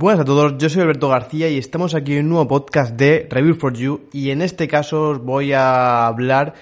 Buenas 0.00 0.20
a 0.20 0.24
todos, 0.24 0.58
yo 0.58 0.68
soy 0.68 0.82
Alberto 0.82 1.08
García 1.08 1.48
y 1.48 1.58
estamos 1.58 1.96
aquí 1.96 2.12
en 2.12 2.26
un 2.26 2.28
nuevo 2.28 2.46
podcast 2.46 2.94
de 2.94 3.26
Review 3.28 3.56
for 3.56 3.74
You 3.74 4.08
y 4.12 4.30
en 4.30 4.42
este 4.42 4.68
caso 4.68 5.08
os 5.08 5.24
voy 5.24 5.52
a 5.52 6.06
hablar 6.06 6.54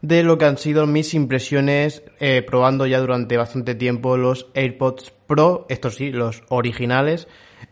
de 0.00 0.22
lo 0.22 0.38
que 0.38 0.44
han 0.44 0.58
sido 0.58 0.86
mis 0.86 1.12
impresiones 1.12 2.04
eh, 2.20 2.42
probando 2.46 2.86
ya 2.86 3.00
durante 3.00 3.36
bastante 3.36 3.74
tiempo 3.74 4.16
los 4.16 4.46
AirPods 4.54 5.12
Pro, 5.26 5.66
estos 5.68 5.96
sí, 5.96 6.12
los 6.12 6.44
originales. 6.50 7.26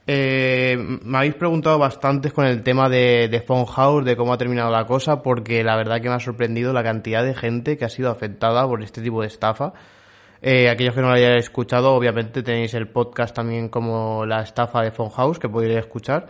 Eh, 0.09 0.77
me 1.05 1.19
habéis 1.19 1.37
preguntado 1.37 1.79
bastantes 1.79 2.33
con 2.33 2.45
el 2.45 2.65
tema 2.65 2.89
de, 2.89 3.29
de 3.29 3.41
Phone 3.43 3.67
House, 3.67 4.05
de 4.05 4.17
cómo 4.17 4.33
ha 4.33 4.39
terminado 4.39 4.73
la 4.73 4.87
cosa, 4.87 5.23
porque 5.23 5.63
la 5.63 5.77
verdad 5.77 6.01
que 6.01 6.09
me 6.09 6.17
ha 6.17 6.21
sorprendido 6.21 6.73
la 6.73 6.83
cantidad 6.83 7.25
de 7.25 7.35
gente 7.35 7.77
que 7.77 7.85
ha 7.85 7.91
sido 7.91 8.11
afectada 8.11 8.67
por 8.67 8.83
este 8.83 9.01
tipo 9.01 9.21
de 9.21 9.29
estafa. 9.29 9.73
Eh, 10.45 10.69
aquellos 10.69 10.95
que 10.95 11.01
no 11.01 11.09
lo 11.09 11.15
hayáis 11.15 11.45
escuchado, 11.45 11.95
obviamente 11.95 12.43
tenéis 12.43 12.75
el 12.75 12.89
podcast 12.89 13.35
también 13.35 13.69
como 13.69 14.27
la 14.27 14.43
estafa 14.43 14.83
de 14.83 14.91
Phone 14.91 15.11
House 15.11 15.39
que 15.39 15.49
podréis 15.49 15.79
escuchar. 15.79 16.27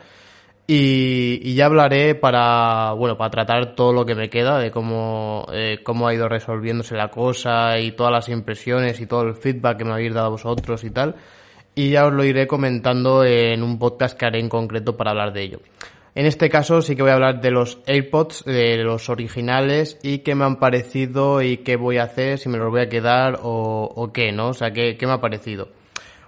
Y, 0.66 1.55
ya 1.55 1.66
hablaré 1.66 2.15
para, 2.15 2.93
bueno, 2.93 3.17
para 3.17 3.30
tratar 3.30 3.75
todo 3.75 3.93
lo 3.93 4.06
que 4.06 4.15
me 4.15 4.30
queda 4.30 4.59
de 4.59 4.70
cómo, 4.70 5.47
eh, 5.53 5.80
cómo 5.83 6.06
ha 6.06 6.15
ido 6.15 6.29
resolviéndose 6.29 6.95
la 6.95 7.09
cosa 7.09 7.79
y 7.79 7.93
todas 7.93 8.12
las 8.12 8.29
impresiones 8.29 9.01
y 9.01 9.06
todo 9.06 9.23
el 9.23 9.34
feedback 9.34 9.79
que 9.79 9.84
me 9.84 9.93
habéis 9.93 10.15
dado 10.15 10.31
vosotros 10.31 10.84
y 10.84 10.91
tal. 10.91 11.17
Y 11.75 11.91
ya 11.91 12.06
os 12.06 12.12
lo 12.12 12.23
iré 12.23 12.47
comentando 12.47 13.25
en 13.25 13.62
un 13.62 13.79
podcast 13.79 14.17
que 14.19 14.27
haré 14.27 14.41
en 14.41 14.48
concreto 14.51 14.97
para 14.97 15.12
hablar 15.12 15.33
de 15.33 15.42
ello. 15.42 15.61
En 16.15 16.27
este 16.27 16.51
caso 16.51 16.83
sí 16.83 16.95
que 16.95 17.03
voy 17.03 17.11
a 17.11 17.14
hablar 17.14 17.41
de 17.41 17.50
los 17.50 17.78
AirPods, 17.87 18.45
de 18.45 18.77
los 18.84 19.09
originales 19.09 19.98
y 20.03 20.19
qué 20.19 20.34
me 20.34 20.45
han 20.45 20.56
parecido 20.56 21.41
y 21.41 21.59
qué 21.59 21.77
voy 21.77 21.97
a 21.97 22.05
hacer, 22.05 22.39
si 22.39 22.50
me 22.50 22.59
los 22.59 22.70
voy 22.70 22.83
a 22.83 22.89
quedar 22.89 23.39
o, 23.42 24.11
qué, 24.12 24.31
¿no? 24.31 24.48
O 24.48 24.55
sea, 24.55 24.72
qué, 24.72 24.97
qué, 24.98 25.06
me 25.06 25.14
ha 25.14 25.20
parecido. 25.20 25.69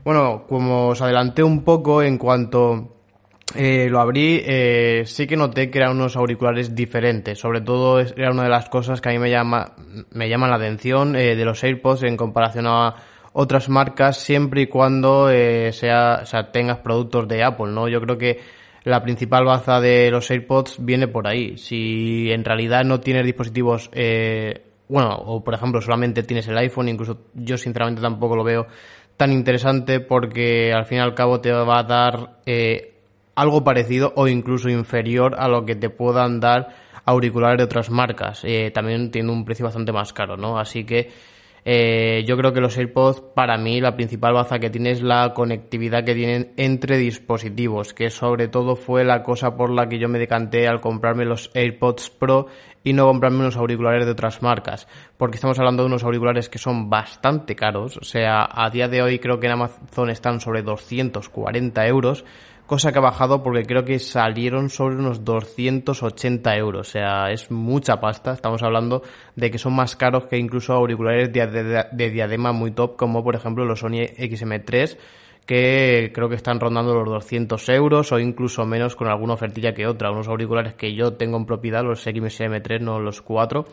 Bueno, 0.03 0.44
como 0.48 0.89
os 0.89 1.03
adelanté 1.03 1.42
un 1.42 1.64
poco 1.64 2.03
en 2.03 2.17
cuanto 2.17 2.94
eh, 3.55 3.89
lo 3.91 4.00
abrí, 4.00 4.42
eh, 4.44 5.03
sí 5.06 5.27
que 5.27 5.36
noté 5.36 5.70
que 5.70 5.78
eran 5.78 5.92
unos 5.92 6.16
auriculares 6.16 6.75
diferentes. 6.75 7.39
Sobre 7.39 7.61
todo 7.61 8.00
era 8.00 8.31
una 8.31 8.44
de 8.44 8.48
las 8.48 8.69
cosas 8.69 9.00
que 9.00 9.11
a 9.11 9.12
mí 9.12 9.19
me 9.19 9.31
llama, 9.31 9.75
me 10.11 10.28
llama 10.28 10.48
la 10.48 10.56
atención 10.56 11.14
eh, 11.14 11.37
de 11.37 11.44
los 11.44 11.62
AirPods 11.62 12.05
en 12.05 12.16
comparación 12.16 12.66
a 12.66 12.97
otras 13.33 13.69
marcas 13.69 14.16
siempre 14.16 14.62
y 14.62 14.66
cuando 14.69 15.28
eh, 15.31 15.72
sea, 15.72 16.20
o 16.22 16.27
sea, 16.27 16.53
tengas 16.53 16.78
productos 16.78 17.28
de 17.28 17.42
Apple, 17.42 17.72
¿no? 17.72 17.89
Yo 17.89 18.00
creo 18.00 18.16
que 18.16 18.41
la 18.85 19.03
principal 19.03 19.45
baza 19.45 19.81
de 19.81 20.11
los 20.11 20.31
AirPods 20.31 20.77
viene 20.81 21.09
por 21.09 21.27
ahí. 21.27 21.57
Si 21.57 22.31
en 22.31 22.45
realidad 22.45 22.85
no 22.85 23.01
tienes 23.01 23.25
dispositivos, 23.25 23.91
eh, 23.93 24.63
bueno, 24.89 25.15
o 25.17 25.43
por 25.43 25.55
ejemplo 25.55 25.81
solamente 25.81 26.23
tienes 26.23 26.47
el 26.49 26.59
iPhone, 26.59 26.89
incluso 26.89 27.19
yo 27.35 27.57
sinceramente 27.57 28.03
tampoco 28.03 28.37
lo 28.37 28.45
veo 28.45 28.67
tan 29.17 29.33
interesante 29.33 30.01
porque 30.01 30.73
al 30.73 30.85
fin 30.85 30.99
y 30.99 31.01
al 31.01 31.15
cabo 31.15 31.41
te 31.41 31.51
va 31.53 31.79
a 31.79 31.85
dar 31.85 32.41
eh, 32.47 32.95
algo 33.35 33.65
parecido 33.65 34.12
o 34.17 34.29
incluso 34.29 34.69
inferior 34.69 35.35
a 35.39 35.49
lo 35.49 35.65
que 35.65 35.77
te 35.77 35.89
puedan 35.89 36.41
dar 36.41 36.69
auriculares 37.07 37.59
de 37.59 37.65
otras 37.65 37.91
marcas. 37.91 38.43
Eh, 38.45 38.71
también 38.73 39.11
tiene 39.11 39.33
un 39.33 39.45
precio 39.45 39.65
bastante 39.65 39.93
más 39.93 40.12
caro, 40.12 40.37
¿no? 40.37 40.59
Así 40.59 40.85
que 40.85 41.11
eh, 41.67 42.25
yo 42.27 42.37
creo 42.37 42.53
que 42.53 42.61
los 42.61 42.77
AirPods, 42.77 43.23
para 43.34 43.57
mí, 43.57 43.81
la 43.81 43.97
principal 43.97 44.34
baza 44.34 44.59
que 44.59 44.69
tiene 44.69 44.91
es 44.91 45.03
la 45.03 45.33
conectividad 45.33 46.05
que 46.05 46.15
tienen 46.15 46.53
entre 46.59 46.98
dispositivos, 46.98 47.95
que 47.95 48.11
sobre 48.11 48.48
todo 48.48 48.77
fue 48.77 49.03
la 49.03 49.23
cosa 49.23 49.56
por 49.56 49.71
la 49.71 49.89
que 49.89 49.98
yo 49.98 50.09
me 50.09 50.19
decanté 50.19 50.69
al 50.69 50.83
comprarme 50.83 51.25
los 51.25 51.51
AirPods 51.55 52.11
Pro 52.11 52.48
y 52.83 52.93
no 52.93 53.06
comprarme 53.06 53.39
unos 53.39 53.56
auriculares 53.56 54.05
de 54.05 54.12
otras 54.12 54.43
marcas, 54.43 54.87
porque 55.16 55.37
estamos 55.37 55.59
hablando 55.59 55.83
de 55.83 55.87
unos 55.87 56.05
auriculares 56.05 56.50
que 56.50 56.59
son 56.59 56.91
bastante 56.91 57.56
caros, 57.56 57.97
o 57.97 58.05
sea, 58.05 58.47
a 58.50 58.69
día 58.69 58.88
de 58.88 59.00
hoy 59.00 59.19
creo 59.19 59.41
que 59.41 59.47
en 59.47 59.53
Amazon 59.55 60.11
están 60.11 60.41
sobre 60.41 60.61
240 60.61 61.87
euros, 61.87 62.27
cosa 62.66 62.92
que 62.92 62.98
ha 62.98 63.02
bajado 63.02 63.42
porque 63.42 63.64
creo 63.64 63.84
que 63.84 63.98
salieron 63.98 64.70
sobre 64.70 64.97
unos 64.97 65.25
280 65.25 66.56
euros, 66.56 66.88
o 66.88 66.91
sea, 66.91 67.30
es 67.30 67.50
mucha 67.50 68.00
pasta, 68.00 68.32
estamos 68.32 68.62
hablando 68.62 69.02
de 69.36 69.50
que 69.50 69.58
son 69.58 69.75
más 69.75 69.97
caros 69.97 70.26
que 70.26 70.38
incluso 70.38 70.72
auriculares 70.72 71.32
de, 71.32 72.10
diadema 72.10 72.52
muy 72.52 72.70
top 72.70 72.97
como 72.97 73.22
por 73.22 73.36
ejemplo 73.36 73.64
los 73.64 73.80
Sony 73.80 74.06
XM3 74.16 74.97
que 75.47 76.10
creo 76.14 76.28
que 76.28 76.36
están 76.36 76.58
rondando 76.58 76.94
los 76.94 77.06
200 77.06 77.69
euros 77.69 78.12
o 78.12 78.19
incluso 78.19 78.64
menos 78.64 78.96
con 78.96 79.08
alguna 79.08 79.34
ofertilla 79.34 79.75
que 79.75 79.86
otra. 79.86 80.10
Unos 80.10 80.28
auriculares 80.28 80.75
que 80.75 80.94
yo 80.94 81.14
tengo 81.14 81.36
en 81.36 81.44
propiedad, 81.44 81.82
los 81.84 82.06
XM3, 82.06 82.81
no 82.81 82.98
los 82.98 83.20
4, 83.20 83.66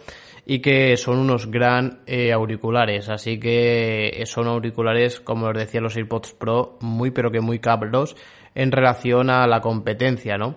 y 0.46 0.60
que 0.60 0.98
son 0.98 1.20
unos 1.20 1.50
gran 1.50 2.02
eh, 2.08 2.34
auriculares. 2.34 3.08
Así 3.08 3.40
que 3.40 4.22
son 4.26 4.48
auriculares, 4.48 5.22
como 5.22 5.48
os 5.48 5.54
decía, 5.54 5.80
los 5.80 5.96
AirPods 5.96 6.34
Pro, 6.34 6.78
muy 6.82 7.12
pero 7.12 7.32
que 7.32 7.40
muy 7.40 7.60
cabros 7.60 8.18
en 8.56 8.72
relación 8.72 9.30
a 9.30 9.48
la 9.48 9.62
competencia, 9.62 10.38
¿no? 10.38 10.56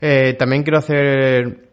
Eh, 0.00 0.34
también 0.38 0.62
quiero 0.62 0.78
hacer 0.78 1.70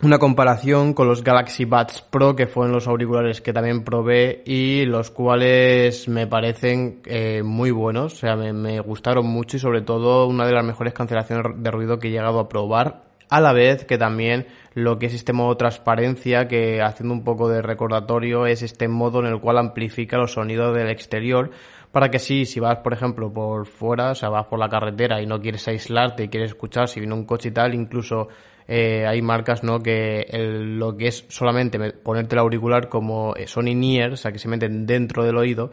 una 0.00 0.18
comparación 0.18 0.94
con 0.94 1.08
los 1.08 1.24
Galaxy 1.24 1.64
Buds 1.64 2.02
Pro, 2.02 2.36
que 2.36 2.46
fueron 2.46 2.72
los 2.72 2.86
auriculares 2.86 3.40
que 3.40 3.52
también 3.52 3.82
probé 3.82 4.42
y 4.46 4.84
los 4.84 5.10
cuales 5.10 6.08
me 6.08 6.26
parecen 6.26 7.00
eh, 7.04 7.42
muy 7.44 7.72
buenos, 7.72 8.14
o 8.14 8.16
sea, 8.16 8.36
me, 8.36 8.52
me, 8.52 8.78
gustaron 8.80 9.26
mucho 9.26 9.56
y 9.56 9.60
sobre 9.60 9.82
todo 9.82 10.26
una 10.26 10.46
de 10.46 10.52
las 10.52 10.64
mejores 10.64 10.94
cancelaciones 10.94 11.44
de 11.56 11.70
ruido 11.70 11.98
que 11.98 12.08
he 12.08 12.10
llegado 12.12 12.38
a 12.38 12.48
probar, 12.48 13.08
a 13.28 13.40
la 13.40 13.52
vez 13.52 13.84
que 13.84 13.98
también 13.98 14.46
lo 14.74 14.98
que 14.98 15.06
es 15.06 15.14
este 15.14 15.32
modo 15.32 15.56
transparencia, 15.56 16.46
que 16.48 16.80
haciendo 16.80 17.14
un 17.14 17.24
poco 17.24 17.48
de 17.48 17.62
recordatorio 17.62 18.46
es 18.46 18.62
este 18.62 18.88
modo 18.88 19.20
en 19.20 19.26
el 19.26 19.40
cual 19.40 19.58
amplifica 19.58 20.16
los 20.16 20.32
sonidos 20.32 20.76
del 20.76 20.90
exterior, 20.90 21.50
para 21.92 22.10
que 22.10 22.18
sí, 22.18 22.44
si 22.44 22.60
vas, 22.60 22.78
por 22.78 22.92
ejemplo, 22.92 23.32
por 23.32 23.66
fuera, 23.66 24.10
o 24.10 24.14
sea, 24.14 24.28
vas 24.28 24.46
por 24.46 24.58
la 24.58 24.68
carretera 24.68 25.20
y 25.22 25.26
no 25.26 25.40
quieres 25.40 25.66
aislarte 25.68 26.24
y 26.24 26.28
quieres 26.28 26.50
escuchar 26.50 26.88
si 26.88 27.00
viene 27.00 27.14
un 27.14 27.24
coche 27.24 27.48
y 27.48 27.52
tal, 27.52 27.74
incluso 27.74 28.28
eh, 28.66 29.06
hay 29.06 29.22
marcas, 29.22 29.64
¿no? 29.64 29.80
Que 29.80 30.26
lo 30.32 30.96
que 30.96 31.08
es 31.08 31.24
solamente 31.28 31.78
ponerte 31.92 32.34
el 32.34 32.40
auricular 32.40 32.88
como 32.88 33.34
eh, 33.34 33.46
Sony 33.46 33.74
Near, 33.74 34.12
o 34.12 34.16
sea, 34.16 34.30
que 34.32 34.38
se 34.38 34.48
meten 34.48 34.86
dentro 34.86 35.24
del 35.24 35.38
oído, 35.38 35.72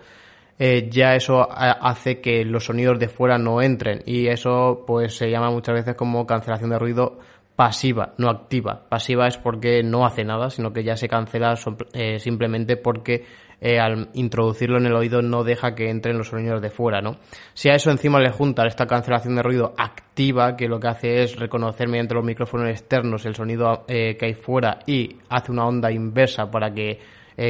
eh, 0.57 0.87
ya 0.89 1.15
eso 1.15 1.45
hace 1.51 2.21
que 2.21 2.45
los 2.45 2.65
sonidos 2.65 2.97
de 2.97 3.09
fuera 3.09 3.37
no 3.37 3.61
entren 3.61 4.01
y 4.05 4.27
eso 4.27 4.85
pues 4.87 5.17
se 5.17 5.29
llama 5.29 5.51
muchas 5.51 5.75
veces 5.75 5.95
como 5.95 6.25
cancelación 6.25 6.69
de 6.69 6.79
ruido 6.79 7.19
pasiva, 7.55 8.13
no 8.17 8.29
activa. 8.29 8.87
Pasiva 8.89 9.27
es 9.27 9.37
porque 9.37 9.83
no 9.83 10.05
hace 10.05 10.23
nada, 10.23 10.49
sino 10.49 10.71
que 10.71 10.83
ya 10.83 10.95
se 10.95 11.07
cancela 11.09 11.55
eh, 11.93 12.19
simplemente 12.19 12.77
porque 12.77 13.25
eh, 13.67 13.79
al 13.79 14.09
introducirlo 14.13 14.77
en 14.77 14.85
el 14.85 14.93
oído 14.93 15.21
no 15.21 15.43
deja 15.43 15.73
que 15.73 15.89
entren 15.89 16.17
los 16.17 16.27
sonidos 16.27 16.61
de 16.61 16.69
fuera, 16.69 17.01
¿no? 17.01 17.17
Si 17.53 17.69
a 17.69 17.73
eso 17.73 17.89
encima 17.89 18.19
le 18.19 18.29
junta 18.29 18.67
esta 18.67 18.85
cancelación 18.85 19.35
de 19.35 19.41
ruido 19.41 19.73
activa, 19.77 20.55
que 20.55 20.67
lo 20.67 20.79
que 20.79 20.87
hace 20.87 21.23
es 21.23 21.35
reconocer 21.35 21.87
mediante 21.87 22.13
los 22.13 22.23
micrófonos 22.23 22.69
externos 22.69 23.25
el 23.25 23.35
sonido 23.35 23.85
eh, 23.87 24.17
que 24.17 24.27
hay 24.27 24.33
fuera 24.35 24.79
y 24.85 25.17
hace 25.29 25.51
una 25.51 25.65
onda 25.65 25.91
inversa 25.91 26.51
para 26.51 26.73
que 26.73 26.99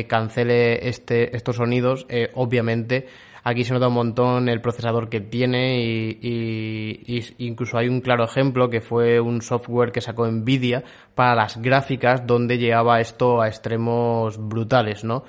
cancele 0.07 0.87
este, 0.87 1.35
estos 1.35 1.57
sonidos, 1.57 2.07
obviamente 2.33 3.05
Aquí 3.47 3.63
se 3.63 3.73
nota 3.73 3.89
un 3.89 3.93
montón 3.93 4.49
el 4.49 4.59
procesador 4.59 5.07
que 5.07 5.21
tiene 5.21 5.79
y, 5.79 7.23
incluso 7.37 7.77
hay 7.77 7.87
un 7.87 8.01
claro 8.01 8.23
ejemplo 8.23 8.71
que 8.71 8.81
fue 8.81 9.19
un 9.19 9.43
software 9.43 9.91
que 9.91 10.01
sacó 10.01 10.25
Nvidia 10.25 10.83
para 11.13 11.35
las 11.35 11.61
gráficas 11.61 12.25
donde 12.25 12.57
llevaba 12.57 12.99
esto 12.99 13.43
a 13.43 13.47
extremos 13.47 14.39
brutales, 14.39 15.03
¿no? 15.03 15.25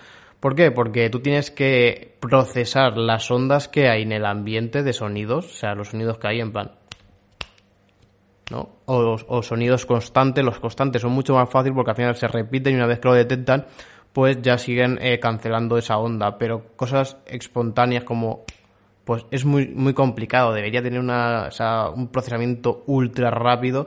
¿Por 0.46 0.54
qué? 0.54 0.70
Porque 0.70 1.10
tú 1.10 1.18
tienes 1.18 1.50
que 1.50 2.14
procesar 2.20 2.96
las 2.96 3.28
ondas 3.32 3.66
que 3.66 3.88
hay 3.88 4.02
en 4.02 4.12
el 4.12 4.24
ambiente 4.24 4.84
de 4.84 4.92
sonidos, 4.92 5.46
o 5.46 5.48
sea, 5.48 5.74
los 5.74 5.88
sonidos 5.88 6.18
que 6.18 6.28
hay 6.28 6.40
en 6.40 6.52
plan 6.52 6.70
¿no? 8.52 8.76
O, 8.84 9.42
sonidos 9.42 9.86
constantes, 9.86 10.44
los 10.44 10.60
constantes 10.60 11.02
son 11.02 11.10
mucho 11.10 11.34
más 11.34 11.50
fáciles 11.50 11.74
porque 11.74 11.90
al 11.90 11.96
final 11.96 12.14
se 12.14 12.28
repiten 12.28 12.74
y 12.74 12.76
una 12.76 12.86
vez 12.86 13.00
que 13.00 13.08
lo 13.08 13.14
detectan, 13.14 13.66
pues 14.12 14.40
ya 14.40 14.56
siguen 14.56 15.00
eh, 15.02 15.18
cancelando 15.18 15.78
esa 15.78 15.98
onda. 15.98 16.38
Pero 16.38 16.76
cosas 16.76 17.16
espontáneas 17.26 18.04
como 18.04 18.44
pues 19.06 19.24
es 19.30 19.44
muy, 19.44 19.68
muy 19.68 19.94
complicado. 19.94 20.52
Debería 20.52 20.82
tener 20.82 20.98
una, 20.98 21.44
o 21.46 21.50
sea, 21.52 21.90
un 21.90 22.08
procesamiento 22.08 22.82
ultra 22.88 23.30
rápido 23.30 23.86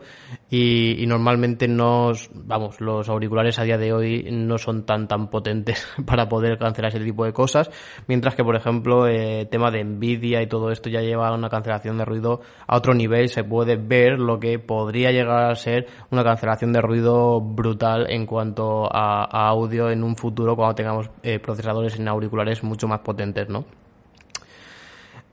y, 0.50 1.04
normalmente 1.08 1.68
no, 1.68 2.14
vamos, 2.34 2.80
los 2.80 3.10
auriculares 3.10 3.60
a 3.60 3.64
día 3.64 3.78
de 3.78 3.92
hoy 3.92 4.30
no 4.32 4.58
son 4.58 4.86
tan, 4.86 5.10
tan 5.10 5.30
potentes 5.30 5.86
para 6.06 6.30
poder 6.30 6.58
cancelar 6.58 6.96
ese 6.96 7.04
tipo 7.04 7.26
de 7.26 7.34
cosas. 7.34 7.70
Mientras 8.08 8.34
que, 8.34 8.46
por 8.46 8.56
ejemplo, 8.56 9.10
eh, 9.10 9.46
tema 9.52 9.72
de 9.72 9.84
Nvidia 9.84 10.42
y 10.42 10.48
todo 10.48 10.72
esto 10.72 10.90
ya 10.90 11.02
lleva 11.02 11.36
una 11.36 11.50
cancelación 11.50 11.98
de 11.98 12.06
ruido 12.06 12.40
a 12.66 12.78
otro 12.78 12.94
nivel. 12.94 13.28
Se 13.28 13.44
puede 13.44 13.76
ver 13.76 14.20
lo 14.20 14.40
que 14.40 14.58
podría 14.58 15.12
llegar 15.12 15.52
a 15.52 15.56
ser 15.56 15.88
una 16.12 16.24
cancelación 16.24 16.72
de 16.72 16.80
ruido 16.80 17.42
brutal 17.42 18.10
en 18.10 18.26
cuanto 18.26 18.88
a, 18.90 19.26
audio 19.50 19.90
en 19.90 20.02
un 20.02 20.16
futuro 20.16 20.56
cuando 20.56 20.76
tengamos 20.76 21.10
eh, 21.24 21.40
procesadores 21.40 22.00
en 22.00 22.08
auriculares 22.08 22.64
mucho 22.64 22.88
más 22.88 23.02
potentes, 23.02 23.50
¿no? 23.50 23.66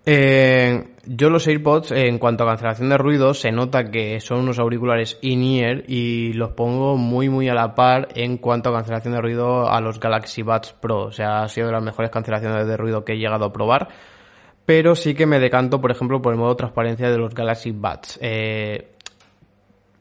Eh, 0.09 0.85
yo 1.05 1.31
los 1.31 1.49
AirPods, 1.49 1.91
en 1.91 2.19
cuanto 2.19 2.45
a 2.45 2.47
cancelación 2.47 2.89
de 2.89 2.97
ruido, 2.97 3.35
se 3.35 3.51
nota 3.51 3.91
que 3.91 4.21
son 4.21 4.39
unos 4.39 4.61
auriculares 4.61 5.19
in-ear 5.21 5.83
y 5.89 6.33
los 6.33 6.51
pongo 6.53 6.97
muy 6.97 7.29
muy 7.29 7.49
a 7.49 7.55
la 7.55 7.75
par 7.75 8.09
en 8.15 8.39
cuanto 8.39 8.71
a 8.71 8.73
cancelación 8.73 9.15
de 9.15 9.21
ruido 9.21 9.69
a 9.69 9.81
los 9.81 9.99
Galaxy 9.99 10.43
Buds 10.43 10.75
Pro. 10.81 11.07
O 11.07 11.13
sea, 11.13 11.43
ha 11.43 11.49
sido 11.49 11.67
de 11.67 11.73
las 11.73 11.83
mejores 11.83 12.11
cancelaciones 12.11 12.67
de 12.69 12.77
ruido 12.77 13.05
que 13.05 13.15
he 13.15 13.19
llegado 13.19 13.47
a 13.47 13.53
probar. 13.53 13.89
pero 14.65 14.95
sí 14.97 15.15
que 15.15 15.27
me 15.27 15.39
decanto, 15.39 15.81
por 15.81 15.93
ejemplo, 15.93 16.21
por 16.23 16.33
el 16.33 16.39
modo 16.41 16.57
transparencia 16.57 17.11
de 17.11 17.19
los 17.19 17.35
Galaxy 17.35 17.71
Buds. 17.73 18.19
Eh, 18.23 18.97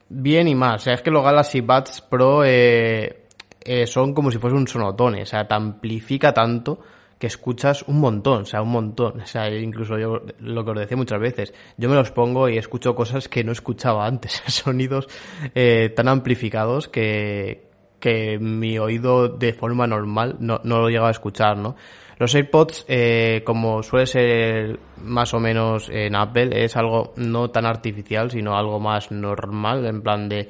bien 0.10 0.48
y 0.48 0.56
mal, 0.56 0.76
o 0.76 0.80
sea, 0.80 0.94
es 0.94 1.02
que 1.02 1.12
los 1.12 1.24
Galaxy 1.24 1.62
Buds 1.62 2.02
Pro 2.02 2.44
eh, 2.46 3.26
eh, 3.62 3.88
son 3.88 4.14
como 4.14 4.32
si 4.32 4.38
fuese 4.38 4.56
un 4.56 4.68
sonotone, 4.68 5.24
o 5.24 5.26
sea, 5.26 5.48
te 5.48 5.54
amplifica 5.56 6.34
tanto 6.34 6.80
escuchas 7.26 7.84
un 7.88 8.00
montón, 8.00 8.44
o 8.44 8.46
sea, 8.46 8.62
un 8.62 8.72
montón. 8.72 9.22
O 9.22 9.26
sea, 9.26 9.50
incluso 9.50 9.98
yo 9.98 10.22
lo 10.40 10.66
que 10.66 10.72
os 10.72 10.80
decía 10.80 10.98
muchas 10.98 11.20
veces, 11.20 11.54
yo 11.78 11.90
me 11.90 11.96
los 11.96 12.12
pongo 12.12 12.50
y 12.50 12.58
escucho 12.58 12.96
cosas 12.96 13.28
que 13.28 13.44
no 13.44 13.52
escuchaba 13.52 14.06
antes, 14.06 14.42
sonidos 14.48 15.08
eh, 15.54 15.90
tan 15.96 16.08
amplificados 16.08 16.88
que, 16.88 17.70
que 18.00 18.38
mi 18.40 18.78
oído 18.78 19.30
de 19.30 19.54
forma 19.54 19.88
normal 19.88 20.38
no, 20.40 20.62
no 20.64 20.80
lo 20.80 20.90
llegaba 20.90 21.10
a 21.10 21.12
escuchar, 21.12 21.58
¿no? 21.58 21.76
Los 22.18 22.34
AirPods, 22.34 22.86
eh, 22.88 23.42
como 23.46 23.84
suele 23.84 24.06
ser 24.06 24.80
más 25.04 25.34
o 25.34 25.40
menos 25.40 25.90
en 25.90 26.16
Apple, 26.16 26.64
es 26.64 26.78
algo 26.78 27.14
no 27.18 27.50
tan 27.50 27.66
artificial, 27.66 28.32
sino 28.32 28.58
algo 28.58 28.80
más 28.80 29.12
normal, 29.12 29.86
en 29.86 30.02
plan 30.02 30.30
de, 30.30 30.50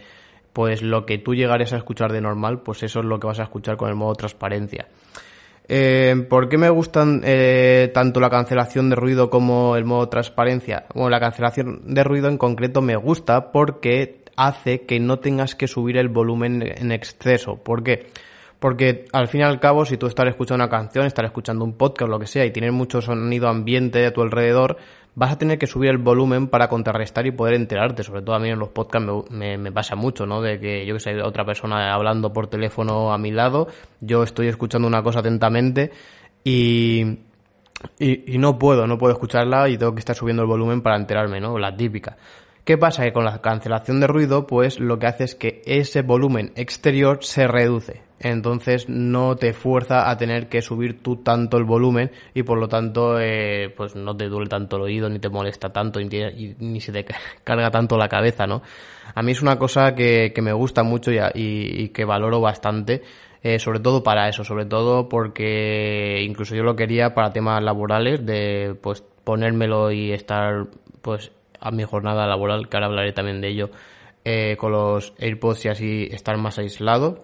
pues 0.54 0.84
lo 0.84 1.08
que 1.08 1.18
tú 1.18 1.34
llegares 1.34 1.74
a 1.74 1.78
escuchar 1.78 2.12
de 2.12 2.22
normal, 2.22 2.62
pues 2.62 2.84
eso 2.84 3.00
es 3.00 3.06
lo 3.06 3.20
que 3.20 3.28
vas 3.28 3.40
a 3.40 3.44
escuchar 3.44 3.78
con 3.78 3.90
el 3.90 3.96
modo 3.96 4.14
transparencia. 4.14 4.88
Eh, 5.68 6.26
¿Por 6.30 6.48
qué 6.48 6.58
me 6.58 6.70
gustan 6.70 7.22
eh, 7.24 7.90
tanto 7.94 8.20
la 8.20 8.30
cancelación 8.30 8.90
de 8.90 8.96
ruido 8.96 9.30
como 9.30 9.76
el 9.76 9.86
modo 9.86 10.10
transparencia? 10.10 10.86
Bueno, 10.94 11.10
la 11.10 11.20
cancelación 11.20 11.82
de 11.94 12.04
ruido 12.04 12.30
en 12.30 12.38
concreto 12.38 12.82
me 12.82 12.96
gusta 12.96 13.52
porque 13.52 14.24
hace 14.36 14.82
que 14.82 15.00
no 15.00 15.20
tengas 15.20 15.56
que 15.56 15.68
subir 15.68 15.98
el 15.98 16.10
volumen 16.10 16.62
en 16.62 16.92
exceso. 16.92 17.58
¿Por 17.58 17.84
qué? 17.84 18.08
Porque 18.60 19.06
al 19.12 19.28
fin 19.28 19.42
y 19.42 19.44
al 19.44 19.60
cabo, 19.60 19.86
si 19.86 19.98
tú 19.98 20.08
estás 20.08 20.28
escuchando 20.28 20.64
una 20.64 20.72
canción, 20.72 21.06
estás 21.06 21.26
escuchando 21.26 21.66
un 21.66 21.74
podcast 21.74 22.10
lo 22.10 22.20
que 22.20 22.28
sea 22.28 22.46
y 22.46 22.52
tienes 22.52 22.72
mucho 22.72 23.02
sonido 23.02 23.48
ambiente 23.48 24.06
a 24.06 24.14
tu 24.14 24.22
alrededor, 24.22 24.78
vas 25.16 25.32
a 25.32 25.38
tener 25.38 25.58
que 25.58 25.66
subir 25.66 25.90
el 25.90 25.98
volumen 25.98 26.48
para 26.48 26.68
contrarrestar 26.68 27.26
y 27.26 27.32
poder 27.32 27.56
enterarte. 27.56 28.04
Sobre 28.04 28.22
todo 28.22 28.36
a 28.36 28.40
mí 28.40 28.50
en 28.50 28.60
los 28.60 28.70
podcasts 28.70 29.32
me, 29.32 29.72
pasa 29.72 29.96
mucho, 29.96 30.26
¿no? 30.26 30.42
De 30.42 30.60
que 30.60 30.86
yo 30.86 30.94
que 30.94 31.00
sé, 31.00 31.22
otra 31.22 31.46
persona 31.46 31.94
hablando 31.94 32.32
por 32.32 32.48
teléfono 32.48 33.14
a 33.14 33.18
mi 33.18 33.32
lado, 33.32 33.68
yo 34.02 34.24
estoy 34.24 34.48
escuchando 34.48 34.88
una 34.88 35.02
cosa 35.02 35.20
atentamente 35.20 35.92
y, 36.44 37.20
y, 37.98 38.34
y 38.34 38.38
no 38.38 38.60
puedo, 38.60 38.86
no 38.88 38.98
puedo 38.98 39.14
escucharla 39.14 39.70
y 39.70 39.78
tengo 39.78 39.94
que 39.94 40.00
estar 40.00 40.16
subiendo 40.16 40.44
el 40.44 40.50
volumen 40.50 40.82
para 40.82 40.98
enterarme, 40.98 41.40
¿no? 41.40 41.58
La 41.58 41.76
típica. 41.76 42.18
¿Qué 42.66 42.78
pasa? 42.78 43.04
Que 43.04 43.14
con 43.14 43.26
la 43.26 43.42
cancelación 43.42 44.00
de 44.00 44.08
ruido, 44.08 44.48
pues 44.48 44.80
lo 44.80 44.98
que 44.98 45.06
hace 45.06 45.24
es 45.24 45.36
que 45.36 45.62
ese 45.66 46.02
volumen 46.02 46.52
exterior 46.56 47.20
se 47.22 47.48
reduce. 47.48 48.05
Entonces 48.20 48.88
no 48.88 49.36
te 49.36 49.54
fuerza 49.54 50.10
a 50.10 50.18
tener 50.18 50.48
que 50.48 50.62
subir 50.62 51.02
tú 51.02 51.18
tanto 51.18 51.58
el 51.58 51.66
volumen 51.66 52.12
y 52.34 52.44
por 52.44 52.58
lo 52.58 52.70
tanto 52.70 53.20
eh, 53.20 53.74
pues 53.76 53.96
no 53.96 54.16
te 54.16 54.30
duele 54.30 54.48
tanto 54.48 54.78
el 54.78 54.84
oído, 54.84 55.10
ni 55.10 55.20
te 55.20 55.30
molesta 55.30 55.74
tanto, 55.74 56.00
ni, 56.00 56.80
se 56.80 56.92
te 56.92 57.06
carga 57.44 57.70
tanto 57.72 57.98
la 57.98 58.08
cabeza, 58.08 58.48
¿no? 58.48 58.62
A 59.14 59.22
mí 59.22 59.34
es 59.34 59.42
una 59.42 59.58
cosa 59.58 59.94
que, 59.96 60.34
me 60.42 60.54
gusta 60.54 60.84
mucho 60.84 61.12
y, 61.12 61.20
y, 61.34 61.90
que 61.90 62.06
valoro 62.06 62.40
bastante. 62.40 63.02
Eh, 63.44 63.60
sobre 63.60 63.80
todo 63.80 64.02
para 64.02 64.28
eso, 64.28 64.44
sobre 64.44 64.66
todo 64.66 65.08
porque 65.08 66.24
incluso 66.24 66.56
yo 66.56 66.64
lo 66.64 66.76
quería 66.76 67.14
para 67.14 67.32
temas 67.32 67.62
laborales, 67.62 68.26
de 68.26 68.76
pues 68.82 69.04
ponérmelo 69.24 69.92
y 69.92 70.12
estar 70.14 70.66
pues 71.04 71.32
a 71.60 71.70
mi 71.70 71.84
jornada 71.84 72.26
laboral, 72.26 72.68
que 72.68 72.78
ahora 72.78 72.88
hablaré 72.88 73.14
también 73.14 73.42
de 73.42 73.50
ello, 73.50 73.70
eh, 74.24 74.58
con 74.58 74.72
los 74.72 75.14
AirPods 75.20 75.66
y 75.66 75.70
así 75.70 76.08
estar 76.12 76.38
más 76.38 76.58
aislado. 76.58 77.22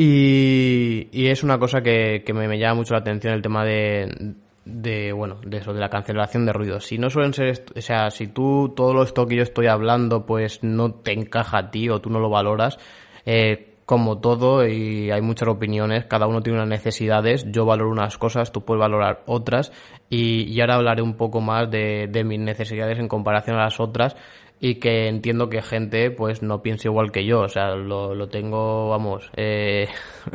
Y, 0.00 1.08
y 1.10 1.26
es 1.26 1.42
una 1.42 1.58
cosa 1.58 1.82
que, 1.82 2.22
que 2.24 2.32
me, 2.32 2.56
llama 2.56 2.76
mucho 2.76 2.94
la 2.94 3.00
atención 3.00 3.34
el 3.34 3.42
tema 3.42 3.64
de, 3.64 4.36
de, 4.64 5.12
bueno, 5.12 5.40
de 5.44 5.56
eso, 5.56 5.72
de 5.72 5.80
la 5.80 5.88
cancelación 5.88 6.46
de 6.46 6.52
ruido. 6.52 6.78
Si 6.78 6.98
no 6.98 7.10
suelen 7.10 7.34
ser, 7.34 7.64
o 7.76 7.80
sea, 7.80 8.08
si 8.10 8.28
tú 8.28 8.72
todo 8.76 9.02
esto 9.02 9.26
que 9.26 9.34
yo 9.34 9.42
estoy 9.42 9.66
hablando, 9.66 10.24
pues 10.24 10.62
no 10.62 10.92
te 10.94 11.14
encaja 11.14 11.58
a 11.58 11.70
ti 11.72 11.88
o 11.88 12.00
tú 12.00 12.10
no 12.10 12.20
lo 12.20 12.30
valoras, 12.30 12.78
eh, 13.26 13.74
como 13.86 14.20
todo, 14.20 14.64
y 14.68 15.10
hay 15.10 15.20
muchas 15.20 15.48
opiniones, 15.48 16.04
cada 16.04 16.28
uno 16.28 16.42
tiene 16.42 16.58
unas 16.58 16.68
necesidades, 16.68 17.50
yo 17.50 17.64
valoro 17.64 17.90
unas 17.90 18.18
cosas, 18.18 18.52
tú 18.52 18.64
puedes 18.64 18.78
valorar 18.78 19.22
otras, 19.26 19.72
y, 20.10 20.60
ahora 20.60 20.76
hablaré 20.76 21.02
un 21.02 21.16
poco 21.16 21.40
más 21.40 21.70
de, 21.70 22.06
de, 22.06 22.22
mis 22.22 22.38
necesidades 22.38 22.98
en 23.00 23.08
comparación 23.08 23.56
a 23.56 23.64
las 23.64 23.80
otras, 23.80 24.14
y 24.60 24.76
que 24.76 25.08
entiendo 25.08 25.48
que 25.48 25.62
gente 25.62 26.10
pues 26.10 26.42
no 26.42 26.62
piense 26.62 26.88
igual 26.88 27.12
que 27.12 27.24
yo, 27.24 27.40
o 27.40 27.48
sea, 27.48 27.76
lo, 27.76 28.14
lo 28.14 28.28
tengo, 28.28 28.88
vamos, 28.88 29.30
eh, 29.36 29.88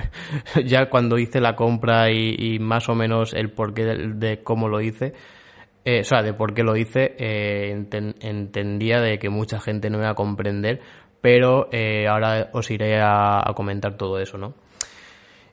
ya 0.65 0.89
cuando 0.89 1.17
hice 1.17 1.41
la 1.41 1.55
compra 1.55 2.11
y, 2.11 2.57
más 2.59 2.87
o 2.89 2.95
menos 2.95 3.33
el 3.33 3.51
porqué 3.51 3.83
de, 3.83 4.43
cómo 4.43 4.69
lo 4.69 4.81
hice, 4.81 5.13
eh, 5.85 6.01
o 6.01 6.03
sea, 6.03 6.21
de 6.21 6.33
por 6.33 6.53
qué 6.53 6.63
lo 6.63 6.77
hice, 6.77 7.15
eh, 7.17 7.71
entendía 8.21 9.01
de 9.01 9.19
que 9.19 9.29
mucha 9.29 9.59
gente 9.59 9.89
no 9.89 9.97
me 9.97 10.05
iba 10.05 10.11
a 10.11 10.15
comprender, 10.15 10.79
pero 11.19 11.69
eh, 11.71 12.07
ahora 12.07 12.49
os 12.53 12.69
iré 12.71 12.99
a, 13.01 13.43
comentar 13.55 13.95
todo 13.95 14.19
eso, 14.19 14.37
¿no? 14.37 14.55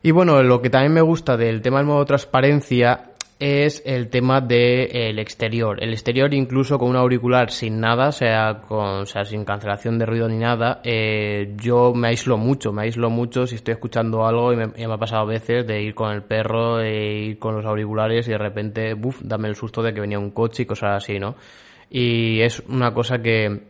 Y 0.03 0.13
bueno, 0.13 0.43
lo 0.43 0.63
que 0.63 0.71
también 0.71 0.95
me 0.95 1.01
gusta 1.01 1.37
del 1.37 1.61
tema 1.61 1.79
del 1.79 1.87
modo 1.87 2.05
transparencia 2.05 3.10
es 3.41 3.83
el 3.87 4.11
tema 4.11 4.43
del 4.43 5.19
exterior. 5.19 5.83
El 5.83 5.93
exterior 5.93 6.33
incluso 6.35 6.79
con 6.79 6.91
un 6.91 6.97
auricular 6.97 7.51
sin 7.51 7.81
nada, 7.81 8.13
sea, 8.13 8.61
con, 8.69 9.07
sea 9.07 9.25
sin 9.25 9.47
cancelación 9.47 9.99
de 9.99 10.05
ruido 10.05 10.29
ni 10.29 10.37
nada, 10.37 10.83
eh, 10.85 11.55
yo 11.57 11.95
me 11.95 12.09
aíslo 12.09 12.37
mucho, 12.37 12.71
me 12.71 12.83
aíslo 12.83 13.09
mucho 13.09 13.47
si 13.47 13.55
estoy 13.55 13.73
escuchando 13.73 14.27
algo 14.27 14.53
y 14.53 14.57
me, 14.57 14.67
me, 14.67 14.85
ha 14.85 14.99
pasado 14.99 15.23
a 15.23 15.25
veces 15.25 15.67
de 15.67 15.83
ir 15.83 15.95
con 15.95 16.13
el 16.13 16.23
perro, 16.23 16.81
e 16.81 17.25
ir 17.25 17.39
con 17.39 17.57
los 17.57 17.65
auriculares 17.65 18.29
y 18.29 18.33
de 18.33 18.39
repente, 18.39 18.93
buf, 18.93 19.21
dame 19.23 19.49
el 19.49 19.57
susto 19.57 19.83
de 19.83 19.95
que 19.95 20.03
venía 20.03 20.19
un 20.19 20.33
coche 20.33 20.65
y 20.65 20.67
cosas 20.67 21.03
así, 21.03 21.19
¿no? 21.19 21.35
Y 21.89 22.43
es 22.43 22.61
una 22.69 22.93
cosa 22.93 23.23
que, 23.23 23.70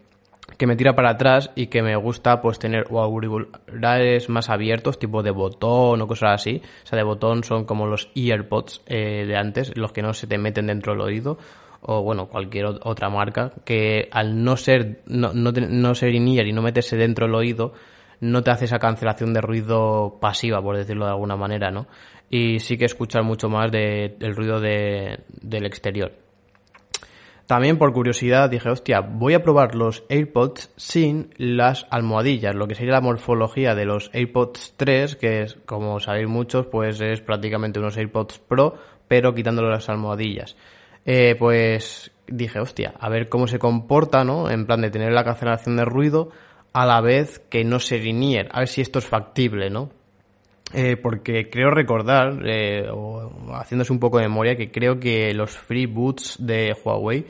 que 0.61 0.67
me 0.67 0.77
tira 0.77 0.95
para 0.95 1.13
atrás 1.13 1.51
y 1.55 1.69
que 1.69 1.81
me 1.83 1.97
gusta 1.97 2.43
pues 2.43 2.59
tener 2.59 2.85
o 2.91 3.01
auriculares 3.01 4.29
más 4.29 4.51
abiertos, 4.51 4.99
tipo 4.99 5.23
de 5.23 5.31
botón 5.31 6.03
o 6.03 6.07
cosas 6.07 6.35
así. 6.35 6.61
O 6.85 6.87
sea, 6.87 6.99
de 6.99 7.03
botón 7.03 7.45
son 7.45 7.65
como 7.65 7.87
los 7.87 8.11
earpods 8.15 8.83
eh, 8.85 9.25
de 9.27 9.37
antes, 9.39 9.75
los 9.75 9.93
que 9.93 10.03
no 10.03 10.13
se 10.13 10.27
te 10.27 10.37
meten 10.37 10.67
dentro 10.67 10.93
del 10.93 11.01
oído 11.01 11.39
o 11.81 12.03
bueno, 12.03 12.27
cualquier 12.27 12.67
otra 12.67 13.09
marca, 13.09 13.55
que 13.65 14.11
al 14.13 14.45
no 14.45 14.59
ser, 14.59 15.01
no, 15.07 15.33
no, 15.33 15.51
no 15.51 15.95
ser 15.95 16.15
in-ear 16.15 16.47
y 16.47 16.53
no 16.53 16.61
meterse 16.61 16.95
dentro 16.95 17.25
del 17.25 17.37
oído, 17.37 17.73
no 18.21 18.43
te 18.43 18.51
hace 18.51 18.67
esa 18.67 18.79
cancelación 18.79 19.33
de 19.33 19.41
ruido 19.41 20.19
pasiva, 20.21 20.61
por 20.61 20.77
decirlo 20.77 21.07
de 21.07 21.13
alguna 21.13 21.37
manera, 21.37 21.71
¿no? 21.71 21.87
Y 22.29 22.61
sí 22.61 22.77
que 22.77 22.85
escuchar 22.85 23.23
mucho 23.23 23.49
más 23.49 23.73
de, 23.73 24.15
del 24.19 24.37
ruido 24.37 24.61
de, 24.61 25.21
del 25.41 25.65
exterior. 25.65 26.13
También 27.51 27.79
por 27.79 27.93
curiosidad 27.93 28.49
dije, 28.49 28.71
hostia, 28.71 29.01
voy 29.01 29.35
a 29.35 29.43
probar 29.43 29.75
los 29.75 30.05
AirPods 30.09 30.73
sin 30.77 31.35
las 31.37 31.85
almohadillas, 31.91 32.55
lo 32.55 32.69
que 32.69 32.77
sería 32.77 32.93
la 32.93 33.01
morfología 33.01 33.75
de 33.75 33.87
los 33.87 34.09
AirPods 34.15 34.75
3, 34.77 35.17
que 35.17 35.43
es, 35.43 35.59
como 35.67 35.99
sabéis 35.99 36.29
muchos, 36.29 36.67
pues 36.67 37.01
es 37.01 37.21
prácticamente 37.21 37.81
unos 37.81 37.97
AirPods 37.97 38.39
Pro, 38.39 38.77
pero 39.09 39.35
quitándole 39.35 39.69
las 39.69 39.89
almohadillas. 39.89 40.57
Eh, 41.05 41.35
pues 41.41 42.13
dije, 42.29 42.61
hostia, 42.61 42.95
a 43.01 43.09
ver 43.09 43.29
cómo 43.29 43.49
se 43.49 43.59
comporta, 43.59 44.23
¿no? 44.23 44.49
En 44.49 44.65
plan 44.65 44.81
de 44.81 44.93
tener 44.93 45.11
la 45.11 45.25
cancelación 45.25 45.77
de 45.77 45.85
ruido 45.85 46.31
a 46.73 46.87
la 46.87 47.01
vez 47.01 47.41
que 47.51 47.65
no 47.65 47.81
se 47.81 47.99
linier, 47.99 48.49
a 48.53 48.61
ver 48.61 48.69
si 48.69 48.81
esto 48.81 49.01
es 49.01 49.07
factible, 49.07 49.71
¿no? 49.71 49.91
Eh, 50.73 50.97
porque 50.97 51.51
creo 51.51 51.71
recordar, 51.71 52.47
eh, 52.47 52.89
o 52.93 53.55
haciéndose 53.55 53.93
un 53.93 53.99
poco 53.99 54.19
de 54.19 54.29
memoria, 54.29 54.57
que 54.57 54.71
creo 54.71 55.01
que 55.01 55.35
los 55.35 55.59
Free 55.59 55.87
Boots 55.87 56.37
de 56.39 56.77
Huawei 56.85 57.27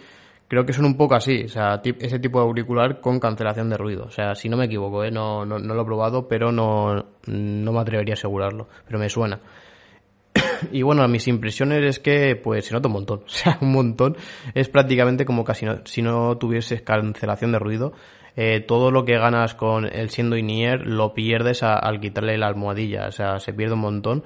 creo 0.50 0.66
que 0.66 0.72
son 0.72 0.84
un 0.84 0.96
poco 0.96 1.14
así, 1.14 1.44
o 1.44 1.48
sea, 1.48 1.80
ese 1.84 2.18
tipo 2.18 2.40
de 2.40 2.44
auricular 2.44 3.00
con 3.00 3.20
cancelación 3.20 3.70
de 3.70 3.76
ruido. 3.76 4.06
O 4.06 4.10
sea, 4.10 4.34
si 4.34 4.48
no 4.48 4.56
me 4.56 4.64
equivoco, 4.64 5.04
¿eh? 5.04 5.10
no, 5.12 5.46
no, 5.46 5.60
no 5.60 5.74
lo 5.74 5.82
he 5.82 5.84
probado, 5.84 6.26
pero 6.26 6.50
no, 6.50 6.96
no 7.26 7.72
me 7.72 7.78
atrevería 7.78 8.14
a 8.14 8.18
asegurarlo, 8.18 8.68
pero 8.84 8.98
me 8.98 9.08
suena. 9.08 9.40
y 10.72 10.82
bueno, 10.82 11.06
mis 11.06 11.28
impresiones 11.28 11.84
es 11.84 12.00
que 12.00 12.34
pues 12.34 12.66
se 12.66 12.74
nota 12.74 12.88
un 12.88 12.94
montón, 12.94 13.20
o 13.26 13.28
sea, 13.28 13.58
un 13.60 13.70
montón. 13.70 14.16
Es 14.52 14.68
prácticamente 14.68 15.24
como 15.24 15.44
casi 15.44 15.66
si 15.84 16.02
no 16.02 16.36
tuvieses 16.36 16.82
cancelación 16.82 17.52
de 17.52 17.60
ruido. 17.60 17.92
Eh, 18.42 18.60
todo 18.60 18.90
lo 18.90 19.04
que 19.04 19.18
ganas 19.18 19.54
con 19.54 19.84
el 19.84 20.08
siendo 20.08 20.34
INIER 20.34 20.86
lo 20.86 21.12
pierdes 21.12 21.62
al 21.62 22.00
quitarle 22.00 22.38
la 22.38 22.46
almohadilla, 22.46 23.08
o 23.08 23.12
sea, 23.12 23.38
se 23.38 23.52
pierde 23.52 23.74
un 23.74 23.80
montón. 23.80 24.24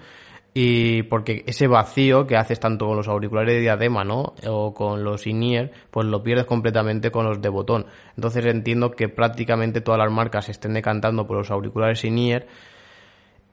Y 0.55 1.03
porque 1.03 1.43
ese 1.49 1.67
vacío 1.67 2.25
que 2.25 2.37
haces 2.37 2.61
tanto 2.61 2.87
con 2.87 2.97
los 2.97 3.09
auriculares 3.09 3.55
de 3.55 3.63
diadema, 3.63 4.05
¿no? 4.05 4.35
O 4.47 4.73
con 4.73 5.03
los 5.03 5.27
INIER, 5.27 5.73
pues 5.91 6.07
lo 6.07 6.23
pierdes 6.23 6.47
completamente 6.47 7.11
con 7.11 7.27
los 7.27 7.43
de 7.43 7.49
botón. 7.49 7.87
Entonces 8.17 8.47
entiendo 8.47 8.93
que 8.93 9.09
prácticamente 9.09 9.81
todas 9.81 9.99
las 9.99 10.13
marcas 10.13 10.49
estén 10.49 10.75
decantando 10.75 11.27
por 11.27 11.39
los 11.39 11.51
auriculares 11.51 12.05
INIER 12.05 12.47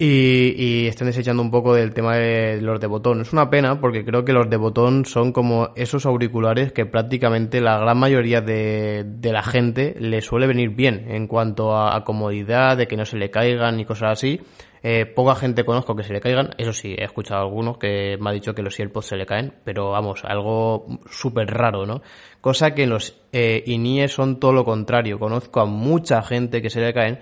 y, 0.03 0.55
y 0.57 0.87
están 0.87 1.09
desechando 1.09 1.43
un 1.43 1.51
poco 1.51 1.75
del 1.75 1.93
tema 1.93 2.15
de 2.15 2.59
los 2.59 2.79
de 2.81 2.87
botón. 2.87 3.21
Es 3.21 3.33
una 3.33 3.51
pena 3.51 3.79
porque 3.79 4.03
creo 4.03 4.25
que 4.25 4.33
los 4.33 4.49
de 4.49 4.57
botón 4.57 5.05
son 5.05 5.31
como 5.31 5.73
esos 5.75 6.07
auriculares 6.07 6.71
que 6.71 6.87
prácticamente 6.87 7.61
la 7.61 7.77
gran 7.77 7.99
mayoría 7.99 8.41
de, 8.41 9.03
de 9.05 9.31
la 9.31 9.43
gente 9.43 9.95
le 9.99 10.21
suele 10.21 10.47
venir 10.47 10.71
bien 10.71 11.05
en 11.07 11.27
cuanto 11.27 11.77
a, 11.77 12.03
comodidad, 12.03 12.77
de 12.77 12.87
que 12.87 12.97
no 12.97 13.05
se 13.05 13.15
le 13.15 13.29
caigan 13.29 13.79
y 13.79 13.85
cosas 13.85 14.13
así. 14.13 14.41
Eh, 14.81 15.05
poca 15.05 15.35
gente 15.35 15.63
conozco 15.63 15.95
que 15.95 16.03
se 16.03 16.13
le 16.13 16.19
caigan, 16.19 16.55
eso 16.57 16.73
sí, 16.73 16.95
he 16.97 17.03
escuchado 17.03 17.41
a 17.41 17.43
algunos 17.43 17.77
que 17.77 18.17
me 18.19 18.31
ha 18.31 18.33
dicho 18.33 18.55
que 18.55 18.63
los 18.63 18.79
AirPods 18.79 19.05
se 19.05 19.17
le 19.17 19.27
caen, 19.27 19.53
pero 19.63 19.91
vamos, 19.91 20.25
algo 20.25 20.87
súper 21.11 21.45
raro, 21.45 21.85
¿no? 21.85 22.01
Cosa 22.41 22.73
que 22.73 22.87
los 22.87 23.21
eh, 23.31 23.61
INIE 23.67 24.07
son 24.07 24.39
todo 24.39 24.51
lo 24.51 24.65
contrario, 24.65 25.19
conozco 25.19 25.59
a 25.59 25.67
mucha 25.67 26.23
gente 26.23 26.63
que 26.63 26.71
se 26.71 26.81
le 26.81 26.91
caen, 26.91 27.19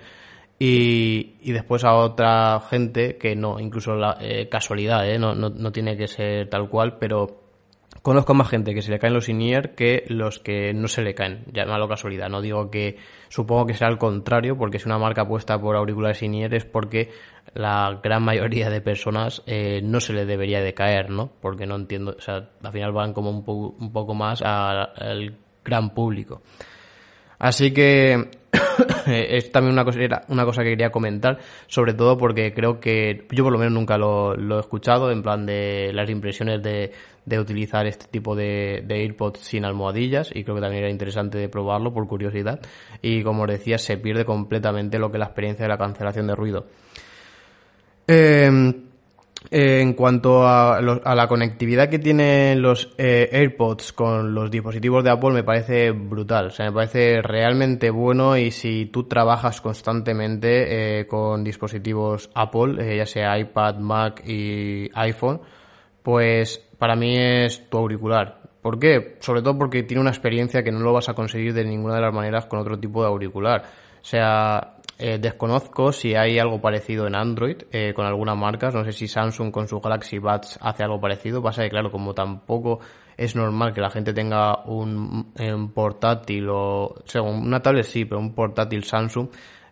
y, 0.62 1.36
y 1.40 1.52
después 1.52 1.84
a 1.84 1.94
otra 1.94 2.60
gente 2.68 3.16
que 3.16 3.34
no, 3.34 3.58
incluso 3.58 3.94
la 3.94 4.18
eh, 4.20 4.46
casualidad, 4.50 5.08
¿eh? 5.08 5.18
no, 5.18 5.34
no, 5.34 5.48
no, 5.48 5.72
tiene 5.72 5.96
que 5.96 6.06
ser 6.06 6.50
tal 6.50 6.68
cual, 6.68 6.98
pero 6.98 7.40
conozco 8.02 8.34
más 8.34 8.50
gente 8.50 8.74
que 8.74 8.82
se 8.82 8.90
le 8.90 8.98
caen 8.98 9.14
los 9.14 9.30
in 9.30 9.40
que 9.74 10.04
los 10.08 10.38
que 10.38 10.74
no 10.74 10.86
se 10.86 11.00
le 11.00 11.14
caen, 11.14 11.46
llámalo 11.50 11.88
casualidad, 11.88 12.28
no 12.28 12.42
digo 12.42 12.70
que 12.70 12.98
supongo 13.30 13.64
que 13.64 13.72
sea 13.72 13.88
al 13.88 13.96
contrario, 13.96 14.58
porque 14.58 14.78
si 14.78 14.86
una 14.86 14.98
marca 14.98 15.26
puesta 15.26 15.58
por 15.58 15.76
auriculares 15.76 16.22
in 16.22 16.34
es 16.34 16.66
porque 16.66 17.10
la 17.54 17.98
gran 18.02 18.22
mayoría 18.22 18.68
de 18.68 18.82
personas 18.82 19.42
eh, 19.46 19.80
no 19.82 19.98
se 20.00 20.12
le 20.12 20.26
debería 20.26 20.60
de 20.60 20.74
caer, 20.74 21.08
¿no? 21.08 21.30
Porque 21.40 21.64
no 21.64 21.76
entiendo, 21.76 22.16
o 22.18 22.20
sea, 22.20 22.50
al 22.62 22.72
final 22.72 22.92
van 22.92 23.14
como 23.14 23.30
un, 23.30 23.44
po 23.44 23.74
un 23.80 23.92
poco 23.94 24.12
más 24.12 24.42
al 24.42 25.38
gran 25.64 25.94
público. 25.94 26.42
Así 27.40 27.72
que 27.72 28.28
es 29.06 29.50
también 29.50 29.72
una 29.72 29.84
cosa, 29.84 29.98
una 30.28 30.44
cosa 30.44 30.62
que 30.62 30.70
quería 30.70 30.90
comentar, 30.90 31.38
sobre 31.66 31.94
todo 31.94 32.18
porque 32.18 32.52
creo 32.52 32.80
que 32.80 33.26
yo 33.30 33.44
por 33.44 33.52
lo 33.52 33.58
menos 33.58 33.72
nunca 33.72 33.96
lo, 33.96 34.34
he 34.34 34.60
escuchado, 34.60 35.10
en 35.10 35.22
plan 35.22 35.46
de 35.46 35.90
las 35.94 36.10
impresiones 36.10 36.62
de, 36.62 36.92
de 37.24 37.40
utilizar 37.40 37.86
este 37.86 38.06
tipo 38.08 38.36
de, 38.36 38.84
de, 38.86 38.94
AirPods 38.96 39.40
sin 39.40 39.64
almohadillas 39.64 40.30
y 40.34 40.44
creo 40.44 40.56
que 40.56 40.60
también 40.60 40.84
era 40.84 40.92
interesante 40.92 41.48
probarlo 41.48 41.94
por 41.94 42.06
curiosidad 42.06 42.60
y 43.00 43.22
como 43.22 43.44
os 43.44 43.48
decía 43.48 43.78
se 43.78 43.96
pierde 43.96 44.26
completamente 44.26 44.98
lo 44.98 45.10
que 45.10 45.16
es 45.16 45.20
la 45.20 45.26
experiencia 45.26 45.64
de 45.64 45.70
la 45.70 45.78
cancelación 45.78 46.26
de 46.26 46.36
ruido. 46.36 46.66
Eh, 48.06 48.89
en 49.50 49.94
cuanto 49.94 50.46
a, 50.46 50.80
la 50.80 51.26
conectividad 51.28 51.88
que 51.88 51.98
tienen 51.98 52.60
los 52.60 52.92
eh, 52.98 53.28
AirPods 53.32 53.92
con 53.92 54.34
los 54.34 54.50
dispositivos 54.50 55.02
de 55.02 55.10
Apple 55.10 55.30
me 55.30 55.42
parece 55.42 55.92
brutal, 55.92 56.46
o 56.46 56.50
sea, 56.50 56.66
me 56.66 56.72
parece 56.72 57.22
realmente 57.22 57.90
bueno 57.90 58.36
y 58.36 58.50
si 58.50 58.86
tú 58.86 59.04
trabajas 59.04 59.60
constantemente 59.60 61.00
eh, 61.00 61.06
con 61.06 61.42
dispositivos 61.42 62.30
Apple, 62.34 62.76
eh, 62.80 62.98
ya 62.98 63.06
sea 63.06 63.38
iPad, 63.38 63.76
Mac 63.76 64.22
y 64.26 64.90
iPhone, 64.94 65.40
pues 66.02 66.58
para 66.78 66.96
mí 66.96 67.16
es 67.16 67.68
tu 67.68 67.78
auricular. 67.78 68.40
¿Por 68.60 68.78
qué? 68.78 69.16
Sobre 69.20 69.40
todo 69.40 69.56
porque 69.56 69.82
tiene 69.84 70.02
una 70.02 70.10
experiencia 70.10 70.62
que 70.62 70.70
no 70.70 70.80
lo 70.80 70.92
vas 70.92 71.08
a 71.08 71.14
conseguir 71.14 71.54
de 71.54 71.64
ninguna 71.64 71.94
de 71.94 72.02
las 72.02 72.12
maneras 72.12 72.44
con 72.44 72.58
otro 72.58 72.78
tipo 72.78 73.00
de 73.00 73.08
auricular. 73.08 73.62
O 74.02 74.04
sea, 74.04 74.76
eh, 75.02 75.18
desconozco 75.18 75.92
si 75.92 76.14
hay 76.14 76.38
algo 76.38 76.60
parecido 76.60 77.06
en 77.06 77.14
Android 77.14 77.56
eh, 77.72 77.94
con 77.94 78.04
algunas 78.04 78.36
marcas. 78.36 78.74
No 78.74 78.84
sé 78.84 78.92
si 78.92 79.08
Samsung 79.08 79.50
con 79.50 79.66
su 79.66 79.80
Galaxy 79.80 80.18
Buds 80.18 80.58
hace 80.60 80.82
algo 80.82 81.00
parecido. 81.00 81.42
Pasa 81.42 81.62
que, 81.62 81.70
claro, 81.70 81.90
como 81.90 82.12
tampoco 82.12 82.80
es 83.16 83.34
normal 83.34 83.72
que 83.72 83.80
la 83.80 83.88
gente 83.88 84.12
tenga 84.12 84.62
un, 84.66 85.32
portátil 85.74 86.48
o, 86.50 86.96
según 87.06 87.46
una 87.46 87.60
tablet 87.60 87.84
sí, 87.84 88.04
pero 88.04 88.20
un 88.20 88.34
portátil 88.34 88.84
Samsung, 88.84 89.28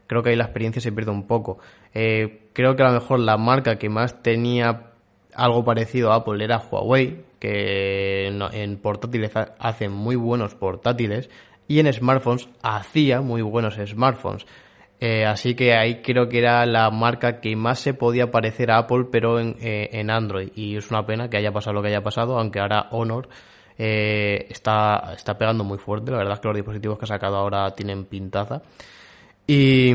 creo 0.07 0.23
que 0.23 0.31
ahí 0.31 0.37
la 0.37 0.45
experiencia 0.45 0.81
se 0.81 0.93
pierde 0.93 1.11
un 1.11 1.27
poco. 1.27 1.59
Eh, 1.93 2.49
creo 2.55 2.75
que 2.75 2.83
a 2.83 2.87
lo 2.89 2.95
mejor 2.95 3.21
la 3.21 3.37
marca 3.37 3.77
que 3.77 3.91
más 3.91 4.23
tenía 4.23 4.93
algo 5.35 5.63
parecido 5.63 6.11
a 6.11 6.17
Apple 6.17 6.43
era 6.43 6.59
Huawei, 6.59 7.25
que 7.39 8.29
en 8.29 8.77
portátiles 8.79 9.31
hacen 9.59 9.93
muy 9.93 10.17
buenos 10.17 10.55
portátiles 10.55 11.29
y 11.69 11.81
en 11.81 11.93
smartphones 11.93 12.49
hacía 12.63 13.21
muy 13.21 13.43
buenos 13.43 13.77
smartphones. 13.77 14.47
Eh, 15.01 15.25
así 15.25 15.55
que 15.55 15.75
ahí 15.75 16.03
creo 16.03 16.29
que 16.29 16.39
era 16.39 16.67
la 16.67 16.91
marca 16.91 17.41
que 17.41 17.55
más 17.55 17.79
se 17.79 17.95
podía 17.95 18.31
parecer 18.31 18.71
a 18.73 18.79
Apple, 18.79 19.07
pero 19.13 19.39
en, 19.39 19.57
eh, 19.61 19.91
en 19.93 20.11
Android. 20.11 20.51
Y 20.55 20.77
es 20.77 20.91
una 20.91 21.07
pena 21.07 21.31
que 21.31 21.37
haya 21.37 21.53
pasado 21.53 21.75
lo 21.75 21.83
que 21.83 21.89
haya 21.89 22.03
pasado, 22.03 22.39
aunque 22.39 22.59
ahora 22.59 22.89
Honor 22.91 23.29
eh, 23.79 24.47
está, 24.51 25.13
está 25.15 25.39
pegando 25.39 25.63
muy 25.63 25.79
fuerte. 25.79 26.11
La 26.11 26.19
verdad 26.19 26.35
es 26.35 26.41
que 26.41 26.49
los 26.49 26.57
dispositivos 26.57 26.99
que 26.99 27.05
ha 27.05 27.09
sacado 27.09 27.37
ahora 27.37 27.71
tienen 27.71 28.07
pintaza. 28.07 28.63
Y, 29.47 29.93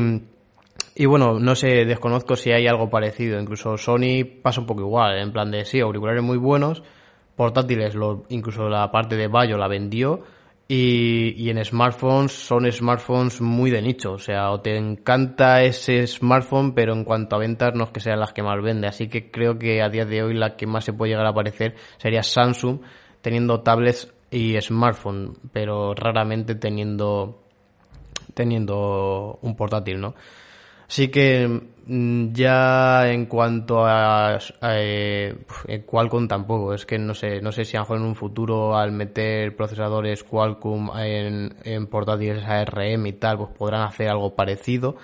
y 0.94 1.06
bueno, 1.06 1.38
no 1.38 1.54
sé, 1.54 1.84
desconozco 1.84 2.34
si 2.34 2.50
hay 2.52 2.66
algo 2.66 2.88
parecido. 2.88 3.38
Incluso 3.38 3.76
Sony 3.76 4.24
pasa 4.42 4.60
un 4.62 4.66
poco 4.66 4.80
igual, 4.80 5.18
en 5.18 5.32
plan 5.32 5.50
de 5.50 5.66
sí, 5.66 5.80
auriculares 5.80 6.22
muy 6.22 6.38
buenos, 6.38 6.82
portátiles, 7.36 7.94
incluso 8.30 8.68
la 8.68 8.90
parte 8.90 9.16
de 9.16 9.28
Bayo 9.28 9.58
la 9.58 9.68
vendió 9.68 10.22
y, 10.66 11.34
y, 11.36 11.50
en 11.50 11.62
smartphones 11.62 12.32
son 12.32 12.70
smartphones 12.70 13.40
muy 13.40 13.70
de 13.70 13.82
nicho, 13.82 14.12
o 14.12 14.18
sea, 14.18 14.50
o 14.50 14.60
te 14.60 14.76
encanta 14.76 15.62
ese 15.62 16.06
smartphone, 16.06 16.74
pero 16.74 16.94
en 16.94 17.04
cuanto 17.04 17.36
a 17.36 17.38
ventas 17.38 17.74
no 17.74 17.84
es 17.84 17.90
que 17.90 18.00
sean 18.00 18.20
las 18.20 18.32
que 18.32 18.42
más 18.42 18.62
vende, 18.62 18.86
así 18.86 19.08
que 19.08 19.30
creo 19.30 19.58
que 19.58 19.82
a 19.82 19.90
día 19.90 20.06
de 20.06 20.22
hoy 20.22 20.34
la 20.34 20.56
que 20.56 20.66
más 20.66 20.84
se 20.84 20.94
puede 20.94 21.10
llegar 21.12 21.26
a 21.26 21.30
aparecer 21.30 21.74
sería 21.98 22.22
Samsung 22.22 22.80
teniendo 23.20 23.60
tablets 23.60 24.12
y 24.30 24.58
smartphone, 24.60 25.36
pero 25.52 25.94
raramente 25.94 26.54
teniendo 26.54 27.44
teniendo 28.34 29.38
un 29.42 29.56
portátil, 29.56 30.00
¿no? 30.00 30.14
Así 30.88 31.08
que 31.08 31.48
mm, 31.86 32.32
ya 32.32 33.10
en 33.10 33.26
cuanto 33.26 33.84
a, 33.84 34.38
eh, 34.62 35.34
Qualcomm 35.86 36.28
tampoco, 36.28 36.74
es 36.74 36.86
que 36.86 36.98
no 36.98 37.14
sé, 37.14 37.40
no 37.40 37.52
sé 37.52 37.64
si 37.64 37.76
a 37.76 37.80
lo 37.80 37.84
mejor 37.84 37.96
en 37.98 38.04
un 38.04 38.14
futuro 38.14 38.76
al 38.76 38.92
meter 38.92 39.56
procesadores 39.56 40.24
Qualcomm 40.24 40.90
en, 40.98 41.56
en 41.64 41.86
portátiles 41.86 42.44
ARM 42.44 43.06
y 43.06 43.12
tal, 43.14 43.38
pues 43.38 43.50
podrán 43.56 43.82
hacer 43.82 44.08
algo 44.08 44.34
parecido, 44.34 44.96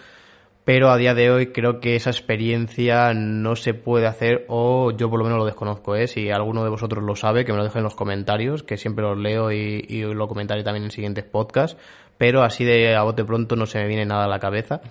pero 0.65 0.91
a 0.91 0.97
día 0.99 1.15
de 1.15 1.31
hoy 1.31 1.47
creo 1.49 1.81
que 1.81 1.97
esa 1.97 2.11
experiencia 2.11 3.15
no 3.15 3.57
se 3.57 3.75
puede 3.75 4.07
hacer 4.07 4.45
o 4.49 4.93
yo 4.93 5.09
por 5.11 5.19
lo 5.19 5.25
menos 5.25 5.39
lo 5.39 5.47
desconozco, 5.47 5.97
¿eh? 5.97 6.07
si 6.07 6.31
alguno 6.31 6.63
de 6.63 6.71
vosotros 6.71 7.03
lo 7.03 7.17
sabe, 7.17 7.45
que 7.45 7.53
me 7.53 7.59
lo 7.59 7.65
deje 7.65 7.79
en 7.79 7.85
los 7.85 7.95
comentarios, 7.95 8.63
que 8.63 8.77
siempre 8.77 9.03
los 9.05 9.19
leo 9.19 9.51
y, 9.51 9.85
y 9.89 10.03
lo 10.03 10.29
comentaré 10.29 10.63
también 10.63 10.85
en 10.85 10.91
siguientes 10.91 11.25
podcasts, 11.25 11.77
pero 12.19 12.43
así 12.43 12.65
de 12.65 12.95
a 12.95 13.03
bote 13.03 13.25
pronto 13.25 13.57
no 13.57 13.67
se 13.67 13.79
me 13.79 13.87
viene 13.89 14.05
nada 14.05 14.25
a 14.25 14.29
la 14.29 14.39
cabeza. 14.39 14.83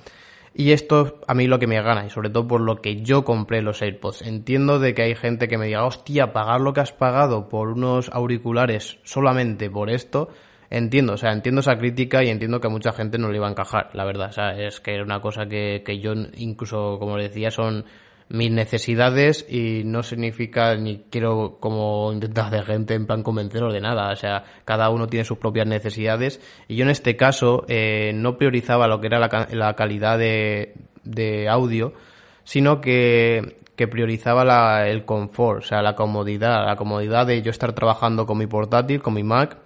Y 0.54 0.72
esto 0.72 1.20
a 1.28 1.34
mí 1.34 1.48
lo 1.48 1.60
que 1.60 1.68
me 1.68 1.82
gana, 1.82 2.06
y 2.06 2.10
sobre 2.10 2.30
todo 2.30 2.48
por 2.48 2.62
lo 2.62 2.78
que 2.78 3.02
yo 3.02 3.24
compré 3.24 3.62
los 3.62 3.82
AirPods. 3.82 4.24
Entiendo 4.24 4.80
de 4.80 4.94
que 4.94 5.04
hay 5.04 5.16
gente 5.16 5.48
que 5.48 5.58
me 5.58 5.68
diga, 5.68 5.86
hostia, 5.86 6.34
pagar 6.34 6.62
lo 6.62 6.74
que 6.74 6.82
has 6.82 6.92
pagado 6.92 7.50
por 7.50 7.70
unos 7.70 8.10
auriculares 8.10 9.00
solamente 9.04 9.70
por 9.70 9.90
esto, 9.90 10.30
entiendo, 10.70 11.14
o 11.14 11.18
sea, 11.18 11.32
entiendo 11.32 11.62
esa 11.62 11.78
crítica 11.78 12.24
y 12.24 12.30
entiendo 12.30 12.60
que 12.60 12.68
a 12.68 12.72
mucha 12.72 12.92
gente 12.92 13.18
no 13.18 13.30
le 13.30 13.38
iba 13.38 13.48
a 13.48 13.52
encajar, 13.52 13.90
la 13.94 14.06
verdad. 14.06 14.30
O 14.30 14.34
sea, 14.34 14.60
es 14.60 14.80
que 14.80 14.94
era 14.94 15.04
una 15.04 15.22
cosa 15.22 15.48
que, 15.48 15.84
que 15.86 16.00
yo 16.00 16.14
incluso, 16.38 16.98
como 17.00 17.18
decía, 17.18 17.52
son 17.52 17.86
mis 18.30 18.52
necesidades 18.52 19.46
y 19.50 19.82
no 19.86 20.04
significa 20.04 20.76
ni 20.76 21.06
quiero 21.10 21.58
como 21.60 22.14
intentar 22.14 22.52
de 22.52 22.62
gente 22.64 22.94
en 22.94 23.08
plan 23.08 23.24
convenceros 23.24 23.74
de 23.74 23.82
nada. 23.82 24.12
O 24.12 24.16
sea, 24.16 24.44
cada 24.66 24.90
uno 24.90 25.08
tiene 25.08 25.26
sus 25.26 25.40
propias 25.40 25.68
necesidades 25.68 26.40
y 26.68 26.76
yo 26.76 26.84
en 26.84 26.92
este 26.92 27.16
caso 27.16 27.66
eh, 27.68 28.12
no 28.14 28.38
priorizaba 28.38 28.88
lo 28.88 29.02
que 29.02 29.08
era 29.08 29.20
la, 29.20 29.48
la 29.52 29.74
calidad 29.76 30.20
de, 30.20 30.76
de 31.04 31.50
audio, 31.50 31.94
sino 32.44 32.82
que, 32.82 33.58
que 33.76 33.88
priorizaba 33.88 34.46
la, 34.46 34.88
el 34.88 35.06
confort, 35.06 35.64
o 35.64 35.68
sea, 35.68 35.82
la 35.82 35.96
comodidad, 35.96 36.66
la 36.66 36.76
comodidad 36.76 37.26
de 37.26 37.42
yo 37.42 37.50
estar 37.50 37.74
trabajando 37.74 38.28
con 38.28 38.38
mi 38.38 38.46
portátil, 38.46 39.02
con 39.02 39.16
mi 39.16 39.24
Mac, 39.24 39.58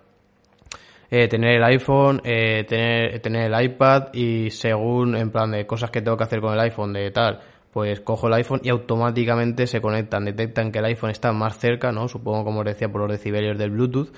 eh, 1.12 1.27
tener 1.27 1.58
el 1.58 1.63
iPhone, 1.63 2.22
eh, 2.24 2.63
tener, 2.63 3.20
tener 3.20 3.51
el 3.51 3.65
iPad 3.65 4.13
y 4.13 4.50
según 4.50 5.15
en 5.15 5.32
plan 5.32 5.51
de 5.51 5.67
cosas 5.67 5.91
que 5.91 6.01
tengo 6.01 6.17
que 6.17 6.24
hacer 6.24 6.41
con 6.41 6.53
el 6.53 6.60
iPhone 6.62 6.93
de 6.93 7.12
tal, 7.12 7.39
pues 7.74 8.00
cojo 8.01 8.27
el 8.27 8.34
iPhone 8.34 8.62
y 8.63 8.70
automáticamente 8.70 9.65
se 9.68 9.82
conectan, 9.82 10.25
detectan 10.25 10.72
que 10.72 10.80
el 10.80 10.86
iPhone 10.86 11.10
está 11.10 11.32
más 11.34 11.58
cerca, 11.58 11.92
¿no? 11.92 12.08
Supongo 12.08 12.46
como 12.46 12.60
os 12.60 12.65
decía 12.65 12.89
por 12.89 13.01
los 13.01 13.12
decibelios 13.12 13.58
del 13.58 13.72
Bluetooth 13.72 14.13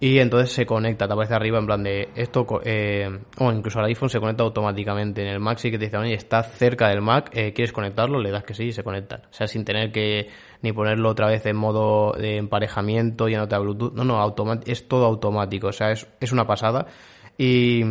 y 0.00 0.18
entonces 0.18 0.52
se 0.52 0.64
conecta, 0.64 1.08
te 1.08 1.12
aparece 1.12 1.34
arriba 1.34 1.58
en 1.58 1.66
plan 1.66 1.82
de 1.82 2.08
esto, 2.14 2.46
eh, 2.64 3.08
o 3.38 3.52
incluso 3.52 3.80
al 3.80 3.86
iPhone 3.86 4.08
se 4.08 4.20
conecta 4.20 4.44
automáticamente. 4.44 5.22
En 5.22 5.28
el 5.28 5.40
Mac 5.40 5.58
sí 5.58 5.72
que 5.72 5.78
te 5.78 5.86
dice, 5.86 5.96
oye, 5.96 6.14
está 6.14 6.44
cerca 6.44 6.88
del 6.88 7.00
Mac, 7.00 7.30
eh, 7.32 7.52
¿quieres 7.52 7.72
conectarlo? 7.72 8.20
Le 8.20 8.30
das 8.30 8.44
que 8.44 8.54
sí 8.54 8.64
y 8.64 8.72
se 8.72 8.84
conectan. 8.84 9.22
O 9.28 9.32
sea, 9.32 9.48
sin 9.48 9.64
tener 9.64 9.90
que 9.90 10.28
ni 10.62 10.72
ponerlo 10.72 11.08
otra 11.08 11.26
vez 11.26 11.44
en 11.46 11.56
modo 11.56 12.12
de 12.12 12.36
emparejamiento 12.36 13.28
y 13.28 13.34
en 13.34 13.40
otra 13.40 13.58
Bluetooth. 13.58 13.92
No, 13.92 14.04
no, 14.04 14.34
es 14.66 14.86
todo 14.86 15.04
automático. 15.04 15.68
O 15.68 15.72
sea, 15.72 15.90
es, 15.90 16.06
es 16.20 16.30
una 16.30 16.46
pasada. 16.46 16.86
Y 17.36 17.82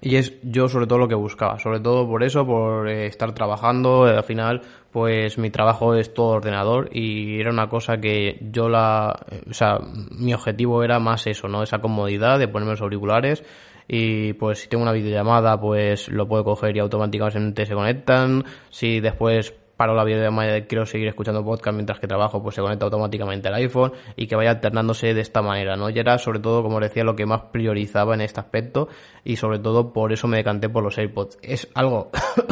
y 0.00 0.16
es 0.16 0.34
yo 0.42 0.68
sobre 0.68 0.86
todo 0.86 0.98
lo 0.98 1.08
que 1.08 1.14
buscaba, 1.14 1.58
sobre 1.58 1.80
todo 1.80 2.06
por 2.06 2.22
eso, 2.22 2.46
por 2.46 2.88
eh, 2.88 3.06
estar 3.06 3.32
trabajando, 3.32 4.08
eh, 4.08 4.16
al 4.16 4.24
final 4.24 4.62
pues 4.90 5.38
mi 5.38 5.50
trabajo 5.50 5.94
es 5.94 6.14
todo 6.14 6.28
ordenador 6.28 6.88
y 6.92 7.38
era 7.40 7.50
una 7.50 7.68
cosa 7.68 7.98
que 7.98 8.38
yo 8.50 8.68
la, 8.68 9.26
o 9.48 9.52
sea, 9.52 9.78
mi 10.10 10.32
objetivo 10.32 10.82
era 10.82 10.98
más 10.98 11.26
eso, 11.26 11.48
¿no? 11.48 11.62
Esa 11.62 11.80
comodidad 11.80 12.38
de 12.38 12.48
ponerme 12.48 12.72
los 12.72 12.82
auriculares 12.82 13.44
y 13.88 14.32
pues 14.34 14.60
si 14.60 14.68
tengo 14.68 14.82
una 14.82 14.92
videollamada 14.92 15.60
pues 15.60 16.08
lo 16.08 16.26
puedo 16.26 16.44
coger 16.44 16.76
y 16.76 16.80
automáticamente 16.80 17.66
se 17.66 17.74
conectan, 17.74 18.44
si 18.70 19.00
después 19.00 19.54
paro 19.76 19.94
la 19.94 20.04
videollamada 20.04 20.52
de 20.52 20.66
quiero 20.66 20.86
seguir 20.86 21.08
escuchando 21.08 21.44
podcast 21.44 21.74
mientras 21.74 21.98
que 22.00 22.06
trabajo, 22.06 22.42
pues 22.42 22.54
se 22.54 22.62
conecta 22.62 22.86
automáticamente 22.86 23.48
al 23.48 23.54
iPhone 23.54 23.92
y 24.16 24.26
que 24.26 24.36
vaya 24.36 24.50
alternándose 24.50 25.12
de 25.12 25.20
esta 25.20 25.42
manera, 25.42 25.76
¿no? 25.76 25.90
Y 25.90 25.98
era 25.98 26.18
sobre 26.18 26.40
todo, 26.40 26.62
como 26.62 26.80
decía, 26.80 27.04
lo 27.04 27.14
que 27.14 27.26
más 27.26 27.42
priorizaba 27.52 28.14
en 28.14 28.22
este 28.22 28.40
aspecto 28.40 28.88
y 29.24 29.36
sobre 29.36 29.58
todo 29.58 29.92
por 29.92 30.12
eso 30.12 30.28
me 30.28 30.38
decanté 30.38 30.68
por 30.68 30.82
los 30.82 30.96
AirPods. 30.96 31.38
Es 31.42 31.68
algo, 31.74 32.10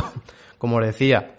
como 0.59 0.81
decía, 0.81 1.37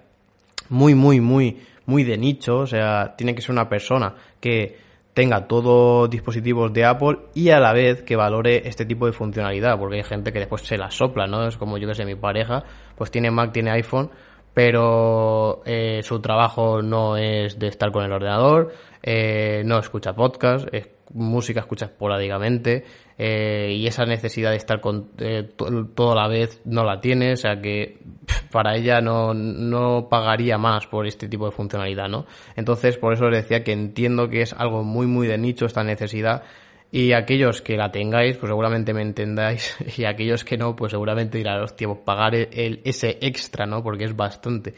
muy, 0.70 0.96
muy, 0.96 1.22
muy, 1.22 1.62
muy 1.86 2.04
de 2.04 2.18
nicho, 2.18 2.60
o 2.60 2.68
sea, 2.68 3.16
tiene 3.16 3.36
que 3.36 3.42
ser 3.42 3.52
una 3.52 3.70
persona 3.70 4.16
que 4.40 4.86
tenga 5.14 5.48
todos 5.48 6.10
dispositivos 6.10 6.74
de 6.74 6.84
Apple 6.84 7.18
y 7.34 7.50
a 7.50 7.60
la 7.60 7.72
vez 7.72 8.04
que 8.04 8.18
valore 8.18 8.68
este 8.68 8.86
tipo 8.86 9.06
de 9.06 9.14
funcionalidad, 9.14 9.80
porque 9.80 9.96
hay 9.96 10.04
gente 10.04 10.34
que 10.34 10.40
después 10.40 10.64
se 10.64 10.78
la 10.78 10.92
sopla, 10.92 11.26
¿no? 11.26 11.48
Es 11.48 11.56
como 11.56 11.78
yo 11.78 11.88
que 11.88 11.96
sé, 11.96 12.06
mi 12.06 12.16
pareja, 12.16 12.64
pues 12.98 13.12
tiene 13.12 13.32
Mac, 13.32 13.54
tiene 13.54 13.72
iPhone, 13.72 14.10
pero 14.56 15.62
eh, 15.66 16.00
su 16.02 16.22
trabajo 16.22 16.82
no 16.82 17.18
es 17.18 17.60
de 17.60 17.68
estar 17.68 17.92
con 17.92 18.06
el 18.06 18.12
ordenador, 18.14 18.74
eh, 19.04 19.62
no 19.66 19.78
escucha 19.78 20.14
podcast, 20.16 20.68
es 20.72 20.88
música 21.14 21.60
escucha 21.60 21.86
esporádicamente 21.86 22.86
eh, 23.18 23.74
y 23.78 23.86
esa 23.86 24.06
necesidad 24.06 24.52
de 24.52 24.58
estar 24.58 24.82
con 24.82 25.12
eh, 25.18 25.52
toda 25.94 26.16
la 26.16 26.28
vez 26.28 26.62
no 26.66 26.86
la 26.86 27.02
tiene, 27.02 27.34
o 27.34 27.38
sea 27.38 27.62
que 27.62 28.00
para 28.52 28.76
ella 28.76 29.02
no, 29.02 29.34
no 29.34 30.08
pagaría 30.10 30.58
más 30.58 30.88
por 30.88 31.06
este 31.06 31.28
tipo 31.28 31.46
de 31.46 31.52
funcionalidad, 31.52 32.08
¿no? 32.08 32.26
Entonces, 32.56 32.98
por 32.98 33.14
eso 33.14 33.30
les 33.30 33.44
decía 33.44 33.64
que 33.64 33.74
entiendo 33.74 34.30
que 34.30 34.42
es 34.42 34.54
algo 34.54 34.84
muy, 34.84 35.06
muy 35.06 35.28
de 35.28 35.38
nicho 35.38 35.66
esta 35.66 35.84
necesidad 35.84 36.44
y 36.96 37.12
aquellos 37.12 37.62
que 37.62 37.76
la 37.76 37.92
tengáis, 37.92 38.38
pues 38.38 38.50
seguramente 38.50 38.94
me 38.94 39.02
entendáis. 39.02 39.76
Y 39.98 40.06
aquellos 40.06 40.46
que 40.46 40.56
no, 40.56 40.78
pues 40.78 40.92
seguramente 40.92 41.38
dirán, 41.38 41.62
hostia, 41.62 41.90
pues 41.90 42.00
pagar 42.06 42.36
el, 42.36 42.80
ese 42.86 43.18
extra, 43.20 43.66
¿no? 43.66 43.84
Porque 43.84 44.06
es 44.06 44.16
bastante. 44.16 44.76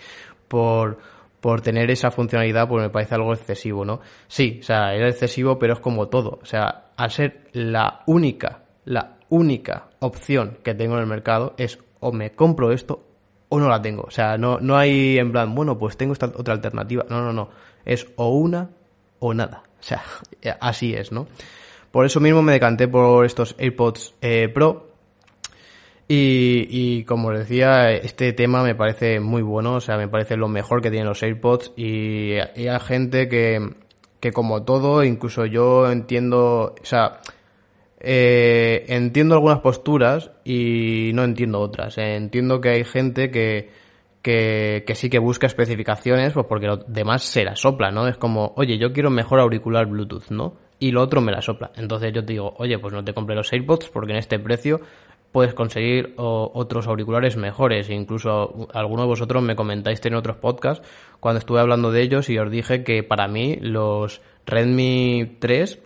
Por, 0.48 0.98
por 1.40 1.62
tener 1.62 1.92
esa 1.92 2.10
funcionalidad, 2.10 2.68
pues 2.68 2.82
me 2.82 2.90
parece 2.90 3.14
algo 3.14 3.34
excesivo, 3.34 3.86
¿no? 3.86 4.00
Sí, 4.28 4.58
o 4.62 4.64
sea, 4.64 4.96
era 4.96 5.08
excesivo, 5.08 5.60
pero 5.60 5.74
es 5.74 5.80
como 5.80 6.08
todo. 6.08 6.40
O 6.42 6.46
sea, 6.46 6.86
al 6.98 7.12
ser 7.12 7.50
la 7.54 8.02
única, 8.08 8.64
la 8.86 9.18
única 9.30 9.90
opción 10.00 10.58
que 10.64 10.74
tengo 10.74 10.96
en 10.96 11.02
el 11.02 11.08
mercado 11.08 11.54
es 11.60 11.78
o 12.00 12.12
me 12.12 12.32
compro 12.32 12.72
esto 12.72 13.06
o 13.50 13.60
no 13.60 13.70
la 13.70 13.80
tengo. 13.80 14.06
O 14.08 14.12
sea, 14.12 14.40
no, 14.40 14.60
no 14.60 14.76
hay 14.76 15.20
en 15.20 15.32
plan, 15.32 15.54
bueno, 15.54 15.78
pues 15.78 15.96
tengo 15.98 16.14
esta 16.14 16.26
otra 16.36 16.56
alternativa. 16.56 17.06
No, 17.12 17.22
no, 17.22 17.32
no. 17.32 17.50
Es 17.86 18.08
o 18.16 18.30
una 18.30 18.72
o 19.20 19.36
nada. 19.36 19.62
O 19.80 19.84
sea, 19.84 20.02
así 20.60 20.96
es, 20.96 21.12
¿no? 21.12 21.28
Por 21.98 22.06
eso 22.06 22.20
mismo 22.20 22.44
me 22.44 22.52
decanté 22.52 22.88
por 22.88 23.26
estos 23.26 23.56
AirPods 23.58 24.14
eh, 24.22 24.50
Pro 24.50 24.92
y, 26.08 26.68
y 26.70 27.04
como 27.06 27.32
les 27.32 27.50
decía, 27.50 27.90
este 27.90 28.34
tema 28.34 28.62
me 28.62 28.76
parece 28.76 29.20
muy 29.20 29.42
bueno, 29.42 29.74
o 29.74 29.82
sea, 29.82 29.98
me 29.98 30.08
parece 30.08 30.38
lo 30.38 30.48
mejor 30.48 30.84
que 30.84 30.92
tienen 30.92 31.08
los 31.08 31.24
AirPods 31.24 31.74
y, 31.76 32.34
hay 32.34 32.80
gente 32.82 33.28
que, 33.28 33.74
que 34.20 34.32
como 34.32 34.62
todo, 34.62 35.04
incluso 35.04 35.48
yo 35.48 35.90
entiendo, 35.90 36.76
o 36.80 36.86
sea, 36.86 37.18
eh, 38.00 38.86
entiendo 38.90 39.34
algunas 39.34 39.62
posturas 39.62 40.30
y 40.46 41.10
no 41.16 41.24
entiendo 41.24 41.60
otras. 41.60 41.98
entiendo 41.98 42.62
que 42.62 42.70
hay 42.70 42.84
gente 42.84 43.32
que, 43.32 43.72
que, 44.22 44.84
que, 44.86 44.94
sí 44.94 45.10
que 45.10 45.18
busca 45.18 45.48
especificaciones, 45.48 46.34
pues 46.34 46.46
porque 46.48 46.68
lo 46.68 46.78
demás 46.78 47.24
se 47.24 47.44
la 47.44 47.56
sopla, 47.56 47.90
¿no? 47.90 48.08
Es 48.08 48.18
como, 48.18 48.54
oye, 48.56 48.78
yo 48.78 48.94
quiero 48.94 49.10
mejor 49.10 49.40
auricular 49.40 49.88
Bluetooth, 49.88 50.30
¿no? 50.30 50.67
Y 50.80 50.92
lo 50.92 51.02
otro 51.02 51.22
me 51.22 51.32
la 51.32 51.42
sopla. 51.42 51.72
Entonces 51.76 52.14
yo 52.14 52.24
te 52.24 52.34
digo, 52.34 52.54
oye, 52.58 52.78
pues 52.78 52.94
no 52.94 53.04
te 53.04 53.14
compré 53.14 53.36
los 53.36 53.52
AirPods 53.52 53.90
porque 53.90 54.12
en 54.12 54.20
este 54.20 54.38
precio 54.40 54.82
puedes 55.32 55.54
conseguir 55.54 56.14
otros 56.18 56.88
auriculares 56.88 57.38
mejores. 57.38 57.90
Incluso 57.90 58.68
alguno 58.74 59.04
de 59.04 59.08
vosotros 59.08 59.44
me 59.44 59.56
comentáis 59.56 60.04
en 60.06 60.16
otros 60.16 60.38
podcasts 60.38 60.88
cuando 61.20 61.40
estuve 61.40 61.60
hablando 61.60 61.92
de 61.92 62.02
ellos 62.02 62.30
y 62.30 62.38
os 62.38 62.50
dije 62.50 62.84
que 62.84 63.04
para 63.04 63.28
mí 63.28 63.58
los 63.60 64.22
Redmi 64.46 65.38
3 65.40 65.80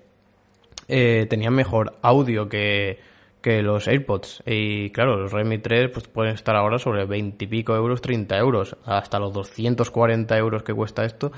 eh, 0.87 1.25
tenían 1.29 1.53
mejor 1.53 1.97
audio 2.01 2.47
que, 2.49 2.99
que 3.41 3.61
los 3.61 3.87
AirPods. 3.87 4.43
Y 4.45 4.91
claro, 4.91 5.17
los 5.17 5.31
Redmi 5.31 5.57
3 5.57 5.89
pues, 5.89 6.07
pueden 6.07 6.35
estar 6.35 6.55
ahora 6.55 6.79
sobre 6.79 7.05
20 7.05 7.43
y 7.43 7.47
pico 7.47 7.75
euros, 7.75 8.01
30 8.01 8.37
euros, 8.37 8.77
hasta 8.85 9.19
los 9.19 9.33
240 9.33 10.37
euros 10.37 10.63
que 10.63 10.73
cuesta 10.73 11.03
esto. 11.03 11.31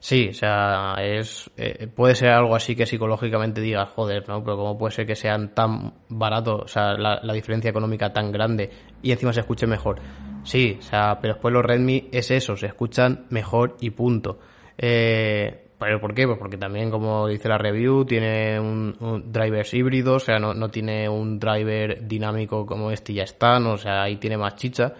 Sí, 0.00 0.28
o 0.28 0.32
sea, 0.32 0.94
es 1.00 1.50
eh, 1.56 1.88
puede 1.88 2.14
ser 2.14 2.30
algo 2.30 2.54
así 2.54 2.76
que 2.76 2.86
psicológicamente 2.86 3.60
digas, 3.60 3.90
joder, 3.90 4.28
¿no? 4.28 4.44
Pero 4.44 4.56
¿cómo 4.56 4.78
puede 4.78 4.92
ser 4.94 5.06
que 5.06 5.16
sean 5.16 5.54
tan 5.54 5.92
baratos, 6.08 6.62
o 6.62 6.68
sea, 6.68 6.92
la, 6.94 7.32
diferencia 7.32 7.70
económica 7.70 8.12
tan 8.12 8.30
grande 8.30 8.70
y 9.02 9.10
encima 9.10 9.32
se 9.32 9.40
escuche 9.40 9.66
mejor? 9.66 10.00
Sí, 10.44 10.76
o 10.78 10.82
sea, 10.82 11.18
pero 11.20 11.34
después 11.34 11.52
los 11.52 11.64
Redmi 11.64 12.08
es 12.12 12.30
eso, 12.30 12.56
se 12.56 12.66
escuchan 12.66 13.26
mejor 13.30 13.76
y 13.80 13.90
punto. 13.90 14.38
Eh, 14.76 15.64
¿Pero 15.80 16.00
por 16.00 16.14
qué? 16.14 16.26
Pues 16.26 16.38
porque 16.38 16.56
también, 16.56 16.90
como 16.90 17.26
dice 17.26 17.48
la 17.48 17.58
review, 17.58 18.04
tiene 18.04 18.58
un, 18.58 18.96
un 19.00 19.32
drivers 19.32 19.74
híbridos, 19.74 20.22
o 20.22 20.26
sea, 20.26 20.38
no, 20.38 20.54
no 20.54 20.70
tiene 20.70 21.08
un 21.08 21.40
driver 21.40 22.06
dinámico 22.06 22.66
como 22.66 22.90
este 22.92 23.12
y 23.12 23.16
ya 23.16 23.24
está, 23.24 23.58
¿no? 23.58 23.72
o 23.72 23.78
sea, 23.78 24.02
ahí 24.02 24.16
tiene 24.16 24.36
más 24.36 24.54
chicha 24.56 24.94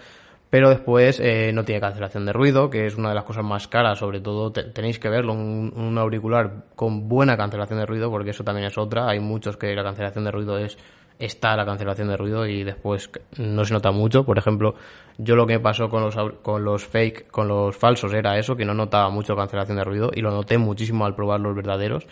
pero 0.50 0.70
después 0.70 1.20
eh, 1.20 1.52
no 1.52 1.64
tiene 1.64 1.80
cancelación 1.80 2.24
de 2.24 2.32
ruido, 2.32 2.70
que 2.70 2.86
es 2.86 2.96
una 2.96 3.10
de 3.10 3.14
las 3.14 3.24
cosas 3.24 3.44
más 3.44 3.68
caras, 3.68 3.98
sobre 3.98 4.20
todo 4.20 4.50
tenéis 4.50 4.98
que 4.98 5.08
verlo, 5.08 5.34
un, 5.34 5.98
auricular 5.98 6.64
con 6.74 7.08
buena 7.08 7.36
cancelación 7.36 7.80
de 7.80 7.86
ruido, 7.86 8.10
porque 8.10 8.30
eso 8.30 8.44
también 8.44 8.66
es 8.66 8.78
otra, 8.78 9.08
hay 9.08 9.20
muchos 9.20 9.56
que 9.56 9.74
la 9.74 9.82
cancelación 9.82 10.24
de 10.24 10.30
ruido 10.30 10.58
es 10.58 10.78
está 11.18 11.56
la 11.56 11.66
cancelación 11.66 12.08
de 12.08 12.16
ruido 12.16 12.46
y 12.46 12.62
después 12.62 13.10
no 13.36 13.64
se 13.64 13.74
nota 13.74 13.90
mucho, 13.90 14.24
por 14.24 14.38
ejemplo, 14.38 14.76
yo 15.18 15.34
lo 15.34 15.48
que 15.48 15.58
pasó 15.58 15.88
con 15.88 16.02
los 16.02 16.16
con 16.42 16.64
los 16.64 16.86
fake, 16.86 17.28
con 17.28 17.48
los 17.48 17.76
falsos 17.76 18.14
era 18.14 18.38
eso, 18.38 18.56
que 18.56 18.64
no 18.64 18.72
notaba 18.72 19.10
mucho 19.10 19.34
cancelación 19.34 19.78
de 19.78 19.84
ruido 19.84 20.10
y 20.14 20.20
lo 20.20 20.30
noté 20.30 20.58
muchísimo 20.58 21.04
al 21.04 21.16
probar 21.16 21.40
los 21.40 21.56
verdaderos. 21.56 22.06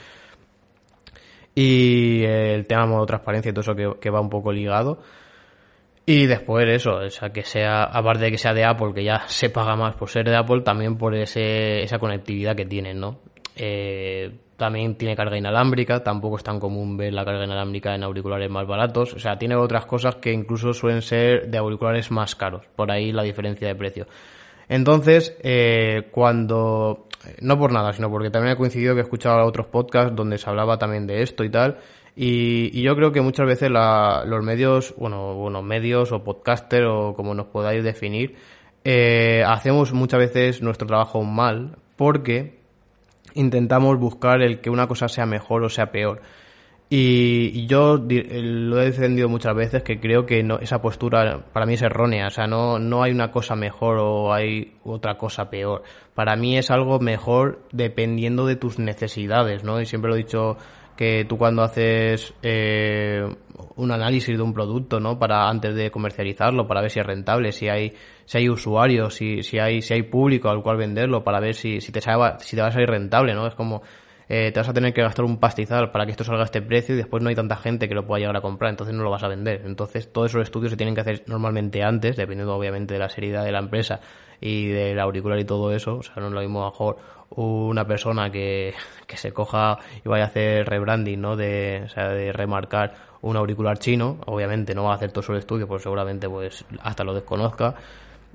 Y 1.54 2.22
el 2.24 2.66
tema 2.66 2.84
modo 2.84 3.06
transparencia 3.06 3.50
y 3.50 3.52
todo 3.54 3.62
eso 3.62 3.98
que 3.98 4.10
va 4.10 4.20
un 4.20 4.28
poco 4.28 4.52
ligado. 4.52 4.98
Y 6.08 6.26
después 6.26 6.68
eso, 6.68 6.98
o 6.98 7.10
sea, 7.10 7.30
que 7.30 7.42
sea, 7.42 7.82
aparte 7.82 8.26
de 8.26 8.30
que 8.30 8.38
sea 8.38 8.54
de 8.54 8.64
Apple, 8.64 8.94
que 8.94 9.02
ya 9.02 9.24
se 9.26 9.50
paga 9.50 9.74
más 9.74 9.96
por 9.96 10.08
ser 10.08 10.24
de 10.24 10.36
Apple, 10.36 10.60
también 10.60 10.96
por 10.96 11.16
ese, 11.16 11.82
esa 11.82 11.98
conectividad 11.98 12.54
que 12.54 12.64
tienen, 12.64 13.00
¿no? 13.00 13.18
Eh, 13.56 14.30
también 14.56 14.96
tiene 14.96 15.16
carga 15.16 15.36
inalámbrica, 15.36 16.04
tampoco 16.04 16.36
es 16.36 16.44
tan 16.44 16.60
común 16.60 16.96
ver 16.96 17.12
la 17.12 17.24
carga 17.24 17.44
inalámbrica 17.44 17.92
en 17.92 18.04
auriculares 18.04 18.48
más 18.48 18.68
baratos, 18.68 19.14
o 19.14 19.18
sea, 19.18 19.36
tiene 19.36 19.56
otras 19.56 19.84
cosas 19.86 20.14
que 20.16 20.32
incluso 20.32 20.72
suelen 20.72 21.02
ser 21.02 21.50
de 21.50 21.58
auriculares 21.58 22.12
más 22.12 22.36
caros, 22.36 22.64
por 22.76 22.92
ahí 22.92 23.10
la 23.10 23.24
diferencia 23.24 23.66
de 23.66 23.74
precio. 23.74 24.06
Entonces, 24.68 25.36
eh, 25.42 26.08
cuando, 26.12 27.08
no 27.40 27.58
por 27.58 27.72
nada, 27.72 27.92
sino 27.92 28.10
porque 28.10 28.30
también 28.30 28.54
he 28.54 28.56
coincidido 28.56 28.94
que 28.94 29.00
he 29.00 29.04
escuchado 29.04 29.44
otros 29.44 29.66
podcasts 29.66 30.14
donde 30.14 30.38
se 30.38 30.48
hablaba 30.48 30.78
también 30.78 31.08
de 31.08 31.22
esto 31.22 31.42
y 31.42 31.50
tal, 31.50 31.78
y, 32.18 32.82
yo 32.82 32.96
creo 32.96 33.12
que 33.12 33.20
muchas 33.20 33.46
veces 33.46 33.70
los 33.70 34.42
medios, 34.42 34.94
bueno, 34.96 35.34
bueno, 35.34 35.62
medios 35.62 36.12
o 36.12 36.24
podcaster 36.24 36.84
o 36.86 37.14
como 37.14 37.34
nos 37.34 37.48
podáis 37.48 37.84
definir, 37.84 38.36
eh, 38.84 39.44
hacemos 39.46 39.92
muchas 39.92 40.20
veces 40.20 40.62
nuestro 40.62 40.86
trabajo 40.86 41.22
mal 41.22 41.76
porque 41.96 42.60
intentamos 43.34 43.98
buscar 43.98 44.42
el 44.42 44.60
que 44.60 44.70
una 44.70 44.86
cosa 44.86 45.08
sea 45.08 45.26
mejor 45.26 45.62
o 45.62 45.68
sea 45.68 45.92
peor. 45.92 46.22
Y, 46.88 47.66
yo 47.66 47.96
lo 47.98 48.80
he 48.80 48.84
defendido 48.86 49.28
muchas 49.28 49.54
veces 49.54 49.82
que 49.82 49.98
creo 50.00 50.24
que 50.24 50.42
no, 50.42 50.58
esa 50.58 50.80
postura 50.80 51.44
para 51.52 51.66
mí 51.66 51.74
es 51.74 51.82
errónea. 51.82 52.28
O 52.28 52.30
sea, 52.30 52.46
no, 52.46 52.78
no 52.78 53.02
hay 53.02 53.12
una 53.12 53.30
cosa 53.30 53.56
mejor 53.56 53.98
o 53.98 54.32
hay 54.32 54.76
otra 54.84 55.18
cosa 55.18 55.50
peor. 55.50 55.82
Para 56.14 56.36
mí 56.36 56.56
es 56.56 56.70
algo 56.70 56.98
mejor 56.98 57.60
dependiendo 57.72 58.46
de 58.46 58.56
tus 58.56 58.78
necesidades, 58.78 59.64
¿no? 59.64 59.80
Y 59.80 59.86
siempre 59.86 60.10
lo 60.10 60.14
he 60.14 60.18
dicho 60.18 60.56
que 60.96 61.24
tú 61.28 61.36
cuando 61.38 61.62
haces 61.62 62.34
eh, 62.42 63.22
un 63.76 63.92
análisis 63.92 64.36
de 64.36 64.42
un 64.42 64.54
producto, 64.54 64.98
¿no? 65.00 65.18
Para 65.18 65.48
antes 65.48 65.74
de 65.74 65.90
comercializarlo, 65.90 66.66
para 66.66 66.80
ver 66.80 66.90
si 66.90 67.00
es 67.00 67.06
rentable, 67.06 67.52
si 67.52 67.68
hay 67.68 67.92
si 68.24 68.38
hay 68.38 68.48
usuarios, 68.48 69.14
si, 69.14 69.42
si 69.42 69.58
hay 69.58 69.82
si 69.82 69.94
hay 69.94 70.02
público 70.02 70.48
al 70.48 70.62
cual 70.62 70.78
venderlo, 70.78 71.22
para 71.22 71.40
ver 71.40 71.54
si, 71.54 71.80
si 71.80 71.92
te 71.92 72.00
salga, 72.00 72.38
si 72.40 72.56
te 72.56 72.62
va 72.62 72.68
a 72.68 72.72
salir 72.72 72.88
rentable, 72.88 73.34
¿no? 73.34 73.46
Es 73.46 73.54
como 73.54 73.82
eh, 74.28 74.50
te 74.52 74.58
vas 74.58 74.68
a 74.68 74.72
tener 74.72 74.92
que 74.92 75.02
gastar 75.02 75.24
un 75.24 75.38
pastizal 75.38 75.92
para 75.92 76.04
que 76.04 76.10
esto 76.10 76.24
salga 76.24 76.42
a 76.42 76.46
este 76.46 76.60
precio 76.62 76.94
y 76.94 76.98
después 76.98 77.22
no 77.22 77.28
hay 77.28 77.36
tanta 77.36 77.56
gente 77.56 77.88
que 77.88 77.94
lo 77.94 78.06
pueda 78.06 78.20
llegar 78.20 78.36
a 78.36 78.40
comprar, 78.40 78.70
entonces 78.70 78.94
no 78.94 79.04
lo 79.04 79.10
vas 79.10 79.22
a 79.22 79.28
vender. 79.28 79.62
Entonces 79.64 80.12
todos 80.12 80.32
esos 80.32 80.42
estudios 80.42 80.70
se 80.70 80.76
tienen 80.76 80.94
que 80.94 81.02
hacer 81.02 81.22
normalmente 81.26 81.82
antes, 81.82 82.16
dependiendo 82.16 82.54
obviamente 82.54 82.94
de 82.94 83.00
la 83.00 83.08
seriedad 83.08 83.44
de 83.44 83.52
la 83.52 83.60
empresa 83.60 84.00
y 84.40 84.68
del 84.68 84.98
auricular 85.00 85.38
y 85.38 85.44
todo 85.44 85.72
eso. 85.72 85.96
O 85.96 86.02
sea, 86.02 86.14
no 86.16 86.28
es 86.28 86.32
lo 86.32 86.40
mismo 86.40 86.64
mejor 86.64 86.96
una 87.30 87.86
persona 87.86 88.30
que, 88.30 88.74
que 89.06 89.16
se 89.16 89.32
coja 89.32 89.78
y 90.04 90.08
vaya 90.08 90.24
a 90.24 90.28
hacer 90.28 90.66
rebranding, 90.66 91.20
¿no? 91.20 91.36
De, 91.36 91.82
o 91.84 91.88
sea, 91.88 92.08
de 92.08 92.32
remarcar 92.32 92.94
un 93.22 93.36
auricular 93.36 93.78
chino, 93.78 94.18
obviamente 94.26 94.74
no 94.74 94.84
va 94.84 94.92
a 94.92 94.94
hacer 94.96 95.12
todo 95.12 95.22
su 95.22 95.34
estudio, 95.34 95.66
pues 95.66 95.82
seguramente 95.82 96.28
pues 96.28 96.64
hasta 96.80 97.04
lo 97.04 97.14
desconozca. 97.14 97.74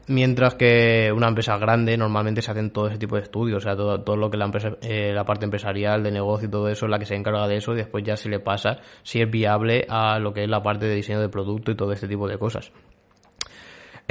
Mientras 0.08 0.56
que 0.56 1.12
una 1.16 1.28
empresa 1.28 1.58
grande 1.58 1.96
normalmente 1.96 2.42
se 2.42 2.52
hacen 2.52 2.72
todo 2.72 2.88
ese 2.88 2.98
tipo 2.98 3.16
de 3.16 3.22
estudios, 3.22 3.58
o 3.58 3.62
sea, 3.62 3.76
todo, 3.76 4.02
todo 4.02 4.18
lo 4.18 4.30
que 4.30 4.38
la 4.38 4.46
empresa, 4.46 4.72
eh, 4.82 5.14
la 5.14 5.24
parte 5.24 5.46
empresarial 5.46 6.04
de 6.04 6.12
negocio 6.12 6.48
y 6.48 6.52
todo 6.52 6.68
eso 6.68 6.86
es 6.86 6.90
la 6.90 7.00
que 7.00 7.06
se 7.06 7.16
encarga 7.16 7.48
de 7.48 7.58
eso 7.58 7.74
y 7.74 7.78
después 7.78 8.04
ya 8.04 8.18
se 8.18 8.28
le 8.28 8.40
pasa 8.40 8.80
si 9.04 9.22
es 9.22 9.30
viable 9.30 9.86
a 9.88 10.20
lo 10.20 10.34
que 10.34 10.44
es 10.44 10.50
la 10.50 10.64
parte 10.64 10.88
de 10.88 10.96
diseño 10.96 11.22
de 11.22 11.30
producto 11.30 11.72
y 11.72 11.76
todo 11.76 11.94
este 11.94 12.08
tipo 12.08 12.28
de 12.28 12.38
cosas. 12.38 12.74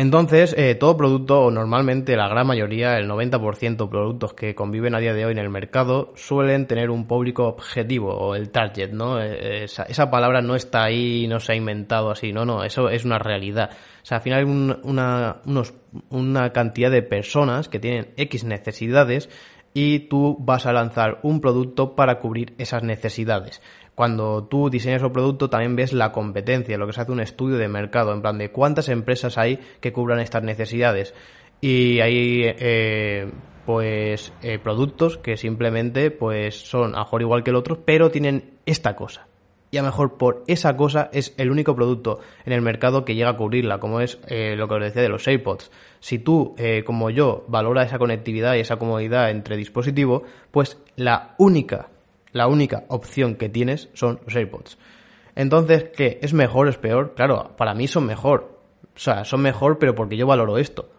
Entonces, 0.01 0.55
eh, 0.57 0.77
todo 0.77 0.97
producto, 0.97 1.43
o 1.43 1.51
normalmente 1.51 2.17
la 2.17 2.27
gran 2.27 2.47
mayoría, 2.47 2.97
el 2.97 3.07
90% 3.07 3.85
de 3.85 3.91
productos 3.91 4.33
que 4.33 4.55
conviven 4.55 4.95
a 4.95 4.99
día 4.99 5.13
de 5.13 5.27
hoy 5.27 5.33
en 5.33 5.39
el 5.39 5.51
mercado, 5.51 6.15
suelen 6.17 6.67
tener 6.67 6.89
un 6.89 7.07
público 7.07 7.47
objetivo, 7.47 8.15
o 8.15 8.35
el 8.35 8.49
target, 8.49 8.93
¿no? 8.93 9.21
Eh, 9.21 9.65
esa, 9.65 10.11
palabra 10.11 10.41
no 10.41 10.57
está 10.57 10.85
ahí, 10.85 11.27
no 11.29 11.39
se 11.39 11.53
ha 11.53 11.55
inventado 11.55 12.11
así, 12.11 12.33
no, 12.33 12.47
no, 12.47 12.65
eso 12.65 12.89
es 12.89 13.05
una 13.05 13.19
realidad. 13.19 13.73
O 14.03 14.07
sea, 14.07 14.17
al 14.17 14.23
final 14.23 14.39
hay 14.39 14.45
una, 14.47 15.43
unos, 15.45 15.75
una 16.09 16.51
cantidad 16.55 16.91
de 16.91 17.03
personas 17.03 17.69
que 17.69 17.79
tienen 17.79 18.15
X 18.17 18.45
necesidades 18.45 19.29
y 19.73 20.01
tú 20.09 20.37
vas 20.41 20.67
a 20.67 20.73
lanzar 20.73 21.21
un 21.23 21.41
producto 21.41 21.95
para 21.95 22.19
cubrir 22.19 22.55
esas 22.59 22.83
necesidades. 22.83 23.63
Cuando 23.95 24.45
tú 24.45 24.71
diseñas 24.71 25.03
un 25.03 25.13
producto 25.13 25.51
también 25.51 25.77
ves 25.77 25.93
la 25.93 26.13
competencia, 26.13 26.79
lo 26.79 26.87
que 26.87 26.93
se 26.93 27.03
hace 27.03 27.13
un 27.13 27.21
estudio 27.21 27.57
de 27.57 27.69
mercado, 27.69 28.13
en 28.13 28.23
plan 28.23 28.39
de 28.39 28.51
cuántas 28.51 28.89
empresas 28.89 29.37
hay 29.39 29.59
que 29.81 29.93
cubran 29.93 30.21
estas 30.21 30.43
necesidades. 30.43 31.15
Y 31.61 32.01
hay 32.01 32.43
eh, 32.45 33.31
pues 33.67 34.33
eh, 34.43 34.59
productos 34.59 35.19
que 35.19 35.37
simplemente 35.37 36.11
pues 36.11 36.57
son 36.69 36.93
mejor 36.93 37.23
igual 37.23 37.45
que 37.45 37.51
el 37.51 37.57
otro, 37.57 37.85
pero 37.85 38.11
tienen 38.11 38.55
esta 38.65 38.97
cosa. 38.97 39.30
Y 39.71 39.77
a 39.77 39.83
mejor 39.83 40.17
por 40.19 40.43
esa 40.49 40.77
cosa 40.77 41.11
es 41.13 41.35
el 41.37 41.51
único 41.51 41.77
producto 41.77 42.21
en 42.45 42.53
el 42.53 42.61
mercado 42.61 43.05
que 43.05 43.15
llega 43.15 43.31
a 43.31 43.37
cubrirla, 43.37 43.79
como 43.79 44.01
es 44.01 44.19
eh, 44.27 44.57
lo 44.57 44.67
que 44.67 44.75
os 44.75 44.81
decía 44.83 45.03
de 45.03 45.09
los 45.09 45.27
AirPods. 45.27 45.71
Si 46.01 46.19
tú, 46.19 46.57
como 46.87 47.11
yo, 47.11 47.45
valora 47.47 47.85
esa 47.85 47.99
conectividad 47.99 48.55
y 48.55 48.61
esa 48.61 48.77
comodidad 48.77 49.31
entre 49.31 49.57
dispositivos, 49.57 50.23
pues 50.51 50.79
la 50.97 51.35
única 51.39 51.91
la 52.33 52.47
única 52.47 52.85
opción 52.89 53.35
que 53.37 53.49
tienes 53.49 53.89
son 53.95 54.21
los 54.25 54.35
AirPods. 54.35 54.79
Entonces, 55.35 55.91
¿qué? 55.97 56.19
¿Es 56.23 56.33
mejor 56.33 56.69
es 56.69 56.77
peor? 56.77 57.15
Claro, 57.15 57.53
para 57.57 57.75
mí 57.75 57.89
son 57.89 58.07
mejor. 58.07 58.61
O 58.95 58.99
sea, 58.99 59.25
son 59.25 59.43
mejor, 59.43 59.79
pero 59.79 59.95
porque 59.95 60.17
yo 60.17 60.27
valoro 60.27 60.59
esto. 60.59 60.91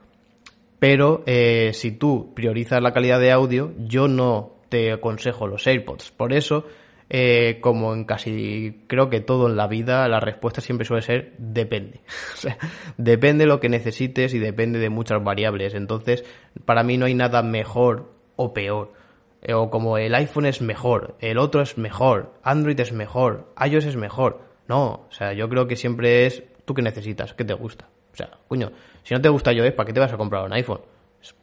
Pero 0.79 1.23
eh, 1.25 1.71
si 1.73 1.91
tú 1.91 2.33
priorizas 2.33 2.81
la 2.81 2.93
calidad 2.93 3.19
de 3.19 3.31
audio, 3.31 3.71
yo 3.77 4.07
no 4.07 4.53
te 4.69 4.91
aconsejo 4.91 5.47
los 5.47 5.67
AirPods. 5.67 6.11
Por 6.11 6.33
eso, 6.33 6.65
eh, 7.13 7.59
como 7.59 7.93
en 7.93 8.05
casi 8.05 8.85
creo 8.87 9.09
que 9.09 9.19
todo 9.19 9.49
en 9.49 9.57
la 9.57 9.67
vida, 9.67 10.07
la 10.07 10.21
respuesta 10.21 10.61
siempre 10.61 10.85
suele 10.87 11.01
ser 11.01 11.33
depende. 11.37 11.99
o 12.33 12.37
sea, 12.37 12.57
depende 12.95 13.43
de 13.43 13.49
lo 13.49 13.59
que 13.59 13.67
necesites 13.67 14.33
y 14.33 14.39
depende 14.39 14.79
de 14.79 14.89
muchas 14.89 15.21
variables. 15.21 15.73
Entonces, 15.73 16.23
para 16.63 16.83
mí 16.83 16.97
no 16.97 17.05
hay 17.05 17.13
nada 17.13 17.43
mejor 17.43 18.13
o 18.37 18.53
peor. 18.53 18.93
Eh, 19.41 19.53
o 19.53 19.69
como 19.69 19.97
el 19.97 20.15
iPhone 20.15 20.45
es 20.45 20.61
mejor, 20.61 21.17
el 21.19 21.37
otro 21.37 21.61
es 21.61 21.77
mejor, 21.77 22.31
Android 22.43 22.79
es 22.79 22.93
mejor, 22.93 23.53
iOS 23.59 23.85
es 23.87 23.97
mejor. 23.97 24.43
No, 24.69 25.07
o 25.09 25.11
sea, 25.11 25.33
yo 25.33 25.49
creo 25.49 25.67
que 25.67 25.75
siempre 25.75 26.25
es 26.27 26.43
tú 26.63 26.73
que 26.73 26.81
necesitas, 26.81 27.33
que 27.33 27.43
te 27.43 27.53
gusta. 27.53 27.89
O 28.13 28.15
sea, 28.15 28.29
coño, 28.47 28.71
si 29.03 29.13
no 29.13 29.19
te 29.19 29.27
gusta 29.27 29.51
iOS, 29.51 29.73
¿para 29.73 29.87
qué 29.87 29.91
te 29.91 29.99
vas 29.99 30.13
a 30.13 30.17
comprar 30.17 30.45
un 30.45 30.53
iPhone? 30.53 30.79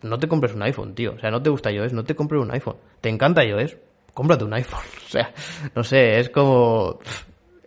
No 0.01 0.19
te 0.19 0.29
compres 0.29 0.55
un 0.55 0.63
iPhone, 0.63 0.95
tío. 0.95 1.13
O 1.13 1.19
sea, 1.19 1.31
no 1.31 1.43
te 1.43 1.51
gusta 1.51 1.71
iOS, 1.71 1.93
no 1.93 2.05
te 2.05 2.15
compres 2.15 2.41
un 2.41 2.51
iPhone. 2.53 2.77
¿Te 3.03 3.11
encanta 3.11 3.45
iOS? 3.45 3.77
Cómprate 4.19 4.43
un 4.43 4.53
iPhone. 4.53 4.83
O 5.07 5.11
sea, 5.11 5.33
no 5.77 5.85
sé, 5.85 6.19
es 6.19 6.29
como... 6.29 6.99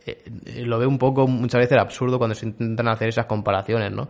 Eh, 0.05 0.23
lo 0.65 0.77
veo 0.77 0.89
un 0.89 0.97
poco 0.97 1.25
muchas 1.25 1.59
veces 1.61 1.77
absurdo 1.77 2.17
cuando 2.17 2.35
se 2.35 2.45
intentan 2.45 2.89
hacer 2.89 3.07
esas 3.07 3.25
comparaciones, 3.25 3.91
¿no? 3.91 4.09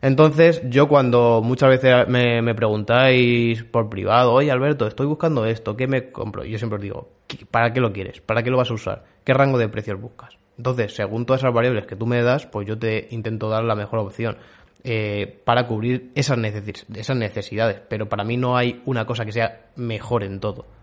Entonces, 0.00 0.62
yo 0.70 0.86
cuando 0.86 1.42
muchas 1.42 1.68
veces 1.70 2.06
me, 2.06 2.54
preguntáis 2.54 3.64
por 3.64 3.90
privado, 3.90 4.32
oye 4.32 4.50
Alberto, 4.52 4.86
estoy 4.86 5.06
buscando 5.06 5.44
esto, 5.44 5.76
¿qué 5.76 5.88
me 5.88 6.12
compro? 6.12 6.44
Yo 6.44 6.56
siempre 6.56 6.76
os 6.76 6.82
digo, 6.82 7.10
¿para 7.50 7.72
qué 7.72 7.80
lo 7.80 7.92
quieres? 7.92 8.20
¿Para 8.20 8.44
qué 8.44 8.50
lo 8.50 8.58
vas 8.58 8.70
a 8.70 8.74
usar? 8.74 9.04
¿Qué 9.24 9.34
rango 9.34 9.58
de 9.58 9.68
precios 9.68 10.00
buscas? 10.00 10.38
Entonces, 10.56 10.94
según 10.94 11.26
todas 11.26 11.42
esas 11.42 11.52
variables 11.52 11.86
que 11.86 11.96
tú 11.96 12.06
me 12.06 12.22
das, 12.22 12.46
pues 12.46 12.66
yo 12.68 12.78
te 12.78 13.08
intento 13.10 13.48
dar 13.48 13.64
la 13.64 13.74
mejor 13.74 13.98
opción 13.98 14.38
eh, 14.84 15.42
para 15.44 15.66
cubrir 15.66 16.12
esas, 16.14 16.38
esas 16.38 17.16
necesidades. 17.16 17.82
Pero 17.88 18.08
para 18.08 18.22
mí 18.22 18.36
no 18.36 18.56
hay 18.56 18.82
una 18.86 19.04
cosa 19.04 19.24
que 19.24 19.32
sea 19.32 19.72
mejor 19.74 20.22
en 20.22 20.38
todo. 20.38 20.75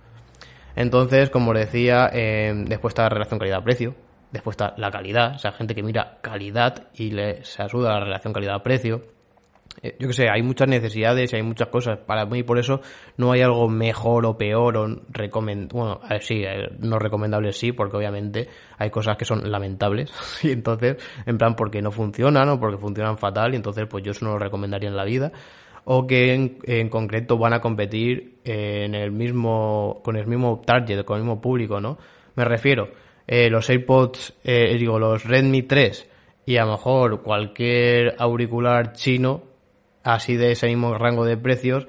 Entonces, 0.75 1.29
como 1.29 1.53
decía, 1.53 2.09
eh, 2.12 2.53
después 2.67 2.91
está 2.91 3.03
la 3.03 3.09
relación 3.09 3.39
calidad-precio, 3.39 3.95
Después 4.33 4.55
está 4.55 4.73
la 4.77 4.89
calidad, 4.89 5.36
o 5.36 5.38
sea, 5.38 5.51
gente 5.51 5.75
que 5.75 5.83
mira 5.83 6.17
calidad 6.21 6.88
y 6.95 7.12
le, 7.12 7.45
se 7.45 7.62
asuda 7.62 7.93
la 7.93 7.99
relación 7.99 8.33
calidad-precio. 8.33 9.03
Eh, 9.83 9.95
yo 9.99 10.07
que 10.07 10.13
sé, 10.15 10.25
hay 10.27 10.41
muchas 10.41 10.67
necesidades 10.67 11.31
y 11.31 11.36
hay 11.36 11.43
muchas 11.43 11.67
cosas. 11.67 11.99
Para 11.99 12.25
mí, 12.25 12.41
por 12.41 12.57
eso, 12.57 12.81
no 13.15 13.31
hay 13.31 13.41
algo 13.41 13.69
mejor 13.69 14.25
o 14.25 14.36
peor 14.36 14.75
o 14.77 14.88
recomendable. 15.09 15.79
Bueno, 15.79 15.99
a 16.01 16.19
sí, 16.19 16.43
eh, 16.43 16.67
no 16.79 16.97
recomendable 16.97 17.51
sí, 17.51 17.73
porque 17.73 17.95
obviamente 17.95 18.49
hay 18.79 18.89
cosas 18.89 19.17
que 19.17 19.25
son 19.25 19.51
lamentables. 19.51 20.12
Y 20.43 20.49
entonces, 20.49 20.97
en 21.27 21.38
plan, 21.38 21.55
porque 21.55 21.83
no 21.83 21.91
funcionan 21.91 22.49
o 22.49 22.59
porque 22.59 22.79
funcionan 22.79 23.19
fatal, 23.19 23.53
y 23.53 23.57
entonces, 23.57 23.86
pues 23.88 24.03
yo 24.03 24.13
eso 24.13 24.25
no 24.25 24.31
lo 24.31 24.39
recomendaría 24.39 24.89
en 24.89 24.97
la 24.97 25.05
vida 25.05 25.31
o 25.85 26.07
que 26.07 26.33
en, 26.33 26.89
concreto 26.89 27.37
van 27.37 27.53
a 27.53 27.59
competir 27.59 28.39
en 28.43 28.95
el 28.95 29.11
mismo 29.11 30.01
con 30.03 30.15
el 30.15 30.25
mismo 30.27 30.61
target, 30.65 31.03
con 31.03 31.17
el 31.17 31.23
mismo 31.23 31.41
público, 31.41 31.81
¿no? 31.81 31.97
Me 32.35 32.45
refiero, 32.45 32.89
eh, 33.27 33.49
los 33.49 33.69
AirPods, 33.69 34.33
eh, 34.43 34.75
digo, 34.77 34.99
los 34.99 35.23
Redmi 35.23 35.63
3 35.63 36.09
y 36.45 36.57
a 36.57 36.65
lo 36.65 36.71
mejor 36.71 37.21
cualquier 37.21 38.15
auricular 38.17 38.91
chino, 38.93 39.43
así 40.03 40.35
de 40.35 40.51
ese 40.51 40.67
mismo 40.67 40.97
rango 40.97 41.23
de 41.25 41.37
precios, 41.37 41.87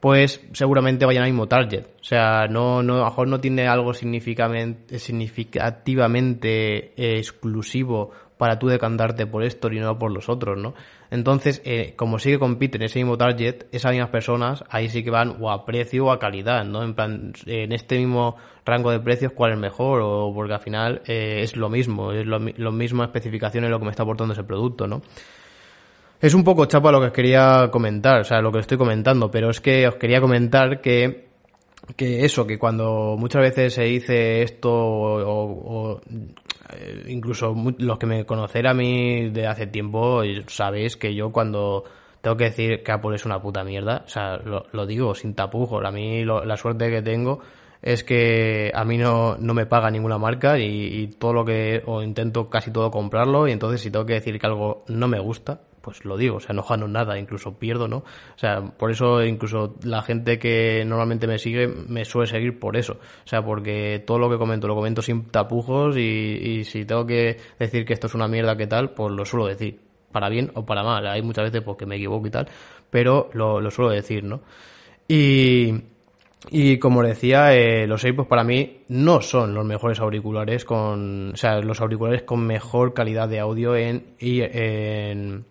pues 0.00 0.40
seguramente 0.52 1.06
vayan 1.06 1.24
al 1.24 1.30
mismo 1.30 1.48
target. 1.48 1.86
O 2.00 2.04
sea, 2.04 2.46
no, 2.46 2.82
no, 2.82 2.96
a 2.96 2.98
lo 2.98 3.04
mejor 3.06 3.28
no 3.28 3.40
tiene 3.40 3.66
algo 3.66 3.94
significativamente 3.94 6.92
eh, 6.94 7.18
exclusivo 7.18 8.10
para 8.36 8.58
tú 8.58 8.66
decantarte 8.66 9.26
por 9.26 9.44
esto 9.44 9.70
y 9.72 9.78
no 9.78 9.98
por 9.98 10.10
los 10.10 10.28
otros, 10.28 10.58
¿no? 10.58 10.74
Entonces, 11.10 11.62
eh, 11.64 11.94
como 11.96 12.18
sí 12.18 12.30
que 12.30 12.38
compiten 12.38 12.82
ese 12.82 12.98
mismo 12.98 13.16
target, 13.16 13.66
esas 13.72 13.92
mismas 13.92 14.10
personas 14.10 14.64
ahí 14.70 14.88
sí 14.88 15.04
que 15.04 15.10
van 15.10 15.36
o 15.40 15.50
a 15.50 15.64
precio 15.64 16.06
o 16.06 16.10
a 16.10 16.18
calidad, 16.18 16.64
¿no? 16.64 16.82
En 16.82 16.94
plan, 16.94 17.32
en 17.46 17.72
este 17.72 17.98
mismo 17.98 18.36
rango 18.64 18.90
de 18.90 19.00
precios, 19.00 19.32
¿cuál 19.32 19.52
es 19.52 19.58
mejor? 19.58 20.00
O 20.02 20.32
porque 20.34 20.54
al 20.54 20.60
final 20.60 21.02
eh, 21.06 21.40
es 21.42 21.56
lo 21.56 21.68
mismo, 21.68 22.12
es 22.12 22.26
lo, 22.26 22.38
lo 22.38 22.72
mismo 22.72 23.04
especificaciones 23.04 23.70
lo 23.70 23.78
que 23.78 23.84
me 23.84 23.90
está 23.90 24.02
aportando 24.02 24.32
ese 24.32 24.44
producto, 24.44 24.86
¿no? 24.86 25.02
Es 26.20 26.32
un 26.32 26.42
poco 26.42 26.64
chapa 26.66 26.90
lo 26.90 27.00
que 27.00 27.08
os 27.08 27.12
quería 27.12 27.68
comentar, 27.70 28.20
o 28.20 28.24
sea, 28.24 28.40
lo 28.40 28.50
que 28.50 28.60
estoy 28.60 28.78
comentando, 28.78 29.30
pero 29.30 29.50
es 29.50 29.60
que 29.60 29.86
os 29.86 29.96
quería 29.96 30.20
comentar 30.20 30.80
que 30.80 31.33
que 31.96 32.24
eso, 32.24 32.46
que 32.46 32.58
cuando 32.58 33.16
muchas 33.18 33.42
veces 33.42 33.74
se 33.74 33.82
dice 33.84 34.42
esto 34.42 34.70
o, 34.72 36.00
eh, 36.72 37.04
incluso 37.08 37.54
los 37.78 37.98
que 37.98 38.06
me 38.06 38.24
conocen 38.24 38.66
a 38.66 38.74
mí 38.74 39.30
de 39.30 39.46
hace 39.46 39.66
tiempo 39.66 40.22
sabéis 40.46 40.96
que 40.96 41.14
yo 41.14 41.30
cuando 41.30 41.84
tengo 42.20 42.36
que 42.36 42.44
decir 42.44 42.82
que 42.82 42.92
Apple 42.92 43.16
es 43.16 43.26
una 43.26 43.40
puta 43.40 43.64
mierda, 43.64 44.02
o 44.06 44.08
sea, 44.08 44.38
lo, 44.38 44.86
digo 44.86 45.14
sin 45.14 45.34
tapujos, 45.34 45.84
a 45.84 45.90
mí 45.90 46.24
la 46.24 46.56
suerte 46.56 46.90
que 46.90 47.02
tengo 47.02 47.40
es 47.82 48.02
que 48.02 48.72
a 48.74 48.82
mí 48.84 48.96
no, 48.96 49.36
no 49.36 49.52
me 49.52 49.66
paga 49.66 49.90
ninguna 49.90 50.16
marca 50.16 50.58
y, 50.58 51.02
y 51.02 51.06
todo 51.08 51.34
lo 51.34 51.44
que, 51.44 51.82
o 51.84 52.02
intento 52.02 52.48
casi 52.48 52.70
todo 52.70 52.90
comprarlo 52.90 53.46
y 53.46 53.52
entonces 53.52 53.82
si 53.82 53.90
tengo 53.90 54.06
que 54.06 54.14
decir 54.14 54.38
que 54.38 54.46
algo 54.46 54.84
no 54.88 55.06
me 55.06 55.20
gusta, 55.20 55.60
pues 55.84 56.04
lo 56.06 56.16
digo, 56.16 56.36
o 56.36 56.40
sea, 56.40 56.54
no 56.54 56.62
gano 56.62 56.88
nada, 56.88 57.18
incluso 57.18 57.58
pierdo, 57.58 57.86
¿no? 57.88 57.98
O 57.98 58.38
sea, 58.38 58.62
por 58.62 58.90
eso 58.90 59.22
incluso 59.22 59.74
la 59.82 60.00
gente 60.00 60.38
que 60.38 60.82
normalmente 60.86 61.26
me 61.26 61.38
sigue 61.38 61.68
me 61.68 62.06
suele 62.06 62.26
seguir 62.26 62.58
por 62.58 62.76
eso. 62.78 62.94
O 62.94 63.28
sea, 63.28 63.44
porque 63.44 64.02
todo 64.06 64.18
lo 64.18 64.30
que 64.30 64.38
comento 64.38 64.66
lo 64.66 64.74
comento 64.74 65.02
sin 65.02 65.26
tapujos 65.26 65.98
y, 65.98 66.00
y 66.00 66.64
si 66.64 66.86
tengo 66.86 67.04
que 67.04 67.36
decir 67.58 67.84
que 67.84 67.92
esto 67.92 68.06
es 68.06 68.14
una 68.14 68.28
mierda 68.28 68.56
que 68.56 68.66
tal, 68.66 68.90
pues 68.94 69.12
lo 69.12 69.26
suelo 69.26 69.46
decir. 69.46 69.78
Para 70.10 70.28
bien 70.28 70.52
o 70.54 70.64
para 70.64 70.84
mal. 70.84 71.06
Hay 71.08 71.22
muchas 71.22 71.44
veces 71.44 71.60
porque 71.62 71.86
me 71.86 71.96
equivoco 71.96 72.26
y 72.28 72.30
tal, 72.30 72.48
pero 72.88 73.30
lo, 73.32 73.60
lo 73.60 73.70
suelo 73.70 73.90
decir, 73.90 74.22
¿no? 74.22 74.42
Y, 75.08 75.74
y 76.50 76.78
como 76.78 77.02
decía, 77.02 77.54
eh, 77.54 77.86
los 77.86 78.04
AirPods 78.04 78.28
para 78.28 78.44
mí 78.44 78.82
no 78.88 79.22
son 79.22 79.54
los 79.54 79.64
mejores 79.64 79.98
auriculares 80.00 80.64
con, 80.64 81.32
o 81.32 81.36
sea, 81.36 81.58
los 81.60 81.80
auriculares 81.80 82.22
con 82.22 82.46
mejor 82.46 82.92
calidad 82.92 83.28
de 83.28 83.40
audio 83.40 83.74
en, 83.76 84.14
y 84.18 84.42
en, 84.42 85.46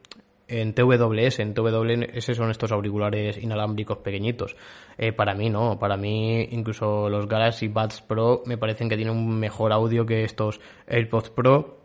en 0.47 0.73
TWS, 0.73 1.39
en 1.39 1.53
TWS 1.53 2.35
son 2.35 2.51
estos 2.51 2.71
auriculares 2.71 3.37
inalámbricos 3.37 3.99
pequeñitos. 3.99 4.55
Eh, 4.97 5.11
para 5.11 5.33
mí 5.33 5.49
no, 5.49 5.79
para 5.79 5.97
mí 5.97 6.47
incluso 6.51 7.09
los 7.09 7.27
Galaxy 7.27 7.67
Buds 7.67 8.01
Pro 8.01 8.43
me 8.45 8.57
parecen 8.57 8.89
que 8.89 8.95
tienen 8.95 9.15
un 9.15 9.39
mejor 9.39 9.71
audio 9.71 10.05
que 10.05 10.23
estos 10.23 10.59
AirPods 10.87 11.29
Pro, 11.29 11.79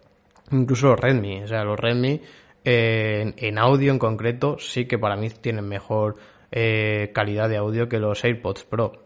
incluso 0.51 0.89
los 0.89 1.01
Redmi, 1.01 1.43
o 1.43 1.47
sea, 1.47 1.65
los 1.65 1.79
Redmi 1.79 2.21
eh, 2.65 3.33
en, 3.37 3.59
audio 3.59 3.93
en 3.93 3.99
concreto 3.99 4.59
sí 4.59 4.87
que 4.87 4.99
para 4.99 5.17
mí 5.17 5.31
tienen 5.31 5.67
mejor 5.67 6.17
eh, 6.51 7.11
calidad 7.15 7.49
de 7.49 7.57
audio 7.57 7.89
que 7.89 7.99
los 7.99 8.25
AirPods 8.25 8.65
Pro. 8.65 9.05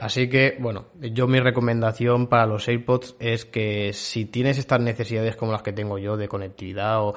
Así 0.00 0.28
que, 0.28 0.56
bueno, 0.58 0.86
yo 0.98 1.28
mi 1.28 1.38
recomendación 1.38 2.26
para 2.26 2.46
los 2.46 2.66
AirPods 2.66 3.14
es 3.20 3.44
que 3.44 3.92
si 3.92 4.24
tienes 4.24 4.58
estas 4.58 4.80
necesidades 4.80 5.36
como 5.36 5.52
las 5.52 5.62
que 5.62 5.72
tengo 5.72 5.98
yo 5.98 6.16
de 6.16 6.26
conectividad 6.26 7.00
o, 7.00 7.14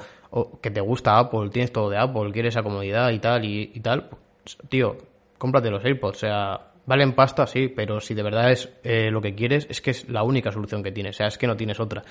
que 0.60 0.70
te 0.70 0.80
gusta 0.80 1.18
Apple, 1.18 1.50
tienes 1.50 1.72
todo 1.72 1.90
de 1.90 1.98
Apple, 1.98 2.32
quieres 2.32 2.54
esa 2.54 2.62
comodidad 2.62 3.10
y 3.10 3.18
tal 3.18 3.44
y, 3.44 3.80
tal, 3.80 4.08
pues, 4.08 4.58
tío, 4.68 4.96
cómprate 5.38 5.70
los 5.70 5.84
AirPods. 5.84 6.16
O 6.16 6.20
sea, 6.20 6.74
Valen 6.86 7.14
pasta, 7.14 7.46
sí, 7.46 7.68
pero 7.68 7.98
si 7.98 8.12
de 8.12 8.22
verdad 8.22 8.52
es 8.52 8.68
eh, 8.82 9.10
lo 9.10 9.22
que 9.22 9.34
quieres, 9.34 9.66
es 9.70 9.80
que 9.80 9.90
es 9.90 10.06
la 10.08 10.22
única 10.22 10.52
solución 10.52 10.82
que 10.82 10.92
tienes, 10.92 11.16
o 11.16 11.18
sea, 11.18 11.28
es 11.28 11.38
que 11.38 11.46
no 11.46 11.56
tienes 11.56 11.80
otra. 11.80 12.02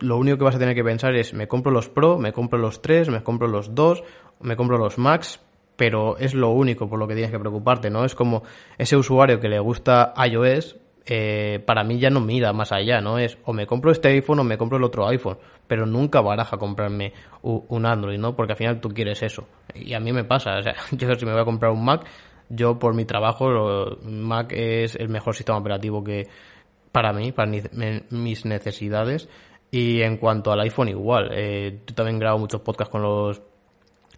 Lo 0.00 0.18
único 0.18 0.36
que 0.36 0.44
vas 0.44 0.56
a 0.56 0.58
tener 0.58 0.74
que 0.74 0.84
pensar 0.84 1.14
es, 1.14 1.32
me 1.32 1.48
compro 1.48 1.72
los 1.72 1.88
Pro, 1.88 2.18
me 2.18 2.30
compro 2.32 2.58
los 2.58 2.82
3, 2.82 3.08
me 3.08 3.22
compro 3.22 3.48
los 3.48 3.74
2, 3.74 4.04
me 4.40 4.54
compro 4.54 4.76
los 4.76 4.98
Max, 4.98 5.40
pero 5.76 6.18
es 6.18 6.34
lo 6.34 6.50
único 6.50 6.90
por 6.90 6.98
lo 6.98 7.08
que 7.08 7.14
tienes 7.14 7.30
que 7.30 7.38
preocuparte, 7.38 7.88
¿no? 7.88 8.04
Es 8.04 8.14
como 8.14 8.42
ese 8.76 8.96
usuario 8.96 9.40
que 9.40 9.48
le 9.48 9.60
gusta 9.60 10.12
iOS, 10.30 10.76
eh, 11.06 11.62
para 11.64 11.84
mí 11.84 11.98
ya 11.98 12.10
no 12.10 12.20
mira 12.20 12.52
más 12.52 12.72
allá, 12.72 13.00
¿no? 13.00 13.18
Es 13.18 13.38
o 13.44 13.52
me 13.52 13.66
compro 13.66 13.92
este 13.92 14.08
iPhone 14.08 14.40
o 14.40 14.44
me 14.44 14.58
compro 14.58 14.78
el 14.78 14.84
otro 14.84 15.06
iPhone, 15.06 15.38
pero 15.66 15.86
nunca 15.86 16.20
baraja 16.20 16.58
comprarme 16.58 17.12
un 17.42 17.86
Android, 17.86 18.18
¿no? 18.18 18.34
Porque 18.34 18.52
al 18.52 18.58
final 18.58 18.80
tú 18.80 18.88
quieres 18.88 19.22
eso. 19.22 19.46
Y 19.74 19.94
a 19.94 20.00
mí 20.00 20.12
me 20.12 20.24
pasa, 20.24 20.58
o 20.58 20.62
sea, 20.62 20.74
yo 20.92 21.14
si 21.14 21.24
me 21.24 21.32
voy 21.32 21.42
a 21.42 21.44
comprar 21.44 21.70
un 21.70 21.84
Mac, 21.84 22.06
yo 22.48 22.78
por 22.78 22.94
mi 22.94 23.04
trabajo, 23.04 23.98
Mac 24.02 24.52
es 24.52 24.96
el 24.96 25.08
mejor 25.08 25.34
sistema 25.34 25.58
operativo 25.58 26.02
que 26.02 26.24
para 26.92 27.12
mí, 27.12 27.32
para 27.32 27.50
mis 28.10 28.44
necesidades. 28.44 29.28
Y 29.70 30.02
en 30.02 30.16
cuanto 30.16 30.52
al 30.52 30.60
iPhone, 30.60 30.88
igual. 30.88 31.30
Eh, 31.32 31.80
yo 31.86 31.94
también 31.94 32.18
grabo 32.18 32.38
muchos 32.38 32.60
podcasts 32.62 32.90
con 32.90 33.02
los 33.02 33.42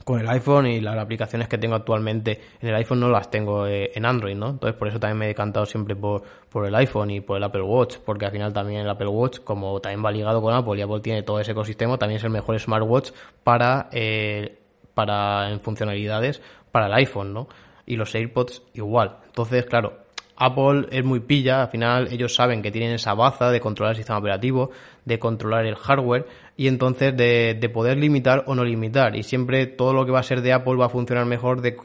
con 0.09 0.21
el 0.21 0.29
iPhone 0.31 0.67
y 0.67 0.81
las 0.81 0.97
aplicaciones 0.97 1.49
que 1.49 1.59
tengo 1.59 1.75
actualmente 1.75 2.41
en 2.63 2.71
el 2.71 2.75
iPhone 2.77 2.99
no 2.99 3.11
las 3.11 3.31
tengo 3.31 3.67
eh, 3.67 3.91
en 3.95 4.07
Android, 4.07 4.35
¿no? 4.35 4.49
Entonces 4.49 4.75
por 4.75 4.89
eso 4.89 4.99
también 4.99 5.19
me 5.19 5.25
he 5.27 5.29
decantado 5.29 5.67
siempre 5.67 5.95
por, 5.95 6.23
por 6.49 6.65
el 6.65 6.75
iPhone 6.77 7.11
y 7.11 7.21
por 7.21 7.37
el 7.37 7.45
Apple 7.45 7.61
Watch, 7.61 7.99
porque 8.07 8.25
al 8.25 8.33
final 8.33 8.55
también 8.55 8.81
el 8.81 8.89
Apple 8.89 9.09
Watch, 9.09 9.41
como 9.41 9.79
también 9.81 10.03
va 10.03 10.11
ligado 10.11 10.41
con 10.41 10.55
Apple 10.55 10.79
y 10.79 10.81
Apple 10.81 11.01
tiene 11.01 11.25
todo 11.25 11.41
ese 11.41 11.53
ecosistema, 11.53 11.99
también 11.99 12.17
es 12.17 12.25
el 12.25 12.31
mejor 12.31 12.59
smartwatch 12.59 13.11
para, 13.45 13.91
eh, 13.93 14.59
para 14.95 15.51
en 15.51 15.61
funcionalidades 15.61 16.41
para 16.73 16.87
el 16.87 16.95
iPhone, 16.95 17.35
¿no? 17.35 17.49
Y 17.85 17.97
los 17.97 18.15
AirPods 18.15 18.63
igual. 18.73 19.19
Entonces, 19.27 19.67
claro, 19.67 19.99
Apple 20.39 20.87
es 20.91 21.05
muy 21.05 21.21
pilla, 21.21 21.63
al 21.63 21.69
final 21.69 22.09
ellos 22.13 22.35
saben 22.35 22.63
que 22.63 22.71
tienen 22.71 22.93
esa 22.93 23.15
baza 23.15 23.51
de 23.51 23.61
controlar 23.61 23.93
el 23.93 23.97
sistema 23.97 24.19
operativo, 24.19 24.71
de 25.05 25.19
controlar 25.19 25.67
el 25.67 25.75
hardware 25.75 26.27
y 26.57 26.69
entonces 26.69 27.17
de, 27.17 27.71
poder 27.75 27.99
limitar 27.99 28.45
o 28.47 28.55
no 28.55 28.65
limitar. 28.65 29.17
Y 29.17 29.25
siempre 29.25 29.67
todo 29.67 29.93
lo 29.93 30.07
que 30.07 30.13
va 30.13 30.21
a 30.21 30.23
ser 30.23 30.41
de 30.41 30.53
Apple 30.53 30.77
va 30.77 30.87
a 30.87 30.91
funcionar 30.91 31.27
mejor 31.27 31.61
de, 31.61 31.77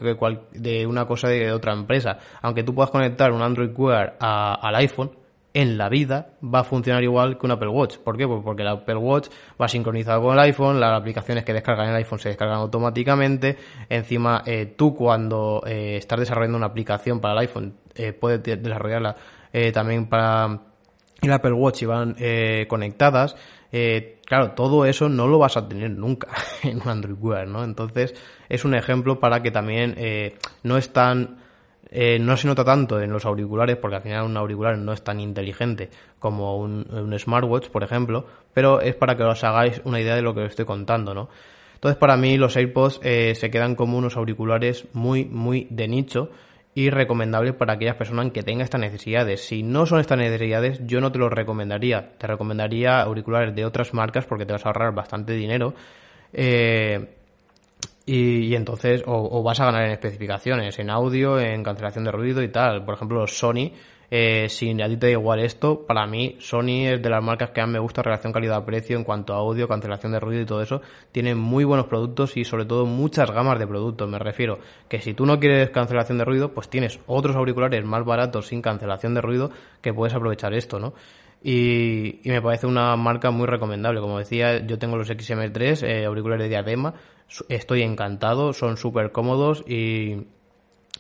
de 0.51 0.87
una 0.87 1.05
cosa 1.05 1.27
de 1.29 1.51
otra 1.51 1.73
empresa. 1.73 2.19
Aunque 2.41 2.63
tú 2.63 2.75
puedas 2.75 2.91
conectar 2.91 3.31
un 3.31 3.41
Android 3.41 3.71
Wear 3.75 4.17
al 4.19 4.75
iPhone, 4.75 5.11
en 5.53 5.77
la 5.77 5.89
vida 5.89 6.33
va 6.43 6.59
a 6.59 6.63
funcionar 6.63 7.03
igual 7.03 7.37
que 7.37 7.45
un 7.45 7.51
Apple 7.51 7.69
Watch. 7.69 7.97
¿Por 7.97 8.17
qué? 8.17 8.27
Pues 8.27 8.41
porque 8.43 8.63
el 8.63 8.69
Apple 8.69 8.95
Watch 8.95 9.29
va 9.61 9.67
sincronizado 9.67 10.21
con 10.21 10.33
el 10.33 10.39
iPhone, 10.39 10.79
las 10.79 10.99
aplicaciones 10.99 11.43
que 11.43 11.53
descargan 11.53 11.85
en 11.85 11.91
el 11.91 11.97
iPhone 11.97 12.19
se 12.19 12.29
descargan 12.29 12.57
automáticamente. 12.57 13.57
Encima, 13.89 14.41
eh, 14.45 14.73
tú 14.75 14.95
cuando 14.95 15.61
eh, 15.65 15.97
estás 15.97 16.19
desarrollando 16.19 16.57
una 16.57 16.67
aplicación 16.67 17.19
para 17.19 17.33
el 17.35 17.39
iPhone, 17.41 17.75
eh, 17.95 18.13
puedes 18.13 18.43
desarrollarla 18.43 19.15
también 19.71 20.08
para 20.08 20.60
el 21.21 21.32
Apple 21.32 21.51
Watch 21.51 21.84
y 21.84 21.86
van 21.86 22.15
conectadas. 22.67 23.36
claro, 24.25 24.51
todo 24.56 24.86
eso 24.86 25.10
no 25.10 25.27
lo 25.27 25.38
vas 25.38 25.58
a 25.58 25.67
tener 25.67 25.91
nunca 25.91 26.27
en 26.63 26.82
un 26.82 26.89
Android 26.89 27.17
Wear, 27.19 27.47
¿no? 27.47 27.63
Entonces, 27.63 28.15
es 28.49 28.65
un 28.65 28.73
ejemplo 28.73 29.19
para 29.19 29.43
que 29.43 29.51
también 29.51 29.95
no 30.63 30.77
es 30.77 30.91
tan 30.91 31.43
eh, 31.95 32.17
no 32.17 32.36
se 32.38 32.47
nota 32.47 32.65
tanto 32.65 32.99
en 32.99 33.12
los 33.12 33.23
auriculares, 33.23 33.77
porque 33.77 33.97
al 33.97 34.01
final 34.01 34.25
un 34.25 34.36
auricular 34.36 34.75
no 34.79 34.93
es 34.93 35.03
tan 35.03 35.19
inteligente 35.19 35.91
como 36.17 36.58
un, 36.58 37.15
smartwatch, 37.19 37.69
por 37.69 37.84
ejemplo, 37.84 38.25
pero 38.51 38.82
es 38.82 38.95
para 38.95 39.15
que 39.15 39.21
os 39.21 39.43
hagáis 39.43 39.79
una 39.84 40.01
idea 40.01 40.15
de 40.15 40.23
lo 40.23 40.34
que 40.34 40.41
os 40.41 40.49
estoy 40.49 40.65
contando, 40.65 41.13
¿no? 41.13 41.29
Entonces, 41.75 41.99
para 41.99 42.17
mí, 42.17 42.36
los 42.36 42.56
AirPods 42.58 42.99
eh, 43.03 43.36
se 43.36 43.51
quedan 43.51 43.75
como 43.75 43.95
unos 43.95 44.17
auriculares 44.17 44.88
muy, 44.93 45.25
muy 45.25 45.67
de 45.69 45.88
nicho 45.88 46.32
y 46.75 46.89
recomendables 46.89 47.53
para 47.53 47.73
aquellas 47.73 47.95
personas 47.95 48.31
que 48.31 48.41
tengan 48.41 48.63
estas 48.63 48.81
necesidades. 48.81 49.45
Si 49.45 49.63
no 49.63 49.86
son 49.86 49.99
estas 49.99 50.17
necesidades, 50.17 50.81
yo 50.86 51.01
no 51.01 51.12
te 51.12 51.19
los 51.19 51.31
recomendaría. 51.31 52.17
Te 52.17 52.27
recomendaría 52.27 53.01
auriculares 53.01 53.55
de 53.55 53.65
otras 53.65 53.93
marcas 53.93 54.25
porque 54.25 54.45
te 54.45 54.53
vas 54.53 54.65
a 54.65 54.69
ahorrar 54.69 54.93
bastante 54.93 55.33
dinero. 55.33 55.75
Eh, 56.31 57.15
y, 58.05 58.53
entonces, 58.55 59.03
o, 59.05 59.41
vas 59.43 59.59
a 59.62 59.65
ganar 59.65 59.86
en 59.86 59.91
especificaciones, 59.91 60.77
en 60.79 60.89
audio, 60.89 61.39
en 61.39 61.63
cancelación 61.63 62.03
de 62.03 62.12
ruido 62.12 62.41
y 62.41 62.49
tal. 62.49 62.83
Por 62.83 62.95
ejemplo, 62.95 63.25
Sony, 63.27 63.71
eh, 64.15 64.47
si 64.47 64.80
a 64.80 64.88
ti 64.88 64.97
te 64.97 65.08
da 65.08 65.12
igual 65.13 65.39
esto, 65.39 65.88
para 65.88 66.06
mí 66.06 66.36
Sony 66.38 66.86
es 66.86 67.02
de 67.02 67.10
las 67.10 67.23
marcas 67.23 67.49
que 67.49 67.62
más 67.62 67.69
me 67.71 67.80
gusta 67.80 68.04
relación 68.04 68.32
calidad-precio 68.32 68.95
en 68.95 69.04
cuanto 69.04 69.34
a 69.34 69.38
audio, 69.38 69.67
cancelación 69.67 70.12
de 70.12 70.19
ruido 70.19 70.43
y 70.43 70.45
todo 70.45 70.62
eso. 70.62 70.82
Tiene 71.12 71.34
muy 71.34 71.63
buenos 71.63 71.88
productos 71.88 72.38
y 72.38 72.43
sobre 72.43 72.65
todo 72.65 72.86
muchas 72.86 73.32
gamas 73.32 73.58
de 73.58 73.65
productos. 73.65 74.08
Me 74.08 74.19
refiero 74.19 74.60
que 74.88 75.02
si 75.02 75.15
tú 75.15 75.26
no 75.26 75.39
quieres 75.39 75.71
cancelación 75.71 76.19
de 76.19 76.26
ruido, 76.26 76.54
pues 76.54 76.69
tienes 76.69 76.99
otros 77.08 77.36
auriculares 77.36 77.84
más 77.86 78.06
baratos 78.06 78.45
sin 78.45 78.62
cancelación 78.62 79.15
de 79.15 79.21
ruido 79.21 79.49
que 79.82 79.95
puedes 79.95 80.13
aprovechar 80.13 80.54
esto, 80.54 80.78
¿no? 80.78 80.93
Y, 81.41 82.19
me 82.26 82.39
parece 82.39 82.67
una 82.67 82.95
marca 82.95 83.32
muy 83.32 83.47
recomendable. 83.47 83.99
Como 83.99 84.19
decía, 84.19 84.63
yo 84.63 84.78
tengo 84.78 84.95
los 84.95 85.10
XM3, 85.10 85.88
eh, 85.88 86.06
auriculares 86.06 86.43
de 86.43 86.49
diadema, 86.49 86.93
estoy 87.49 87.82
encantado, 87.82 88.54
son 88.54 88.78
súper 88.78 89.12
cómodos 89.12 89.63
y, 89.67 90.28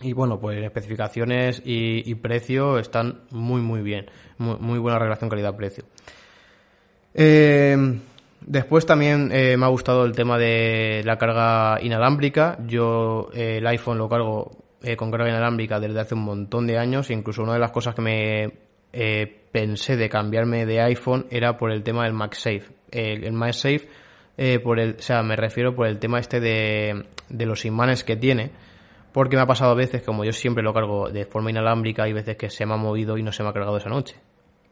y 0.01 0.13
bueno, 0.13 0.39
pues 0.39 0.61
especificaciones 0.63 1.61
y, 1.63 2.13
precio 2.15 2.79
están 2.79 3.21
muy 3.31 3.61
muy 3.61 3.81
bien, 3.81 4.07
muy, 4.37 4.79
buena 4.79 4.99
relación 4.99 5.29
calidad-precio. 5.29 5.85
Eh, 7.13 7.77
después 8.41 8.85
también 8.85 9.31
eh, 9.31 9.55
me 9.55 9.65
ha 9.65 9.69
gustado 9.69 10.05
el 10.05 10.13
tema 10.13 10.37
de 10.37 11.03
la 11.05 11.17
carga 11.17 11.79
inalámbrica. 11.81 12.57
Yo 12.65 13.29
el 13.33 13.65
iPhone 13.67 13.97
lo 13.97 14.09
cargo 14.09 14.51
con 14.97 15.11
carga 15.11 15.29
inalámbrica 15.29 15.79
desde 15.79 15.99
hace 15.99 16.15
un 16.15 16.23
montón 16.23 16.67
de 16.67 16.77
años. 16.77 17.09
Incluso 17.09 17.43
una 17.43 17.53
de 17.53 17.59
las 17.59 17.71
cosas 17.71 17.95
que 17.95 18.01
me 18.01 18.63
eh, 18.95 19.41
pensé 19.51 19.97
de 19.97 20.07
cambiarme 20.07 20.67
de 20.67 20.79
iPhone 20.81 21.25
era 21.31 21.57
por 21.57 21.71
el 21.71 21.81
tema 21.81 22.03
del 22.03 22.13
MagSafe. 22.13 22.65
El, 22.91 23.23
el 23.23 23.33
MagSafe, 23.33 23.87
eh, 24.37 24.59
por 24.59 24.79
el, 24.79 24.97
o 24.99 25.01
sea, 25.01 25.23
me 25.23 25.35
refiero 25.35 25.75
por 25.75 25.87
el 25.87 25.97
tema 25.97 26.19
este 26.19 26.39
de, 26.39 27.05
de 27.27 27.45
los 27.47 27.65
imanes 27.65 28.03
que 28.03 28.15
tiene, 28.15 28.51
porque 29.13 29.35
me 29.35 29.43
ha 29.43 29.47
pasado 29.47 29.75
veces, 29.75 30.01
como 30.01 30.25
yo 30.25 30.33
siempre 30.33 30.63
lo 30.63 30.73
cargo 30.73 31.09
de 31.09 31.25
forma 31.25 31.51
inalámbrica, 31.51 32.03
hay 32.03 32.13
veces 32.13 32.35
que 32.35 32.49
se 32.49 32.65
me 32.65 32.73
ha 32.73 32.77
movido 32.77 33.17
y 33.17 33.23
no 33.23 33.31
se 33.31 33.43
me 33.43 33.49
ha 33.49 33.53
cargado 33.53 33.77
esa 33.77 33.89
noche. 33.89 34.15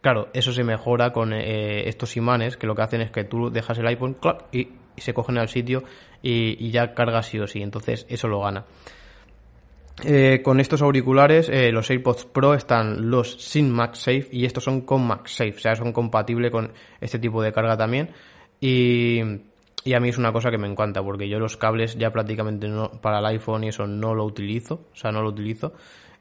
Claro, 0.01 0.29
eso 0.33 0.51
se 0.51 0.63
mejora 0.63 1.13
con 1.13 1.31
eh, 1.31 1.87
estos 1.87 2.17
imanes 2.17 2.57
que 2.57 2.65
lo 2.65 2.75
que 2.75 2.81
hacen 2.81 3.01
es 3.01 3.11
que 3.11 3.23
tú 3.23 3.51
dejas 3.51 3.77
el 3.77 3.87
iPhone 3.87 4.17
y, 4.51 4.69
se 4.97 5.13
cogen 5.13 5.37
al 5.37 5.47
sitio 5.47 5.83
y, 6.21 6.67
y 6.67 6.71
ya 6.71 6.93
carga 6.93 7.23
sí 7.23 7.39
o 7.39 7.47
sí. 7.47 7.61
Entonces 7.61 8.05
eso 8.09 8.27
lo 8.27 8.41
gana. 8.41 8.65
Eh, 10.03 10.41
con 10.43 10.59
estos 10.59 10.81
auriculares, 10.81 11.49
eh, 11.49 11.71
los 11.71 11.89
AirPods 11.89 12.25
Pro 12.25 12.53
están 12.53 13.09
los 13.09 13.33
sin 13.41 13.71
MagSafe 13.71 14.27
y 14.31 14.45
estos 14.45 14.63
son 14.63 14.81
con 14.81 15.05
MagSafe, 15.05 15.55
o 15.55 15.59
sea, 15.59 15.75
son 15.75 15.93
compatibles 15.93 16.51
con 16.51 16.71
este 16.99 17.19
tipo 17.19 17.41
de 17.41 17.51
carga 17.51 17.77
también. 17.77 18.09
Y, 18.59 19.21
y, 19.83 19.93
a 19.93 19.99
mí 19.99 20.09
es 20.09 20.17
una 20.17 20.31
cosa 20.31 20.51
que 20.51 20.57
me 20.57 20.67
encanta, 20.67 21.03
porque 21.03 21.27
yo 21.29 21.39
los 21.39 21.57
cables 21.57 21.97
ya 21.97 22.11
prácticamente 22.11 22.67
no, 22.67 22.89
para 23.01 23.19
el 23.19 23.25
iPhone 23.25 23.63
y 23.63 23.69
eso 23.69 23.87
no 23.87 24.13
lo 24.13 24.25
utilizo, 24.25 24.87
o 24.91 24.95
sea, 24.95 25.11
no 25.11 25.21
lo 25.21 25.29
utilizo. 25.29 25.73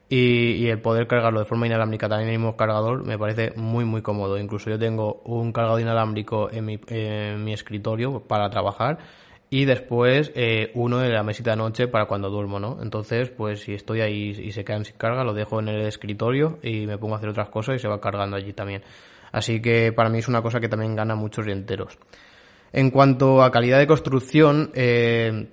Y, 0.09 0.67
el 0.67 0.81
poder 0.81 1.07
cargarlo 1.07 1.39
de 1.39 1.45
forma 1.45 1.67
inalámbrica 1.67 2.09
también 2.09 2.29
en 2.29 2.33
el 2.35 2.39
mismo 2.39 2.57
cargador 2.57 3.05
me 3.05 3.17
parece 3.17 3.53
muy, 3.55 3.85
muy 3.85 4.01
cómodo. 4.01 4.37
Incluso 4.37 4.69
yo 4.69 4.77
tengo 4.77 5.21
un 5.23 5.53
cargador 5.53 5.79
inalámbrico 5.79 6.51
en 6.51 6.65
mi, 6.65 6.79
en 6.87 7.43
mi 7.43 7.53
escritorio 7.53 8.19
para 8.27 8.49
trabajar 8.49 8.97
y 9.49 9.65
después 9.65 10.31
eh, 10.33 10.71
uno 10.75 10.99
de 10.99 11.09
la 11.09 11.23
mesita 11.23 11.51
de 11.51 11.57
noche 11.57 11.87
para 11.89 12.05
cuando 12.05 12.29
duermo, 12.29 12.57
¿no? 12.57 12.79
Entonces, 12.81 13.29
pues 13.29 13.59
si 13.61 13.73
estoy 13.73 13.99
ahí 13.99 14.29
y 14.29 14.51
se 14.53 14.63
quedan 14.63 14.85
sin 14.85 14.95
carga, 14.95 15.25
lo 15.25 15.33
dejo 15.33 15.59
en 15.59 15.67
el 15.67 15.81
escritorio 15.85 16.57
y 16.63 16.87
me 16.87 16.97
pongo 16.97 17.15
a 17.15 17.17
hacer 17.17 17.29
otras 17.29 17.49
cosas 17.49 17.75
y 17.75 17.79
se 17.79 17.89
va 17.89 17.99
cargando 17.99 18.37
allí 18.37 18.53
también. 18.53 18.81
Así 19.33 19.61
que 19.61 19.91
para 19.91 20.09
mí 20.09 20.19
es 20.19 20.29
una 20.29 20.41
cosa 20.41 20.61
que 20.61 20.69
también 20.69 20.95
gana 20.95 21.15
muchos 21.15 21.47
enteros. 21.47 21.97
En 22.73 22.89
cuanto 22.89 23.43
a 23.43 23.51
calidad 23.51 23.79
de 23.79 23.87
construcción, 23.87 24.71
eh, 24.73 25.47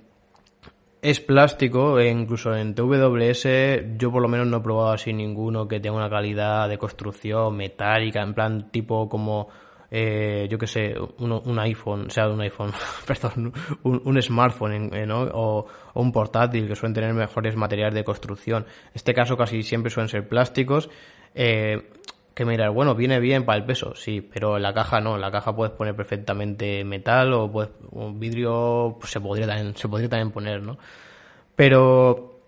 es 1.01 1.19
plástico, 1.21 1.99
e 1.99 2.09
incluso 2.09 2.55
en 2.55 2.75
TWS 2.75 3.97
yo 3.97 4.11
por 4.11 4.21
lo 4.21 4.27
menos 4.27 4.47
no 4.47 4.57
he 4.57 4.61
probado 4.61 4.91
así 4.91 5.13
ninguno 5.13 5.67
que 5.67 5.79
tenga 5.79 5.97
una 5.97 6.09
calidad 6.09 6.67
de 6.67 6.77
construcción 6.77 7.55
metálica, 7.55 8.21
en 8.21 8.33
plan 8.33 8.71
tipo 8.71 9.07
como 9.07 9.49
eh, 9.91 10.47
yo 10.49 10.57
que 10.57 10.67
sé, 10.67 10.93
un, 11.17 11.59
iPhone, 11.59 12.07
o 12.07 12.09
sea, 12.09 12.29
un 12.29 12.41
iPhone, 12.41 12.71
perdón, 13.07 13.53
un, 13.83 14.21
smartphone, 14.21 14.93
eh, 14.93 15.05
¿no? 15.05 15.21
O, 15.33 15.65
un 15.95 16.11
portátil 16.11 16.67
que 16.67 16.75
suelen 16.75 16.93
tener 16.93 17.13
mejores 17.13 17.55
materiales 17.55 17.95
de 17.95 18.03
construcción. 18.03 18.63
En 18.63 18.91
este 18.93 19.13
caso 19.13 19.35
casi 19.35 19.63
siempre 19.63 19.89
suelen 19.89 20.09
ser 20.09 20.27
plásticos. 20.27 20.89
Eh, 21.33 21.89
que 22.39 22.45
mirar, 22.45 22.71
bueno, 22.71 22.95
viene 22.95 23.19
bien 23.19 23.45
para 23.45 23.59
el 23.59 23.65
peso, 23.65 23.93
sí, 23.95 24.21
pero 24.21 24.57
la 24.59 24.73
caja 24.73 25.01
no, 25.01 25.17
la 25.17 25.29
caja 25.29 25.55
puedes 25.55 25.73
poner 25.73 25.95
perfectamente 25.95 26.83
metal 26.85 27.33
o, 27.33 27.51
pues, 27.51 27.69
un 27.91 28.19
vidrio 28.19 28.97
pues, 28.99 29.11
se 29.11 29.19
podría 29.19 29.45
también, 29.45 29.75
se 29.75 29.87
podría 29.89 30.09
también 30.09 30.31
poner, 30.31 30.61
¿no? 30.61 30.77
Pero 31.55 32.39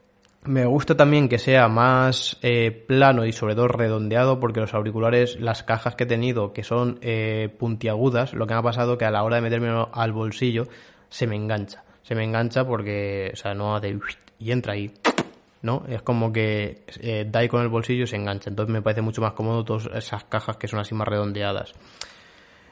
me 0.45 0.65
gusta 0.65 0.95
también 0.95 1.27
que 1.27 1.37
sea 1.37 1.67
más 1.67 2.37
eh, 2.41 2.71
plano 2.71 3.25
y 3.25 3.33
sobre 3.33 3.53
todo 3.53 3.67
redondeado 3.67 4.39
porque 4.39 4.61
los 4.61 4.73
auriculares, 4.73 5.39
las 5.39 5.63
cajas 5.63 5.95
que 5.95 6.05
he 6.05 6.07
tenido 6.07 6.53
que 6.53 6.63
son 6.63 6.97
eh, 7.01 7.53
puntiagudas, 7.59 8.33
lo 8.33 8.47
que 8.47 8.53
me 8.53 8.59
ha 8.61 8.63
pasado 8.63 8.97
que 8.97 9.05
a 9.05 9.11
la 9.11 9.23
hora 9.23 9.35
de 9.35 9.41
meterme 9.41 9.69
al 9.91 10.13
bolsillo 10.13 10.67
se 11.09 11.27
me 11.27 11.35
engancha. 11.35 11.83
Se 12.03 12.15
me 12.15 12.23
engancha 12.23 12.65
porque, 12.65 13.31
o 13.33 13.35
sea, 13.35 13.53
no 13.53 13.75
hace 13.75 13.99
y 14.39 14.51
entra 14.51 14.73
ahí. 14.73 14.91
¿No? 15.61 15.83
Es 15.87 16.01
como 16.01 16.31
que 16.31 16.83
eh, 17.01 17.25
da 17.29 17.41
ahí 17.41 17.47
con 17.47 17.61
el 17.61 17.69
bolsillo 17.69 18.03
y 18.03 18.07
se 18.07 18.15
engancha. 18.15 18.49
Entonces 18.49 18.73
me 18.73 18.81
parece 18.81 19.01
mucho 19.01 19.21
más 19.21 19.33
cómodo 19.33 19.63
todas 19.63 19.89
esas 19.93 20.23
cajas 20.25 20.57
que 20.57 20.67
son 20.67 20.79
así 20.79 20.95
más 20.95 21.07
redondeadas. 21.07 21.73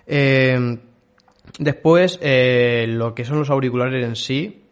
Eh, 0.07 0.79
después, 1.59 2.19
eh, 2.21 2.85
lo 2.87 3.13
que 3.13 3.25
son 3.25 3.39
los 3.39 3.49
auriculares 3.49 4.03
en 4.03 4.15
sí, 4.15 4.63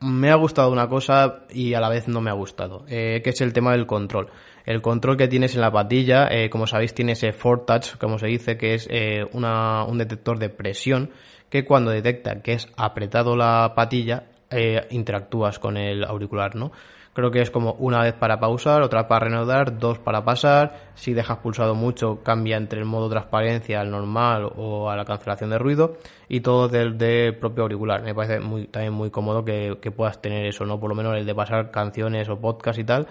me 0.00 0.30
ha 0.30 0.34
gustado 0.34 0.70
una 0.70 0.88
cosa 0.88 1.44
y 1.50 1.74
a 1.74 1.80
la 1.80 1.88
vez 1.88 2.08
no 2.08 2.20
me 2.20 2.30
ha 2.30 2.34
gustado, 2.34 2.84
que 2.84 3.22
es 3.24 3.40
el 3.40 3.54
tema 3.54 3.72
del 3.72 3.86
control. 3.86 4.28
El 4.66 4.82
control 4.82 5.16
que 5.16 5.28
tienes 5.28 5.54
en 5.54 5.62
la 5.62 5.70
patilla, 5.70 6.28
como 6.50 6.66
sabéis, 6.66 6.92
tiene 6.92 7.12
ese 7.12 7.32
Touch, 7.32 7.96
como 7.98 8.18
se 8.18 8.26
dice, 8.26 8.58
que 8.58 8.74
es 8.74 8.86
un 9.32 9.98
detector 9.98 10.38
de 10.38 10.50
presión 10.50 11.10
que 11.48 11.64
cuando 11.64 11.90
detecta 11.90 12.42
que 12.42 12.52
es 12.52 12.68
apretado 12.76 13.34
la 13.34 13.72
patilla, 13.74 14.24
interactúas 14.90 15.58
con 15.58 15.78
el 15.78 16.04
auricular, 16.04 16.54
¿no? 16.54 16.72
Creo 17.14 17.30
que 17.30 17.40
es 17.40 17.50
como 17.52 17.74
una 17.74 18.02
vez 18.02 18.14
para 18.14 18.40
pausar, 18.40 18.82
otra 18.82 19.06
para 19.06 19.26
reanudar, 19.26 19.78
dos 19.78 20.00
para 20.00 20.24
pasar. 20.24 20.90
Si 20.96 21.14
dejas 21.14 21.38
pulsado 21.38 21.76
mucho, 21.76 22.24
cambia 22.24 22.56
entre 22.56 22.80
el 22.80 22.86
modo 22.86 23.08
transparencia 23.08 23.80
al 23.80 23.92
normal 23.92 24.50
o 24.56 24.90
a 24.90 24.96
la 24.96 25.04
cancelación 25.04 25.50
de 25.50 25.58
ruido. 25.58 25.96
Y 26.28 26.40
todo 26.40 26.68
desde 26.68 27.28
el 27.28 27.38
propio 27.38 27.62
auricular. 27.62 28.02
Me 28.02 28.16
parece 28.16 28.40
muy, 28.40 28.66
también 28.66 28.92
muy 28.92 29.10
cómodo 29.10 29.44
que, 29.44 29.76
puedas 29.96 30.20
tener 30.20 30.44
eso, 30.44 30.66
¿no? 30.66 30.80
Por 30.80 30.90
lo 30.90 30.96
menos 30.96 31.16
el 31.16 31.24
de 31.24 31.34
pasar 31.36 31.70
canciones 31.70 32.28
o 32.28 32.40
podcast 32.40 32.80
y 32.80 32.84
tal. 32.84 33.06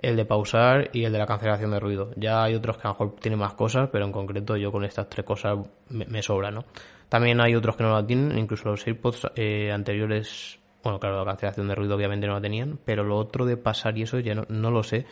El 0.00 0.14
de 0.14 0.24
pausar 0.24 0.90
y 0.92 1.02
el 1.02 1.12
de 1.12 1.18
la 1.18 1.26
cancelación 1.26 1.72
de 1.72 1.80
ruido. 1.80 2.10
Ya 2.14 2.44
hay 2.44 2.54
otros 2.54 2.76
que 2.78 2.86
a 2.86 2.90
lo 2.90 2.94
mejor 2.94 3.16
tienen 3.16 3.40
más 3.40 3.54
cosas, 3.54 3.88
pero 3.90 4.04
en 4.04 4.12
concreto 4.12 4.56
yo 4.56 4.70
con 4.70 4.84
estas 4.84 5.08
tres 5.08 5.26
cosas 5.26 5.58
me, 5.88 6.22
sobra, 6.22 6.52
¿no? 6.52 6.64
También 7.08 7.40
hay 7.40 7.56
otros 7.56 7.74
que 7.74 7.82
no 7.82 7.92
la 7.92 8.06
tienen, 8.06 8.38
incluso 8.38 8.68
los 8.68 8.86
AirPods 8.86 9.32
eh, 9.34 9.72
anteriores 9.72 10.60
bueno, 10.82 11.00
claro, 11.00 11.18
la 11.18 11.24
cancelación 11.24 11.68
de 11.68 11.74
ruido 11.74 11.96
obviamente 11.96 12.26
no 12.26 12.34
la 12.34 12.40
tenían, 12.40 12.78
pero 12.84 13.04
lo 13.04 13.16
otro 13.16 13.46
de 13.46 13.56
pasar 13.56 13.98
y 13.98 14.02
eso 14.02 14.18
ya 14.20 14.34
no, 14.34 14.70
lo 14.70 14.82
sé. 14.82 15.06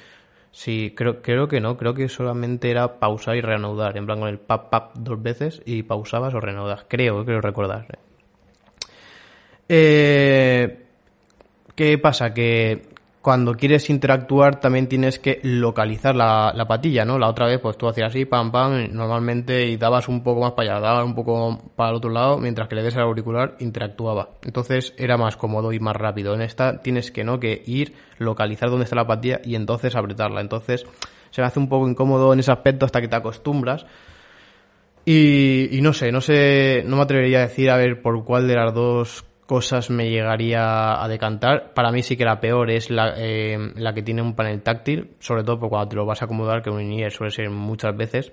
Sí, 0.52 0.94
creo, 0.96 1.20
creo 1.20 1.48
que 1.48 1.60
no, 1.60 1.76
creo 1.76 1.94
que 1.94 2.08
solamente 2.08 2.70
era 2.70 2.98
pausar 2.98 3.36
y 3.36 3.40
reanudar, 3.40 3.96
en 3.96 4.06
plan 4.06 4.20
con 4.20 4.28
el 4.28 4.38
pap 4.38 4.70
pap 4.70 4.96
dos 4.96 5.22
veces 5.22 5.62
y 5.66 5.82
pausabas 5.82 6.32
o 6.34 6.40
reanudabas, 6.40 6.86
creo, 6.88 7.24
creo 7.24 7.40
recordar. 7.40 7.98
Eh, 9.68 10.86
¿Qué 11.74 11.98
pasa? 11.98 12.32
Que 12.32 12.88
cuando 13.26 13.54
quieres 13.54 13.90
interactuar 13.90 14.60
también 14.60 14.86
tienes 14.86 15.18
que 15.18 15.40
localizar 15.42 16.14
la, 16.14 16.64
patilla, 16.68 17.04
¿no? 17.04 17.18
La 17.18 17.28
otra 17.28 17.46
vez 17.46 17.58
pues 17.58 17.76
tú 17.76 17.88
hacías 17.88 18.10
así, 18.10 18.24
pam, 18.24 18.52
pam, 18.52 18.86
normalmente 18.92 19.66
y 19.66 19.76
dabas 19.76 20.06
un 20.06 20.22
poco 20.22 20.42
más 20.42 20.52
para 20.52 20.76
allá, 20.76 20.80
dabas 20.80 21.04
un 21.04 21.16
poco 21.16 21.58
para 21.74 21.90
el 21.90 21.96
otro 21.96 22.10
lado, 22.10 22.38
mientras 22.38 22.68
que 22.68 22.76
le 22.76 22.84
des 22.84 22.94
al 22.94 23.02
auricular 23.02 23.56
interactuaba. 23.58 24.28
Entonces 24.44 24.94
era 24.96 25.16
más 25.16 25.36
cómodo 25.36 25.72
y 25.72 25.80
más 25.80 25.96
rápido. 25.96 26.36
En 26.36 26.40
esta 26.40 26.80
tienes 26.80 27.10
que, 27.10 27.24
¿no? 27.24 27.40
Que 27.40 27.64
ir, 27.66 27.94
localizar 28.18 28.70
dónde 28.70 28.84
está 28.84 28.94
la 28.94 29.08
patilla 29.08 29.40
y 29.42 29.56
entonces 29.56 29.96
apretarla. 29.96 30.40
Entonces 30.40 30.86
se 31.32 31.40
me 31.40 31.48
hace 31.48 31.58
un 31.58 31.68
poco 31.68 31.88
incómodo 31.88 32.32
en 32.32 32.38
ese 32.38 32.52
aspecto 32.52 32.86
hasta 32.86 33.00
que 33.00 33.08
te 33.08 33.16
acostumbras. 33.16 33.86
Y, 35.04 35.76
y 35.76 35.80
no 35.80 35.92
sé, 35.92 36.12
no 36.12 36.20
sé, 36.20 36.84
no 36.86 36.94
me 36.94 37.02
atrevería 37.02 37.38
a 37.38 37.48
decir 37.48 37.70
a 37.72 37.76
ver 37.76 38.00
por 38.00 38.24
cuál 38.24 38.46
de 38.46 38.54
las 38.54 38.72
dos 38.72 39.24
cosas 39.46 39.90
me 39.90 40.10
llegaría 40.10 41.02
a 41.02 41.08
decantar. 41.08 41.72
Para 41.72 41.92
mí 41.92 42.02
sí 42.02 42.16
que 42.16 42.24
la 42.24 42.40
peor 42.40 42.70
es 42.70 42.90
la, 42.90 43.14
eh, 43.16 43.72
la 43.76 43.94
que 43.94 44.02
tiene 44.02 44.22
un 44.22 44.34
panel 44.34 44.62
táctil, 44.62 45.12
sobre 45.20 45.44
todo 45.44 45.58
porque 45.58 45.70
cuando 45.70 45.88
te 45.88 45.96
lo 45.96 46.06
vas 46.06 46.22
a 46.22 46.26
acomodar, 46.26 46.62
que 46.62 46.70
un 46.70 46.80
in 46.80 47.10
suele 47.10 47.30
ser 47.30 47.48
muchas 47.50 47.96
veces, 47.96 48.32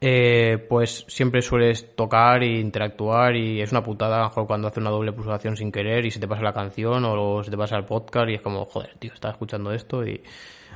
eh, 0.00 0.58
pues 0.68 1.06
siempre 1.08 1.40
sueles 1.40 1.96
tocar 1.96 2.42
e 2.42 2.60
interactuar 2.60 3.34
y 3.34 3.62
es 3.62 3.72
una 3.72 3.82
putada 3.82 4.16
a 4.16 4.18
lo 4.18 4.24
mejor 4.26 4.46
cuando 4.46 4.68
hace 4.68 4.78
una 4.78 4.90
doble 4.90 5.12
pulsación 5.12 5.56
sin 5.56 5.72
querer 5.72 6.04
y 6.04 6.10
se 6.10 6.20
te 6.20 6.28
pasa 6.28 6.42
la 6.42 6.52
canción 6.52 7.02
o 7.06 7.42
se 7.42 7.50
te 7.50 7.56
pasa 7.56 7.76
el 7.76 7.86
podcast 7.86 8.28
y 8.28 8.34
es 8.34 8.42
como, 8.42 8.66
joder, 8.66 8.94
tío, 8.98 9.12
estás 9.12 9.32
escuchando 9.32 9.72
esto 9.72 10.06
y... 10.06 10.22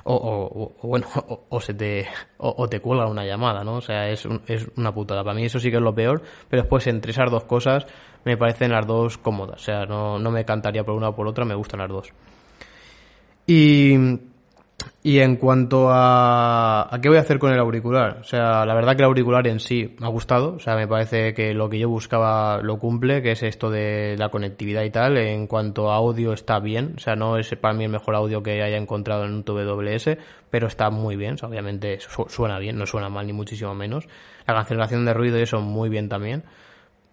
O, 0.03 0.73
o, 0.81 0.89
bueno, 0.89 1.07
o, 1.51 1.61
se 1.61 1.75
te, 1.75 2.09
o, 2.39 2.67
te 2.71 2.81
cuelga 2.81 3.07
una 3.07 3.23
llamada, 3.27 3.63
¿no? 3.63 3.75
O 3.75 3.81
sea, 3.83 4.09
es, 4.09 4.27
es 4.47 4.67
una 4.79 4.95
putada. 4.95 5.23
Para 5.23 5.35
mí 5.35 5.45
eso 5.45 5.61
sí 5.61 5.71
que 5.71 5.77
es 5.77 5.83
lo 5.83 5.95
peor, 5.95 6.23
pero 6.49 6.63
después 6.63 6.87
entre 6.87 7.13
esas 7.13 7.31
dos 7.31 7.45
cosas 7.45 7.87
me 8.25 8.37
parecen 8.37 8.73
las 8.73 8.87
dos 8.87 9.19
cómodas. 9.19 9.61
O 9.61 9.65
sea, 9.65 9.87
no, 9.87 10.19
no 10.19 10.31
me 10.31 10.45
cantaría 10.45 10.85
por 10.85 10.95
una 10.95 11.09
o 11.09 11.15
por 11.15 11.27
otra, 11.27 11.45
me 11.45 11.55
gustan 11.55 11.81
las 11.81 11.89
dos. 11.89 12.13
Y, 13.47 13.95
y 15.03 15.19
en 15.19 15.37
cuanto 15.37 15.89
a, 15.91 16.95
a 16.95 17.01
qué 17.01 17.09
voy 17.09 17.19
a 17.19 17.23
hacer 17.23 17.39
con 17.39 17.53
el 17.53 17.59
auricular, 17.59 18.19
o 18.21 18.25
sea, 18.25 18.65
la 18.65 18.75
verdad 18.75 18.95
que 18.95 19.03
el 19.03 19.09
auricular 19.09 19.47
en 19.49 19.61
sí 19.61 19.97
me 19.99 20.07
ha 20.07 20.11
gustado, 20.11 20.55
o 20.55 20.59
sea, 20.59 20.77
me 20.77 20.87
parece 20.87 21.35
que 21.35 21.55
lo 21.55 21.69
que 21.69 21.79
yo 21.79 21.89
buscaba 21.89 22.61
lo 22.63 22.79
cumple, 22.79 23.23
que 23.23 23.33
es 23.33 23.43
esto 23.43 23.71
de 23.71 24.17
la 24.19 24.29
conectividad 24.29 24.83
y 24.83 24.91
tal. 24.91 25.17
En 25.17 25.47
cuanto 25.47 25.91
a 25.91 25.97
audio 25.97 26.33
está 26.33 26.61
bien, 26.61 26.95
o 26.97 27.01
sea, 27.01 27.17
no 27.17 27.39
es 27.39 27.49
para 27.57 27.75
mí 27.75 27.85
el 27.85 27.91
mejor 27.91 28.15
audio 28.15 28.43
que 28.43 28.63
haya 28.63 28.77
encontrado 28.77 29.25
en 29.25 29.33
un 29.33 29.43
TWS, 29.45 30.19
pero 30.51 30.67
está 30.67 30.91
muy 30.91 31.17
bien, 31.17 31.35
o 31.35 31.39
sea, 31.39 31.49
obviamente 31.49 31.99
suena 32.29 32.59
bien, 32.59 32.77
no 32.77 32.87
suena 32.87 33.09
mal 33.09 33.27
ni 33.27 33.33
muchísimo 33.33 33.75
menos. 33.75 34.07
La 34.47 34.55
cancelación 34.55 35.05
de 35.05 35.15
ruido 35.15 35.39
y 35.39 35.43
eso 35.43 35.61
muy 35.61 35.89
bien 35.89 36.09
también. 36.09 36.45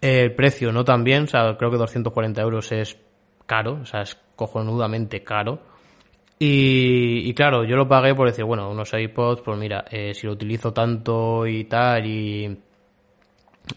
El 0.02 0.36
precio 0.36 0.72
no 0.72 0.84
tan 0.84 1.04
bien, 1.04 1.24
o 1.24 1.28
sea, 1.28 1.56
creo 1.58 1.72
que 1.72 1.78
240 1.78 2.42
euros 2.42 2.72
es 2.72 2.98
caro, 3.46 3.80
o 3.82 3.86
sea, 3.86 4.02
es 4.02 4.18
cojonudamente 4.36 5.24
caro. 5.24 5.60
Y, 6.40 7.34
claro, 7.34 7.64
yo 7.64 7.76
lo 7.76 7.88
pagué 7.88 8.14
por 8.14 8.28
decir, 8.28 8.46
bueno, 8.46 8.70
unos 8.70 8.94
iPods, 8.94 9.42
pues 9.42 9.58
mira, 9.58 9.86
eh, 9.90 10.14
si 10.14 10.28
lo 10.28 10.34
utilizo 10.34 10.72
tanto 10.72 11.48
y 11.48 11.64
tal, 11.64 12.06
y, 12.06 12.60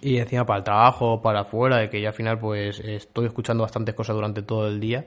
y 0.03 0.19
encima 0.19 0.45
para 0.45 0.59
el 0.59 0.65
trabajo, 0.65 1.23
para 1.23 1.41
afuera, 1.41 1.79
de 1.79 1.89
que 1.89 2.03
ya 2.03 2.09
al 2.09 2.15
final 2.15 2.39
pues 2.39 2.81
estoy 2.81 3.27
escuchando 3.27 3.63
bastantes 3.63 3.95
cosas 3.95 4.15
durante 4.15 4.43
todo 4.43 4.69
el 4.69 4.79
día, 4.79 5.07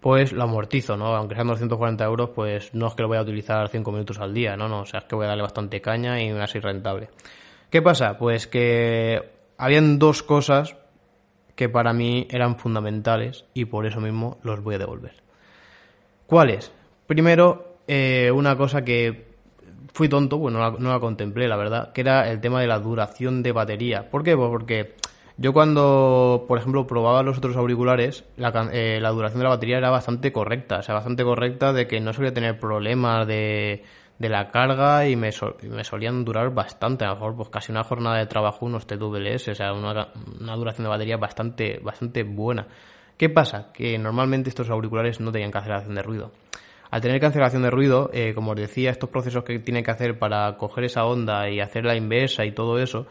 pues 0.00 0.32
lo 0.32 0.44
amortizo, 0.44 0.96
¿no? 0.96 1.14
Aunque 1.14 1.34
sean 1.34 1.48
240 1.48 2.02
euros, 2.04 2.30
pues 2.34 2.72
no 2.74 2.86
es 2.86 2.94
que 2.94 3.02
lo 3.02 3.08
voy 3.08 3.18
a 3.18 3.22
utilizar 3.22 3.68
5 3.68 3.92
minutos 3.92 4.18
al 4.18 4.32
día, 4.32 4.56
¿no? 4.56 4.66
No, 4.66 4.80
o 4.80 4.86
sea, 4.86 5.00
es 5.00 5.04
que 5.04 5.16
voy 5.16 5.26
a 5.26 5.28
darle 5.28 5.42
bastante 5.42 5.82
caña 5.82 6.22
y 6.22 6.28
me 6.32 6.38
va 6.38 6.44
a 6.44 6.60
rentable. 6.60 7.10
¿Qué 7.70 7.82
pasa? 7.82 8.16
Pues 8.16 8.46
que 8.46 9.35
habían 9.58 9.98
dos 9.98 10.22
cosas 10.22 10.76
que 11.54 11.68
para 11.68 11.92
mí 11.92 12.28
eran 12.30 12.56
fundamentales 12.56 13.46
y 13.54 13.64
por 13.64 13.86
eso 13.86 14.00
mismo 14.00 14.38
los 14.42 14.62
voy 14.62 14.74
a 14.74 14.78
devolver. 14.78 15.14
¿Cuáles? 16.26 16.70
Primero, 17.06 17.78
eh, 17.88 18.30
una 18.34 18.56
cosa 18.56 18.84
que 18.84 19.26
fui 19.92 20.08
tonto, 20.08 20.38
bueno, 20.38 20.58
no 20.78 20.92
la, 20.92 21.00
contemplé, 21.00 21.48
la 21.48 21.56
verdad, 21.56 21.92
que 21.92 22.02
era 22.02 22.30
el 22.30 22.40
tema 22.40 22.60
de 22.60 22.66
la 22.66 22.78
duración 22.78 23.42
de 23.42 23.52
batería. 23.52 24.10
¿Por 24.10 24.22
qué? 24.22 24.36
Pues 24.36 24.50
porque 24.50 24.94
yo 25.38 25.52
cuando, 25.52 26.44
por 26.46 26.58
ejemplo, 26.58 26.86
probaba 26.86 27.22
los 27.22 27.38
otros 27.38 27.56
auriculares, 27.56 28.24
la, 28.36 28.68
eh, 28.72 28.98
la 29.00 29.10
duración 29.10 29.38
de 29.38 29.44
la 29.44 29.50
batería 29.50 29.78
era 29.78 29.88
bastante 29.88 30.32
correcta, 30.32 30.78
o 30.80 30.82
sea, 30.82 30.94
bastante 30.94 31.24
correcta 31.24 31.72
de 31.72 31.86
que 31.86 32.00
no 32.00 32.12
solía 32.12 32.34
tener 32.34 32.60
problemas 32.60 33.26
de 33.26 33.84
de 34.18 34.28
la 34.28 34.50
carga 34.50 35.08
y 35.08 35.16
me, 35.16 35.30
solían 35.32 36.24
durar 36.24 36.54
bastante, 36.54 37.04
a 37.04 37.08
lo 37.08 37.14
mejor 37.14 37.36
pues 37.36 37.48
casi 37.50 37.72
una 37.72 37.84
jornada 37.84 38.18
de 38.18 38.26
trabajo 38.26 38.64
unos 38.64 38.86
TWS, 38.86 39.48
o 39.48 39.54
sea, 39.54 39.72
una, 39.72 40.08
duración 40.56 40.84
de 40.84 40.88
batería 40.88 41.16
bastante, 41.16 41.78
bastante 41.82 42.22
buena. 42.22 42.66
¿Qué 43.16 43.28
pasa? 43.28 43.72
Que 43.72 43.98
normalmente 43.98 44.48
estos 44.48 44.70
auriculares 44.70 45.20
no 45.20 45.32
tenían 45.32 45.50
cancelación 45.50 45.94
de 45.94 46.02
ruido. 46.02 46.32
Al 46.90 47.00
tener 47.00 47.20
cancelación 47.20 47.62
de 47.62 47.70
ruido, 47.70 48.10
eh, 48.12 48.32
como 48.34 48.52
os 48.52 48.56
decía, 48.56 48.90
estos 48.90 49.10
procesos 49.10 49.44
que 49.44 49.58
tiene 49.58 49.82
que 49.82 49.90
hacer 49.90 50.18
para 50.18 50.56
coger 50.56 50.84
esa 50.84 51.04
onda 51.04 51.48
y 51.50 51.60
hacer 51.60 51.84
la 51.84 51.96
inversa 51.96 52.44
y 52.44 52.52
todo 52.52 52.78
eso, 52.78 53.06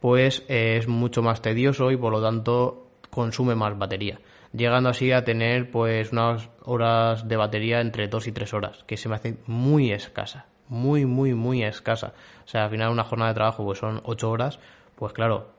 pues 0.00 0.44
eh, 0.48 0.76
es 0.78 0.88
mucho 0.88 1.22
más 1.22 1.40
tedioso 1.40 1.90
y 1.90 1.96
por 1.96 2.12
lo 2.12 2.22
tanto 2.22 2.88
consume 3.10 3.54
más 3.54 3.78
batería 3.78 4.18
llegando 4.52 4.88
así 4.88 5.12
a 5.12 5.24
tener 5.24 5.70
pues 5.70 6.12
unas 6.12 6.48
horas 6.64 7.26
de 7.28 7.36
batería 7.36 7.80
entre 7.80 8.08
2 8.08 8.26
y 8.28 8.32
3 8.32 8.54
horas, 8.54 8.84
que 8.86 8.96
se 8.96 9.08
me 9.08 9.16
hace 9.16 9.36
muy 9.46 9.92
escasa, 9.92 10.46
muy, 10.70 11.04
muy, 11.04 11.34
muy 11.34 11.62
escasa. 11.62 12.14
O 12.44 12.48
sea, 12.48 12.64
al 12.64 12.70
final 12.70 12.90
una 12.90 13.04
jornada 13.04 13.32
de 13.32 13.34
trabajo 13.34 13.64
pues 13.64 13.78
son 13.78 14.00
8 14.04 14.30
horas, 14.30 14.58
pues 14.94 15.12
claro, 15.12 15.52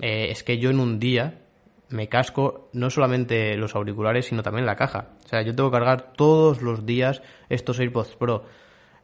eh, 0.00 0.28
es 0.30 0.42
que 0.42 0.58
yo 0.58 0.70
en 0.70 0.80
un 0.80 0.98
día 0.98 1.40
me 1.90 2.08
casco 2.08 2.70
no 2.72 2.88
solamente 2.88 3.56
los 3.56 3.74
auriculares, 3.74 4.26
sino 4.26 4.42
también 4.42 4.64
la 4.64 4.76
caja. 4.76 5.08
O 5.24 5.28
sea, 5.28 5.42
yo 5.42 5.54
tengo 5.54 5.70
que 5.70 5.76
cargar 5.76 6.12
todos 6.14 6.62
los 6.62 6.86
días 6.86 7.22
estos 7.48 7.78
AirPods 7.78 8.16
Pro. 8.16 8.44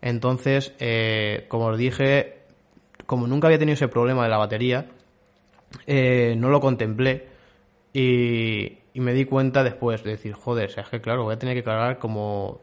Entonces, 0.00 0.74
eh, 0.78 1.46
como 1.48 1.66
os 1.66 1.78
dije, 1.78 2.44
como 3.06 3.26
nunca 3.26 3.48
había 3.48 3.58
tenido 3.58 3.74
ese 3.74 3.88
problema 3.88 4.22
de 4.22 4.30
la 4.30 4.38
batería, 4.38 4.86
eh, 5.86 6.34
no 6.38 6.48
lo 6.48 6.60
contemplé 6.60 7.28
y, 7.92 8.78
y 8.94 9.00
me 9.00 9.12
di 9.12 9.24
cuenta 9.24 9.62
después 9.62 10.02
de 10.04 10.12
decir, 10.12 10.32
joder, 10.32 10.70
es 10.76 10.88
que 10.88 11.00
claro, 11.00 11.24
voy 11.24 11.34
a 11.34 11.38
tener 11.38 11.54
que 11.54 11.64
cargar 11.64 11.98
como 11.98 12.60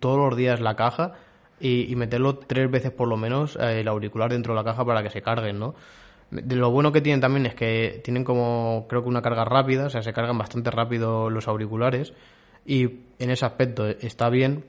todos 0.00 0.18
los 0.18 0.36
días 0.36 0.60
la 0.60 0.74
caja 0.74 1.14
y, 1.60 1.94
meterlo 1.96 2.36
tres 2.36 2.70
veces 2.70 2.90
por 2.90 3.08
lo 3.08 3.16
menos 3.16 3.56
eh, 3.56 3.80
el 3.80 3.88
auricular 3.88 4.30
dentro 4.30 4.52
de 4.52 4.60
la 4.60 4.64
caja 4.64 4.84
para 4.84 5.02
que 5.02 5.10
se 5.10 5.22
carguen, 5.22 5.58
¿no? 5.58 5.74
De 6.30 6.56
lo 6.56 6.70
bueno 6.70 6.92
que 6.92 7.00
tienen 7.00 7.20
también 7.20 7.46
es 7.46 7.54
que 7.54 8.00
tienen 8.02 8.24
como, 8.24 8.86
creo 8.88 9.02
que 9.02 9.08
una 9.08 9.22
carga 9.22 9.44
rápida, 9.44 9.86
o 9.86 9.90
sea, 9.90 10.02
se 10.02 10.12
cargan 10.12 10.36
bastante 10.36 10.70
rápido 10.70 11.30
los 11.30 11.46
auriculares 11.46 12.12
y 12.66 12.84
en 13.18 13.30
ese 13.30 13.46
aspecto 13.46 13.86
está 13.86 14.28
bien, 14.28 14.64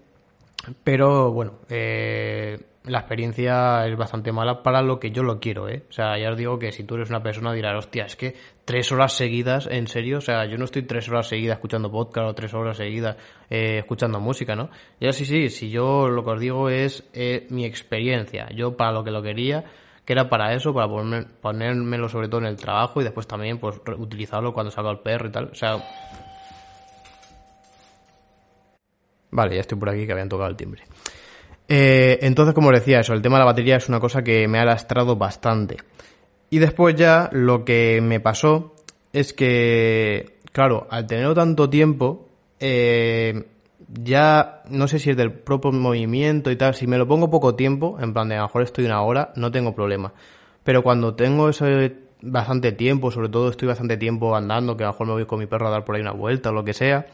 pero 0.84 1.32
bueno, 1.32 1.54
eh, 1.70 2.60
la 2.88 3.00
experiencia 3.00 3.86
es 3.86 3.96
bastante 3.98 4.32
mala 4.32 4.64
para 4.64 4.82
lo 4.82 5.00
que 5.00 5.12
yo 5.12 5.24
lo 5.24 5.40
quiero, 5.40 5.70
¿eh? 5.70 5.84
O 5.90 5.92
sea, 5.92 6.18
ya 6.18 6.32
os 6.32 6.38
digo 6.38 6.58
que 6.60 6.72
si 6.72 6.84
tú 6.84 6.96
eres 6.96 7.10
una 7.10 7.22
persona 7.22 7.54
dirás, 7.54 7.76
hostia, 7.78 8.06
es 8.06 8.16
que 8.16 8.36
tres 8.66 8.92
horas 8.92 9.14
seguidas, 9.14 9.68
en 9.70 9.88
serio, 9.88 10.18
o 10.18 10.22
sea, 10.22 10.46
yo 10.46 10.58
no 10.58 10.66
estoy 10.66 10.84
tres 10.84 11.08
horas 11.10 11.28
seguidas 11.28 11.58
escuchando 11.58 11.92
podcast 11.92 12.30
o 12.30 12.34
tres 12.34 12.54
horas 12.54 12.78
seguidas 12.78 13.18
eh, 13.50 13.80
escuchando 13.80 14.20
música, 14.20 14.56
¿no? 14.56 14.70
Ya 15.00 15.12
sí, 15.12 15.26
sí, 15.26 15.50
si 15.50 15.70
yo 15.70 16.08
lo 16.08 16.24
que 16.24 16.32
os 16.32 16.40
digo 16.40 16.70
es 16.70 17.08
eh, 17.14 17.48
mi 17.50 17.66
experiencia, 17.66 18.50
yo 18.56 18.76
para 18.78 18.92
lo 18.92 19.04
que 19.04 19.12
lo 19.12 19.22
quería, 19.22 19.66
que 20.06 20.14
era 20.14 20.30
para 20.30 20.54
eso, 20.54 20.74
para 20.74 20.88
ponérmelo 21.42 22.10
sobre 22.10 22.30
todo 22.30 22.42
en 22.42 22.48
el 22.48 22.56
trabajo 22.56 23.02
y 23.02 23.04
después 23.04 23.28
también 23.28 23.60
pues 23.60 23.80
utilizarlo 23.98 24.54
cuando 24.54 24.72
salga 24.72 24.92
el 24.92 25.00
perro 25.00 25.28
y 25.28 25.32
tal, 25.32 25.50
o 25.52 25.56
sea... 25.56 25.78
Vale, 29.30 29.56
ya 29.56 29.62
estoy 29.62 29.78
por 29.78 29.90
aquí 29.90 30.06
que 30.06 30.12
habían 30.14 30.30
tocado 30.30 30.50
el 30.50 30.56
timbre. 30.56 30.84
Eh, 31.68 32.20
entonces, 32.22 32.54
como 32.54 32.72
decía, 32.72 33.00
eso, 33.00 33.14
el 33.14 33.22
tema 33.22 33.38
de 33.38 33.40
la 33.40 33.46
batería 33.46 33.76
es 33.78 33.90
una 33.90 34.00
cosa 34.00 34.24
que 34.24 34.48
me 34.48 34.60
ha 34.60 34.66
lastrado 34.66 35.16
bastante. 35.16 35.78
Y 36.50 36.60
después 36.60 36.96
ya 36.96 37.30
lo 37.34 37.66
que 37.66 38.00
me 38.02 38.20
pasó 38.20 38.74
es 39.12 39.34
que, 39.34 40.38
claro, 40.52 40.88
al 40.90 41.08
tenerlo 41.08 41.34
tanto 41.34 41.70
tiempo, 41.70 42.30
eh, 42.60 43.46
ya 44.02 44.64
no 44.70 44.88
sé 44.88 45.00
si 45.00 45.10
es 45.10 45.18
del 45.18 45.32
propio 45.32 45.72
movimiento 45.72 46.52
y 46.52 46.56
tal, 46.56 46.74
si 46.74 46.88
me 46.88 46.98
lo 46.98 47.08
pongo 47.08 47.30
poco 47.30 47.56
tiempo, 47.56 47.98
en 48.00 48.14
plan 48.14 48.30
de 48.30 48.36
a 48.36 48.40
lo 48.40 48.46
mejor 48.46 48.64
estoy 48.64 48.86
una 48.86 49.02
hora, 49.02 49.34
no 49.36 49.52
tengo 49.52 49.76
problema. 49.76 50.14
Pero 50.64 50.84
cuando 50.84 51.16
tengo 51.16 51.50
ese 51.50 51.96
bastante 52.22 52.72
tiempo, 52.72 53.12
sobre 53.12 53.30
todo 53.30 53.50
estoy 53.50 53.68
bastante 53.68 53.98
tiempo 53.98 54.36
andando, 54.36 54.76
que 54.76 54.84
a 54.84 54.88
lo 54.88 54.94
mejor 54.94 55.08
me 55.08 55.14
voy 55.14 55.26
con 55.26 55.40
mi 55.40 55.46
perro 55.46 55.68
a 55.68 55.72
dar 55.72 55.86
por 55.86 55.96
ahí 55.96 56.02
una 56.02 56.12
vuelta 56.14 56.50
o 56.50 56.54
lo 56.54 56.64
que 56.64 56.74
sea, 56.74 57.08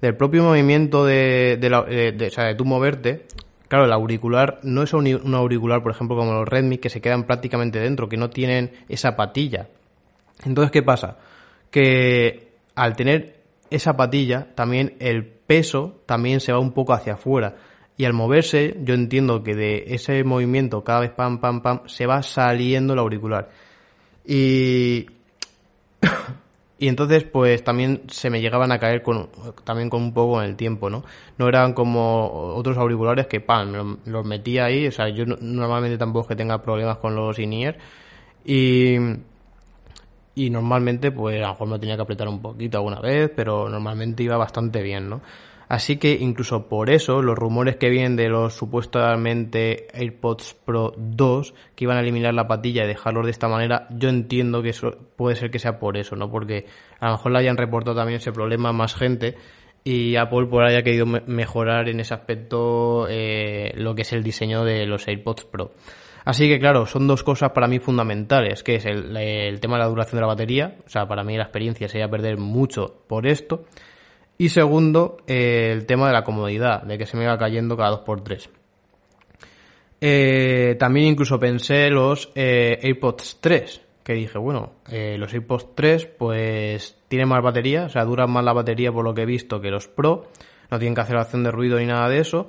del 0.00 0.16
propio 0.16 0.42
movimiento 0.42 1.04
de, 1.04 1.58
de, 1.60 1.68
de, 1.68 2.12
de, 2.12 2.26
o 2.26 2.30
sea, 2.30 2.44
de 2.44 2.54
tú 2.54 2.64
moverte, 2.64 3.26
Claro, 3.68 3.84
el 3.84 3.92
auricular 3.92 4.60
no 4.62 4.82
es 4.82 4.92
un, 4.92 5.34
auricular, 5.34 5.82
por 5.82 5.92
ejemplo, 5.92 6.16
como 6.16 6.32
los 6.32 6.48
Redmi, 6.48 6.78
que 6.78 6.88
se 6.88 7.00
quedan 7.00 7.24
prácticamente 7.24 7.80
dentro, 7.80 8.08
que 8.08 8.16
no 8.16 8.30
tienen 8.30 8.72
esa 8.88 9.16
patilla. 9.16 9.68
Entonces, 10.44 10.70
¿qué 10.70 10.82
pasa? 10.82 11.18
Que 11.70 12.52
al 12.76 12.94
tener 12.94 13.40
esa 13.70 13.96
patilla, 13.96 14.54
también 14.54 14.94
el 15.00 15.26
peso 15.26 16.02
también 16.06 16.40
se 16.40 16.52
va 16.52 16.60
un 16.60 16.72
poco 16.72 16.92
hacia 16.92 17.14
afuera. 17.14 17.56
Y 17.96 18.04
al 18.04 18.12
moverse, 18.12 18.76
yo 18.82 18.94
entiendo 18.94 19.42
que 19.42 19.54
de 19.54 19.84
ese 19.88 20.22
movimiento 20.22 20.84
cada 20.84 21.00
vez 21.00 21.10
pam, 21.10 21.40
pam, 21.40 21.62
pam, 21.62 21.80
se 21.86 22.06
va 22.06 22.22
saliendo 22.22 22.92
el 22.92 22.98
auricular. 23.00 23.48
Y 24.24 25.06
y 26.78 26.88
entonces, 26.88 27.24
pues 27.24 27.64
también 27.64 28.02
se 28.08 28.28
me 28.28 28.40
llegaban 28.40 28.70
a 28.70 28.78
caer 28.78 29.02
con, 29.02 29.30
también 29.64 29.88
con 29.88 30.02
un 30.02 30.12
poco 30.12 30.42
en 30.42 30.50
el 30.50 30.56
tiempo, 30.56 30.90
¿no? 30.90 31.04
No 31.38 31.48
eran 31.48 31.72
como 31.72 32.54
otros 32.54 32.76
auriculares 32.76 33.26
que, 33.28 33.40
pan, 33.40 33.98
los 34.04 34.26
metía 34.26 34.66
ahí, 34.66 34.86
o 34.86 34.92
sea, 34.92 35.08
yo 35.08 35.24
normalmente 35.26 35.96
tampoco 35.96 36.24
es 36.24 36.28
que 36.28 36.36
tenga 36.36 36.60
problemas 36.62 36.98
con 36.98 37.14
los 37.16 37.38
in-ear 37.38 37.78
y, 38.44 38.96
y 40.34 40.50
normalmente, 40.50 41.10
pues 41.12 41.38
a 41.38 41.46
lo 41.46 41.48
mejor 41.52 41.68
me 41.68 41.78
tenía 41.78 41.96
que 41.96 42.02
apretar 42.02 42.28
un 42.28 42.42
poquito 42.42 42.76
alguna 42.76 43.00
vez, 43.00 43.30
pero 43.34 43.70
normalmente 43.70 44.22
iba 44.22 44.36
bastante 44.36 44.82
bien, 44.82 45.08
¿no? 45.08 45.22
Así 45.68 45.96
que 45.96 46.12
incluso 46.12 46.68
por 46.68 46.90
eso 46.90 47.22
los 47.22 47.36
rumores 47.36 47.76
que 47.76 47.90
vienen 47.90 48.14
de 48.14 48.28
los 48.28 48.54
supuestamente 48.54 49.88
AirPods 49.92 50.54
Pro 50.64 50.92
2 50.96 51.54
que 51.74 51.84
iban 51.84 51.96
a 51.96 52.00
eliminar 52.00 52.34
la 52.34 52.46
patilla 52.46 52.84
y 52.84 52.86
dejarlos 52.86 53.24
de 53.24 53.32
esta 53.32 53.48
manera, 53.48 53.88
yo 53.90 54.08
entiendo 54.08 54.62
que 54.62 54.68
eso 54.68 54.96
puede 55.16 55.34
ser 55.34 55.50
que 55.50 55.58
sea 55.58 55.80
por 55.80 55.96
eso, 55.96 56.14
¿no? 56.14 56.30
Porque 56.30 56.66
a 57.00 57.06
lo 57.06 57.12
mejor 57.12 57.32
le 57.32 57.38
hayan 57.40 57.56
reportado 57.56 57.96
también 57.96 58.18
ese 58.18 58.30
problema 58.30 58.68
a 58.68 58.72
más 58.72 58.94
gente 58.94 59.34
y 59.82 60.16
Apple 60.16 60.46
por 60.46 60.64
haya 60.64 60.82
querido 60.82 61.06
mejorar 61.06 61.88
en 61.88 62.00
ese 62.00 62.14
aspecto 62.14 63.06
eh, 63.08 63.72
lo 63.74 63.94
que 63.94 64.02
es 64.02 64.12
el 64.12 64.22
diseño 64.22 64.64
de 64.64 64.86
los 64.86 65.06
AirPods 65.08 65.44
Pro. 65.44 65.72
Así 66.24 66.48
que 66.48 66.58
claro, 66.58 66.86
son 66.86 67.06
dos 67.06 67.22
cosas 67.22 67.52
para 67.52 67.68
mí 67.68 67.78
fundamentales, 67.78 68.64
que 68.64 68.76
es 68.76 68.86
el, 68.86 69.16
el 69.16 69.60
tema 69.60 69.76
de 69.76 69.82
la 69.84 69.88
duración 69.88 70.16
de 70.16 70.22
la 70.22 70.26
batería, 70.26 70.76
o 70.84 70.88
sea, 70.88 71.06
para 71.06 71.22
mí 71.22 71.36
la 71.36 71.44
experiencia 71.44 71.88
sería 71.88 72.08
perder 72.08 72.36
mucho 72.36 73.02
por 73.06 73.28
esto, 73.28 73.64
y 74.38 74.50
segundo, 74.50 75.18
eh, 75.26 75.70
el 75.72 75.86
tema 75.86 76.08
de 76.08 76.12
la 76.12 76.22
comodidad, 76.22 76.82
de 76.82 76.98
que 76.98 77.06
se 77.06 77.16
me 77.16 77.24
iba 77.24 77.38
cayendo 77.38 77.76
cada 77.76 78.04
2x3. 78.04 78.50
Eh, 79.98 80.76
también 80.78 81.08
incluso 81.08 81.40
pensé 81.40 81.88
los 81.88 82.30
eh, 82.34 82.78
AirPods 82.82 83.38
3, 83.40 83.80
que 84.04 84.12
dije, 84.12 84.38
bueno, 84.38 84.74
los 84.90 85.32
AirPods 85.32 85.74
3 85.74 86.06
pues 86.18 86.96
tienen 87.08 87.28
más 87.28 87.42
batería, 87.42 87.84
o 87.84 87.88
sea, 87.88 88.04
duran 88.04 88.30
más 88.30 88.44
la 88.44 88.52
batería 88.52 88.92
por 88.92 89.04
lo 89.04 89.14
que 89.14 89.22
he 89.22 89.26
visto 89.26 89.60
que 89.60 89.70
los 89.70 89.88
Pro, 89.88 90.28
no 90.70 90.78
tienen 90.78 90.94
cancelación 90.94 91.42
de 91.42 91.50
ruido 91.50 91.78
ni 91.78 91.86
nada 91.86 92.08
de 92.08 92.18
eso, 92.18 92.46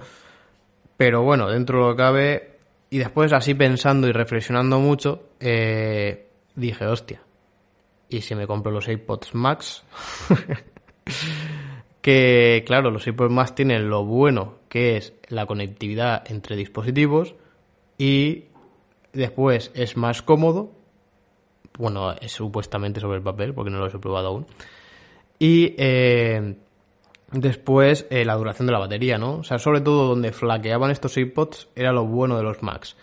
pero 0.97 1.23
bueno, 1.23 1.47
dentro 1.49 1.79
de 1.79 1.85
lo 1.85 1.95
que 1.95 1.97
cabe, 1.97 2.57
y 2.89 2.97
después 2.97 3.31
así 3.31 3.53
pensando 3.53 4.07
y 4.07 4.11
reflexionando 4.11 4.79
mucho, 4.79 5.29
dije, 5.39 6.85
hostia, 6.85 7.21
¿y 8.09 8.21
si 8.21 8.35
me 8.35 8.45
compro 8.45 8.71
los 8.71 8.87
AirPods 8.87 9.33
Max? 9.33 9.83
que, 12.07 12.63
claro, 12.65 12.89
los 12.89 13.05
iPods 13.05 13.33
más 13.33 13.53
tienen 13.53 13.89
lo 13.89 14.05
bueno 14.05 14.59
que 14.69 14.95
es 14.95 15.13
la 15.27 15.45
conectividad 15.45 16.23
entre 16.31 16.55
dispositivos 16.55 17.35
y 17.97 18.45
después 19.11 19.71
es 19.73 19.97
más 19.97 20.21
cómodo. 20.21 20.71
Bueno, 21.77 22.13
es 22.13 22.31
supuestamente 22.31 23.01
sobre 23.01 23.17
el 23.17 23.23
papel, 23.23 23.53
porque 23.53 23.71
no 23.71 23.79
lo 23.79 23.87
he 23.87 23.99
probado 23.99 24.27
aún. 24.29 24.45
Y 25.37 25.75
eh, 25.77 26.55
después 27.33 28.07
eh, 28.09 28.23
la 28.23 28.35
duración 28.35 28.67
de 28.67 28.71
la 28.71 28.79
batería, 28.79 29.17
¿no? 29.17 29.39
O 29.39 29.43
sea, 29.43 29.59
sobre 29.59 29.81
todo 29.81 30.07
donde 30.07 30.31
flaqueaban 30.31 30.91
estos 30.91 31.17
iPods 31.17 31.67
era 31.75 31.91
lo 31.91 32.05
bueno 32.05 32.37
de 32.37 32.43
los 32.43 32.63
Macs. 32.63 32.95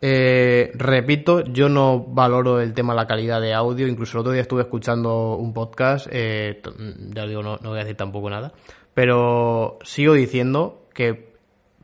Eh, 0.00 0.72
repito, 0.74 1.42
yo 1.44 1.68
no 1.68 2.00
valoro 2.00 2.60
el 2.60 2.72
tema 2.72 2.94
de 2.94 2.98
la 2.98 3.06
calidad 3.06 3.40
de 3.40 3.52
audio. 3.52 3.86
Incluso 3.86 4.16
el 4.16 4.20
otro 4.20 4.32
día 4.32 4.42
estuve 4.42 4.62
escuchando 4.62 5.36
un 5.36 5.52
podcast. 5.52 6.06
Eh, 6.10 6.62
ya 7.14 7.26
digo, 7.26 7.42
no, 7.42 7.58
no 7.60 7.70
voy 7.70 7.78
a 7.78 7.82
decir 7.82 7.96
tampoco 7.96 8.30
nada. 8.30 8.52
Pero 8.94 9.78
sigo 9.82 10.14
diciendo 10.14 10.86
que 10.94 11.30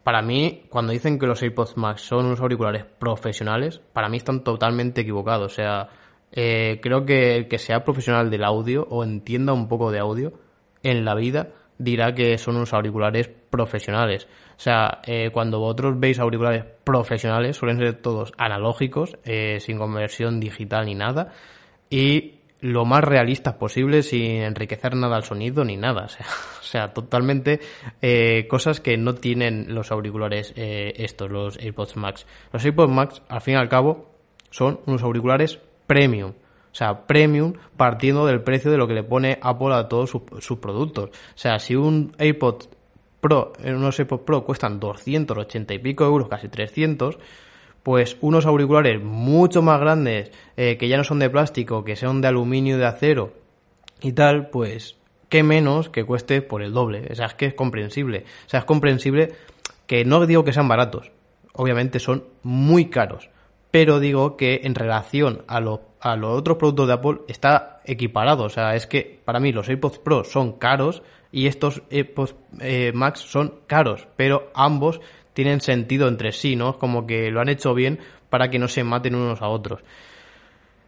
para 0.02 0.22
mí, 0.22 0.66
cuando 0.70 0.92
dicen 0.92 1.18
que 1.18 1.26
los 1.26 1.42
AirPods 1.42 1.76
Max 1.76 2.02
son 2.02 2.26
unos 2.26 2.40
auriculares 2.40 2.84
profesionales, 2.84 3.80
para 3.92 4.08
mí 4.08 4.16
están 4.18 4.44
totalmente 4.44 5.00
equivocados. 5.00 5.52
O 5.52 5.54
sea, 5.54 5.88
eh, 6.32 6.78
creo 6.82 7.04
que 7.04 7.36
el 7.36 7.48
que 7.48 7.58
sea 7.58 7.84
profesional 7.84 8.30
del 8.30 8.44
audio 8.44 8.86
o 8.88 9.04
entienda 9.04 9.52
un 9.52 9.68
poco 9.68 9.90
de 9.90 9.98
audio 9.98 10.32
en 10.82 11.04
la 11.04 11.14
vida 11.14 11.50
dirá 11.78 12.14
que 12.14 12.38
son 12.38 12.56
unos 12.56 12.72
auriculares 12.72 13.28
profesionales. 13.28 14.28
O 14.56 14.60
sea, 14.60 15.00
eh, 15.04 15.30
cuando 15.32 15.60
vosotros 15.60 16.00
veis 16.00 16.18
auriculares 16.18 16.64
profesionales, 16.82 17.56
suelen 17.56 17.78
ser 17.78 17.94
todos 18.00 18.32
analógicos, 18.38 19.18
eh, 19.24 19.58
sin 19.60 19.78
conversión 19.78 20.40
digital 20.40 20.86
ni 20.86 20.94
nada, 20.94 21.32
y 21.90 22.36
lo 22.60 22.86
más 22.86 23.04
realistas 23.04 23.54
posible, 23.54 24.02
sin 24.02 24.42
enriquecer 24.42 24.96
nada 24.96 25.16
al 25.16 25.24
sonido 25.24 25.64
ni 25.64 25.76
nada. 25.76 26.06
O 26.66 26.68
sea, 26.68 26.92
totalmente 26.92 27.60
eh, 28.02 28.48
cosas 28.50 28.80
que 28.80 28.96
no 28.96 29.14
tienen 29.14 29.72
los 29.72 29.92
auriculares 29.92 30.52
estos, 30.56 31.30
los 31.30 31.56
AirPods 31.58 31.96
Max. 31.96 32.26
Los 32.52 32.64
AirPods 32.64 32.92
Max, 32.92 33.22
al 33.28 33.40
fin 33.40 33.54
y 33.54 33.56
al 33.56 33.68
cabo, 33.68 34.10
son 34.50 34.80
unos 34.86 35.04
auriculares 35.04 35.60
premium. 35.86 36.32
O 36.32 36.78
sea, 36.78 37.06
premium 37.06 37.54
partiendo 37.76 38.26
del 38.26 38.42
precio 38.42 38.70
de 38.70 38.76
lo 38.76 38.86
que 38.86 38.94
le 38.94 39.02
pone 39.02 39.38
Apple 39.40 39.72
a 39.74 39.88
todos 39.88 40.10
sus, 40.10 40.58
productos. 40.58 41.08
O 41.08 41.38
sea, 41.38 41.58
si 41.58 41.74
un 41.74 42.12
iPod 42.18 42.64
Pro, 43.26 43.52
unos 43.64 43.98
iPod 43.98 44.20
Pro 44.20 44.44
cuestan 44.44 44.78
280 44.78 45.74
y 45.74 45.78
pico 45.78 46.04
euros, 46.04 46.28
casi 46.28 46.48
300, 46.48 47.18
pues 47.82 48.16
unos 48.20 48.46
auriculares 48.46 49.02
mucho 49.02 49.62
más 49.62 49.80
grandes, 49.80 50.30
eh, 50.56 50.76
que 50.76 50.88
ya 50.88 50.96
no 50.96 51.04
son 51.04 51.18
de 51.18 51.28
plástico, 51.28 51.84
que 51.84 51.96
sean 51.96 52.20
de 52.20 52.28
aluminio, 52.28 52.78
de 52.78 52.86
acero 52.86 53.32
y 54.00 54.12
tal, 54.12 54.50
pues 54.50 54.96
qué 55.28 55.42
menos 55.42 55.88
que 55.88 56.04
cueste 56.04 56.40
por 56.40 56.62
el 56.62 56.72
doble. 56.72 57.08
O 57.10 57.14
sea, 57.16 57.26
es 57.26 57.34
que 57.34 57.46
es 57.46 57.54
comprensible. 57.54 58.24
O 58.46 58.48
sea, 58.48 58.60
es 58.60 58.66
comprensible 58.66 59.32
que 59.88 60.04
no 60.04 60.24
digo 60.24 60.44
que 60.44 60.52
sean 60.52 60.68
baratos, 60.68 61.10
obviamente 61.52 61.98
son 61.98 62.24
muy 62.42 62.86
caros 62.90 63.30
pero 63.76 64.00
digo 64.00 64.38
que 64.38 64.62
en 64.64 64.74
relación 64.74 65.42
a, 65.48 65.60
los 65.60 65.80
otros 66.00 66.56
productos 66.56 66.86
de 66.86 66.94
Apple 66.94 67.18
está 67.28 67.82
equiparado. 67.84 68.44
O 68.44 68.48
sea, 68.48 68.74
es 68.74 68.86
que 68.86 69.20
para 69.22 69.38
mí 69.38 69.52
los 69.52 69.68
AirPods 69.68 69.98
Pro 69.98 70.24
son 70.24 70.52
caros 70.52 71.02
y 71.36 71.48
estos 71.48 71.82
AirPods 71.90 72.34
eh, 72.60 72.92
Max 72.94 73.20
son 73.20 73.60
caros, 73.66 74.08
pero 74.16 74.50
ambos 74.54 75.02
tienen 75.34 75.60
sentido 75.60 76.08
entre 76.08 76.32
sí, 76.32 76.56
¿no? 76.56 76.78
Como 76.78 77.06
que 77.06 77.30
lo 77.30 77.42
han 77.42 77.50
hecho 77.50 77.74
bien 77.74 78.00
para 78.30 78.48
que 78.48 78.58
no 78.58 78.68
se 78.68 78.84
maten 78.84 79.14
unos 79.14 79.42
a 79.42 79.48
otros. 79.48 79.82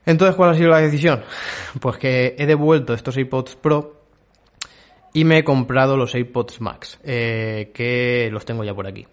Entonces, 0.06 0.34
¿cuál 0.36 0.48
ha 0.48 0.54
sido 0.54 0.70
la 0.70 0.80
decisión? 0.80 1.22
Pues 1.82 1.98
que 1.98 2.34
he 2.38 2.46
devuelto 2.46 2.94
estos 2.94 3.18
AirPods 3.18 3.56
Pro 3.56 4.00
y 5.12 5.24
me 5.24 5.36
he 5.36 5.44
comprado 5.44 5.98
los 5.98 6.14
AirPods 6.14 6.62
Max, 6.62 6.98
eh, 7.04 7.70
que 7.74 8.30
los 8.32 8.46
tengo 8.46 8.64
ya 8.64 8.72
por 8.74 8.86
aquí 8.86 9.06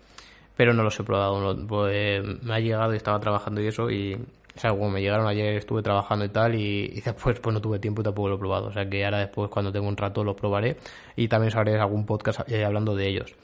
pero 0.56 0.74
no 0.74 0.84
los 0.84 0.98
he 0.98 1.04
probado. 1.04 1.54
Pues, 1.68 2.24
me 2.44 2.54
ha 2.54 2.60
llegado 2.62 2.94
y 2.94 2.96
estaba 2.96 3.20
trabajando 3.20 3.60
y 3.60 3.68
eso, 3.68 3.92
y 3.92 4.18
o 4.56 4.60
sea, 4.60 4.72
como 4.72 4.90
me 4.90 5.02
llegaron 5.02 5.28
ayer 5.28 5.56
estuve 5.56 5.82
trabajando 5.82 6.26
y 6.26 6.30
tal, 6.30 6.56
y, 6.56 7.02
después 7.02 7.40
pues 7.40 7.54
no 7.54 7.62
tuve 7.62 7.80
tiempo 7.80 8.02
y 8.02 8.04
tampoco 8.04 8.30
lo 8.30 8.36
he 8.36 8.40
probado. 8.40 8.68
O 8.68 8.72
sea 8.72 8.90
que 8.90 9.04
ahora 9.04 9.20
después 9.20 9.50
cuando 9.50 9.72
tengo 9.72 9.88
un 9.88 9.98
rato 9.98 10.24
los 10.24 10.36
probaré 10.36 10.78
y 11.16 11.28
también 11.28 11.50
os 11.50 11.56
haré 11.56 11.80
algún 11.80 12.06
podcast 12.06 12.50
eh, 12.50 12.64
hablando 12.64 12.96
de 12.96 13.08
ellos. 13.08 13.36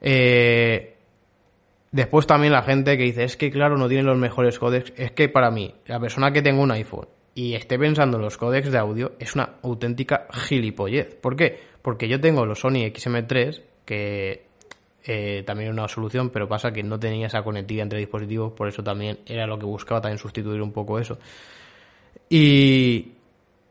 Eh, 0.00 0.94
Después 1.90 2.26
también 2.26 2.52
la 2.52 2.62
gente 2.62 2.98
que 2.98 3.04
dice, 3.04 3.24
es 3.24 3.36
que 3.36 3.50
claro, 3.50 3.78
no 3.78 3.88
tiene 3.88 4.02
los 4.02 4.18
mejores 4.18 4.58
códecs. 4.58 4.92
Es 4.96 5.12
que 5.12 5.28
para 5.28 5.50
mí, 5.50 5.74
la 5.86 5.98
persona 5.98 6.32
que 6.32 6.42
tenga 6.42 6.60
un 6.60 6.70
iPhone 6.70 7.08
y 7.34 7.54
esté 7.54 7.78
pensando 7.78 8.18
en 8.18 8.24
los 8.24 8.36
códecs 8.36 8.70
de 8.70 8.78
audio 8.78 9.12
es 9.18 9.34
una 9.34 9.54
auténtica 9.62 10.26
gilipollez. 10.30 11.14
¿Por 11.14 11.36
qué? 11.36 11.58
Porque 11.80 12.08
yo 12.08 12.20
tengo 12.20 12.44
los 12.44 12.60
Sony 12.60 12.90
XM3, 12.92 13.62
que 13.86 14.47
eh, 15.10 15.42
también 15.46 15.72
una 15.72 15.88
solución, 15.88 16.28
pero 16.28 16.46
pasa 16.46 16.70
que 16.70 16.82
no 16.82 17.00
tenía 17.00 17.26
esa 17.28 17.42
conectividad 17.42 17.84
entre 17.84 17.98
dispositivos, 17.98 18.52
por 18.52 18.68
eso 18.68 18.82
también 18.82 19.18
era 19.24 19.46
lo 19.46 19.58
que 19.58 19.64
buscaba 19.64 20.02
también 20.02 20.18
sustituir 20.18 20.60
un 20.60 20.70
poco 20.70 20.98
eso. 20.98 21.18
Y, 22.28 23.12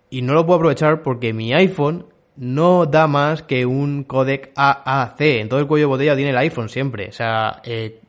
y 0.10 0.22
no 0.24 0.34
lo 0.34 0.46
puedo 0.48 0.58
aprovechar 0.58 1.04
porque 1.04 1.34
mi 1.34 1.54
iPhone 1.54 2.06
no 2.38 2.88
da 2.88 3.06
más 3.06 3.44
que 3.44 3.66
un 3.68 4.04
codec 4.04 4.52
AAC. 4.56 5.22
En 5.22 5.50
todo 5.50 5.60
el 5.60 5.68
cuello 5.68 5.86
de 5.86 5.90
botella 5.90 6.16
tiene 6.16 6.32
el 6.32 6.38
iPhone 6.38 6.70
siempre. 6.70 7.10
O 7.10 7.12
sea, 7.12 7.62
eh, 7.64 8.00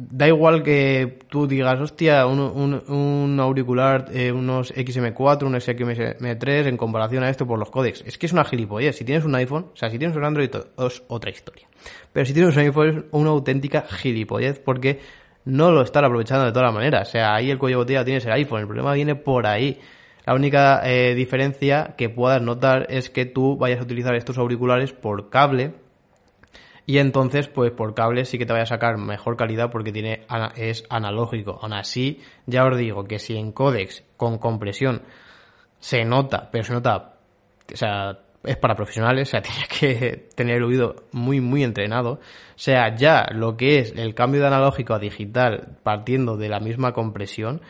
da 0.00 0.28
igual 0.28 0.62
que 0.62 1.18
tú 1.28 1.48
digas, 1.48 1.80
hostia, 1.80 2.24
un, 2.28 2.38
un, 2.38 3.40
auricular, 3.40 4.06
eh, 4.12 4.30
unos 4.30 4.72
XM4, 4.72 5.42
unos 5.42 5.66
XM3 5.66 6.68
en 6.68 6.76
comparación 6.76 7.24
a 7.24 7.30
esto 7.30 7.48
por 7.48 7.58
los 7.58 7.68
códecs. 7.68 8.04
Es 8.06 8.16
que 8.16 8.26
es 8.26 8.32
una 8.32 8.44
gilipollez. 8.44 8.96
Si 8.96 9.04
tienes 9.04 9.24
un 9.24 9.34
iPhone, 9.34 9.70
o 9.72 9.76
sea, 9.76 9.90
si 9.90 9.98
tienes 9.98 10.16
un 10.16 10.24
Android 10.24 10.50
es 10.54 11.02
otra 11.08 11.32
historia. 11.32 11.66
Pero 12.12 12.24
si 12.24 12.32
tienes 12.32 12.54
un 12.54 12.62
iPhone 12.62 12.88
es 12.88 13.04
una 13.10 13.30
auténtica 13.30 13.86
gilipollez 13.88 14.60
porque 14.60 15.00
no 15.44 15.72
lo 15.72 15.82
están 15.82 16.04
aprovechando 16.04 16.44
de 16.44 16.52
todas 16.52 16.66
las 16.66 16.74
maneras. 16.74 17.08
O 17.08 17.10
sea, 17.10 17.34
ahí 17.34 17.50
el 17.50 17.58
cuello 17.58 17.78
botella 17.78 18.04
tienes 18.04 18.24
el 18.24 18.32
iPhone. 18.32 18.60
El 18.60 18.66
problema 18.66 18.92
viene 18.92 19.16
por 19.16 19.48
ahí. 19.48 19.80
La 20.24 20.34
única 20.34 20.80
eh, 20.84 21.16
diferencia 21.16 21.96
que 21.98 22.08
puedas 22.08 22.40
notar 22.40 22.86
es 22.88 23.10
que 23.10 23.26
tú 23.26 23.56
vayas 23.56 23.80
a 23.80 23.82
utilizar 23.82 24.14
estos 24.14 24.38
auriculares 24.38 24.92
por 24.92 25.28
cable 25.28 25.72
y 26.88 27.00
entonces 27.00 27.48
pues 27.48 27.70
por 27.70 27.92
cable 27.92 28.24
sí 28.24 28.38
que 28.38 28.46
te 28.46 28.54
vaya 28.54 28.62
a 28.62 28.66
sacar 28.66 28.96
mejor 28.96 29.36
calidad 29.36 29.70
porque 29.70 29.92
tiene 29.92 30.24
es 30.56 30.84
analógico. 30.88 31.58
Aún 31.60 31.74
así, 31.74 32.22
ya 32.46 32.64
os 32.64 32.78
digo 32.78 33.04
que 33.04 33.18
si 33.18 33.36
en 33.36 33.52
códex 33.52 34.04
con 34.16 34.38
compresión 34.38 35.02
se 35.78 36.06
nota, 36.06 36.48
pero 36.50 36.64
se 36.64 36.72
nota, 36.72 37.16
o 37.70 37.76
sea, 37.76 38.20
es 38.42 38.56
para 38.56 38.74
profesionales, 38.74 39.28
o 39.28 39.30
sea, 39.32 39.42
tiene 39.42 39.66
que 39.68 40.28
tener 40.34 40.56
el 40.56 40.64
oído 40.64 40.96
muy, 41.12 41.42
muy 41.42 41.62
entrenado. 41.62 42.12
O 42.12 42.20
sea, 42.56 42.96
ya 42.96 43.26
lo 43.32 43.58
que 43.58 43.80
es 43.80 43.92
el 43.94 44.14
cambio 44.14 44.40
de 44.40 44.46
analógico 44.46 44.94
a 44.94 44.98
digital 44.98 45.76
partiendo 45.82 46.38
de 46.38 46.48
la 46.48 46.58
misma 46.58 46.94
compresión, 46.94 47.60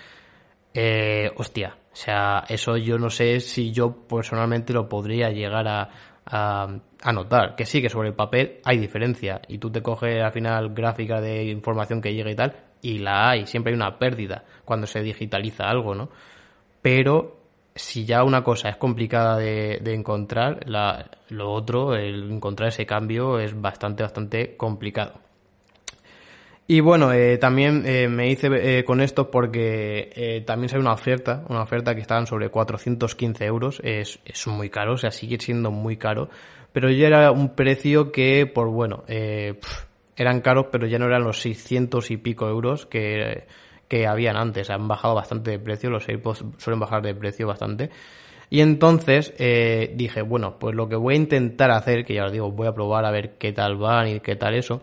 eh, 0.74 1.32
hostia, 1.34 1.76
o 1.92 1.96
sea, 1.96 2.44
eso 2.48 2.76
yo 2.76 2.98
no 2.98 3.10
sé 3.10 3.40
si 3.40 3.72
yo 3.72 4.06
personalmente 4.06 4.72
lo 4.72 4.88
podría 4.88 5.30
llegar 5.30 5.66
a, 5.66 5.90
a, 6.30 7.12
notar. 7.12 7.54
Que 7.56 7.64
sí, 7.64 7.80
que 7.82 7.88
sobre 7.88 8.08
el 8.08 8.14
papel 8.14 8.60
hay 8.64 8.78
diferencia. 8.78 9.40
Y 9.48 9.58
tú 9.58 9.70
te 9.70 9.82
coges 9.82 10.22
al 10.22 10.32
final 10.32 10.74
gráfica 10.74 11.20
de 11.20 11.44
información 11.44 12.00
que 12.00 12.14
llega 12.14 12.30
y 12.30 12.36
tal, 12.36 12.56
y 12.82 12.98
la 12.98 13.30
hay. 13.30 13.46
Siempre 13.46 13.72
hay 13.72 13.76
una 13.76 13.98
pérdida 13.98 14.44
cuando 14.64 14.86
se 14.86 15.02
digitaliza 15.02 15.64
algo, 15.68 15.94
¿no? 15.94 16.10
Pero 16.82 17.38
si 17.74 18.04
ya 18.04 18.24
una 18.24 18.42
cosa 18.42 18.68
es 18.68 18.76
complicada 18.76 19.36
de, 19.36 19.78
de 19.82 19.94
encontrar, 19.94 20.68
la, 20.68 21.10
lo 21.28 21.50
otro, 21.52 21.94
el 21.94 22.30
encontrar 22.30 22.70
ese 22.70 22.86
cambio 22.86 23.38
es 23.38 23.58
bastante, 23.60 24.02
bastante 24.02 24.56
complicado. 24.56 25.20
Y 26.70 26.80
bueno, 26.80 27.14
eh, 27.14 27.38
también 27.38 27.84
eh, 27.86 28.08
me 28.08 28.28
hice 28.30 28.48
eh, 28.52 28.84
con 28.84 29.00
esto 29.00 29.30
porque 29.30 30.10
eh, 30.14 30.42
también 30.42 30.68
sale 30.68 30.82
una 30.82 30.92
oferta, 30.92 31.42
una 31.48 31.62
oferta 31.62 31.94
que 31.94 32.02
estaban 32.02 32.26
sobre 32.26 32.50
415 32.50 33.42
euros, 33.46 33.80
es, 33.82 34.20
es 34.26 34.46
muy 34.46 34.68
caro, 34.68 34.92
o 34.92 34.96
sea, 34.98 35.10
sigue 35.10 35.38
siendo 35.40 35.70
muy 35.70 35.96
caro, 35.96 36.28
pero 36.70 36.90
ya 36.90 37.06
era 37.06 37.30
un 37.32 37.54
precio 37.54 38.12
que, 38.12 38.44
por 38.44 38.68
bueno, 38.68 39.04
eran 39.08 40.42
caros, 40.42 40.66
pero 40.70 40.86
ya 40.86 40.98
no 40.98 41.06
eran 41.06 41.24
los 41.24 41.40
600 41.40 42.10
y 42.10 42.18
pico 42.18 42.46
euros 42.46 42.84
que, 42.84 43.46
que 43.88 44.06
habían 44.06 44.36
antes, 44.36 44.68
han 44.68 44.88
bajado 44.88 45.14
bastante 45.14 45.52
de 45.52 45.58
precio, 45.58 45.88
los 45.88 46.06
AirPods 46.06 46.44
suelen 46.58 46.80
bajar 46.80 47.00
de 47.00 47.14
precio 47.14 47.46
bastante. 47.46 47.88
Y 48.50 48.60
entonces 48.60 49.32
dije, 49.38 50.20
bueno, 50.20 50.58
pues 50.58 50.74
lo 50.74 50.86
que 50.86 50.96
voy 50.96 51.14
a 51.14 51.16
intentar 51.16 51.70
hacer, 51.70 52.04
que 52.04 52.12
ya 52.12 52.26
os 52.26 52.32
digo, 52.32 52.50
voy 52.50 52.66
a 52.66 52.74
probar 52.74 53.06
a 53.06 53.10
ver 53.10 53.38
qué 53.38 53.54
tal 53.54 53.78
van 53.78 54.08
y 54.08 54.20
qué 54.20 54.36
tal 54.36 54.54
eso, 54.54 54.82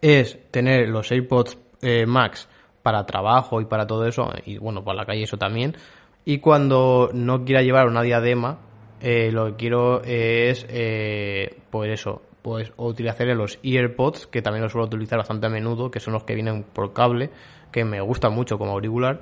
es 0.00 0.38
tener 0.50 0.88
los 0.88 1.10
AirPods 1.10 1.58
eh, 1.82 2.06
Max 2.06 2.48
para 2.82 3.06
trabajo 3.06 3.60
y 3.60 3.66
para 3.66 3.86
todo 3.86 4.06
eso, 4.06 4.30
y 4.44 4.58
bueno, 4.58 4.84
para 4.84 4.98
la 4.98 5.06
calle 5.06 5.24
eso 5.24 5.36
también. 5.36 5.76
Y 6.24 6.38
cuando 6.38 7.10
no 7.12 7.44
quiera 7.44 7.62
llevar 7.62 7.86
una 7.86 8.02
diadema, 8.02 8.58
eh, 9.00 9.30
lo 9.32 9.46
que 9.46 9.56
quiero 9.56 10.02
es, 10.02 10.66
eh, 10.68 11.58
pues 11.70 11.90
eso, 11.92 12.22
pues 12.42 12.72
utilizar 12.76 13.26
los 13.28 13.58
EarPods, 13.62 14.26
que 14.26 14.42
también 14.42 14.62
los 14.62 14.72
suelo 14.72 14.86
utilizar 14.86 15.18
bastante 15.18 15.46
a 15.46 15.50
menudo, 15.50 15.90
que 15.90 16.00
son 16.00 16.14
los 16.14 16.24
que 16.24 16.34
vienen 16.34 16.64
por 16.64 16.92
cable, 16.92 17.30
que 17.72 17.84
me 17.84 18.00
gustan 18.00 18.32
mucho 18.32 18.58
como 18.58 18.72
auricular. 18.72 19.20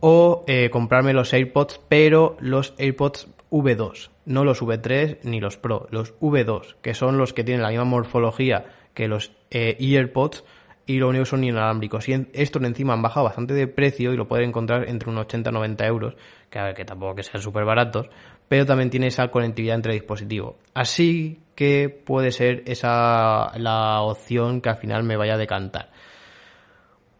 O 0.00 0.44
comprarme 0.70 1.14
los 1.14 1.32
AirPods, 1.32 1.80
pero 1.88 2.36
los 2.38 2.74
AirPods 2.78 3.28
V2, 3.50 4.10
no 4.26 4.44
los 4.44 4.62
V3 4.62 5.20
ni 5.22 5.40
los 5.40 5.56
Pro, 5.56 5.86
los 5.90 6.14
V2, 6.20 6.76
que 6.82 6.94
son 6.94 7.16
los 7.16 7.32
que 7.32 7.44
tienen 7.44 7.62
la 7.62 7.70
misma 7.70 7.84
morfología 7.84 8.66
que 8.96 9.08
los 9.08 9.30
eh, 9.50 9.76
EarPods 9.78 10.42
y 10.86 10.98
lo 10.98 11.08
único 11.08 11.26
son 11.26 11.44
inalámbricos. 11.44 12.08
Y 12.08 12.26
estos 12.32 12.62
encima 12.62 12.94
han 12.94 13.02
bajado 13.02 13.26
bastante 13.26 13.52
de 13.52 13.68
precio 13.68 14.12
y 14.12 14.16
lo 14.16 14.26
pueden 14.26 14.48
encontrar 14.48 14.88
entre 14.88 15.10
unos 15.10 15.26
80 15.26 15.50
y 15.50 15.52
90 15.52 15.86
euros, 15.86 16.14
que 16.48 16.58
a 16.58 16.64
ver, 16.64 16.74
que 16.74 16.84
tampoco 16.86 17.16
que 17.16 17.22
sean 17.22 17.42
súper 17.42 17.64
baratos, 17.64 18.08
pero 18.48 18.64
también 18.64 18.88
tiene 18.88 19.08
esa 19.08 19.28
conectividad 19.28 19.76
entre 19.76 19.92
dispositivos. 19.92 20.54
Así 20.72 21.40
que 21.54 21.90
puede 21.90 22.32
ser 22.32 22.62
esa 22.66 23.52
la 23.58 24.00
opción 24.00 24.62
que 24.62 24.70
al 24.70 24.76
final 24.76 25.04
me 25.04 25.16
vaya 25.16 25.34
a 25.34 25.38
decantar. 25.38 25.90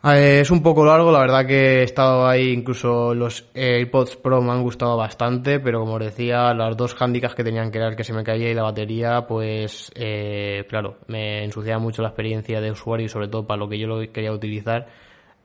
Eh, 0.05 0.40
es 0.40 0.51
un 0.51 0.62
poco 0.62 0.84
largo, 0.84 1.11
la 1.11 1.18
verdad 1.18 1.47
que 1.47 1.80
he 1.80 1.82
estado 1.82 2.28
ahí, 2.28 2.53
incluso 2.53 3.12
los 3.12 3.49
AirPods 3.55 4.16
Pro 4.16 4.40
me 4.40 4.53
han 4.53 4.62
gustado 4.62 4.97
bastante, 4.97 5.59
pero 5.59 5.80
como 5.80 5.94
os 5.94 6.01
decía, 6.01 6.55
las 6.55 6.76
dos 6.76 6.94
handicaps 7.01 7.34
que 7.34 7.42
tenían 7.42 7.72
que 7.72 7.78
era 7.78 7.97
que 7.97 8.05
se 8.05 8.12
me 8.12 8.22
caía 8.22 8.51
y 8.51 8.55
la 8.55 8.62
batería, 8.62 9.26
pues 9.26 9.90
eh, 9.97 10.64
claro, 10.68 10.99
me 11.09 11.44
ensuciaba 11.44 11.80
mucho 11.80 12.03
la 12.03 12.09
experiencia 12.09 12.61
de 12.61 12.70
usuario 12.70 13.07
y 13.07 13.09
sobre 13.09 13.28
todo 13.28 13.47
para 13.47 13.59
lo 13.59 13.68
que 13.68 13.78
yo 13.78 13.88
lo 13.88 14.01
quería 14.12 14.32
utilizar 14.32 14.86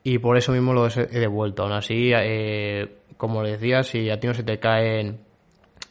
y 0.03 0.19
por 0.19 0.37
eso 0.37 0.51
mismo 0.51 0.73
lo 0.73 0.87
he 0.87 1.19
devuelto. 1.19 1.63
Aún 1.63 1.73
así, 1.73 2.11
eh, 2.13 2.97
como 3.17 3.43
decía, 3.43 3.83
si 3.83 4.09
a 4.09 4.19
ti 4.19 4.27
no 4.27 4.33
se 4.33 4.43
te 4.43 4.59
caen 4.59 5.21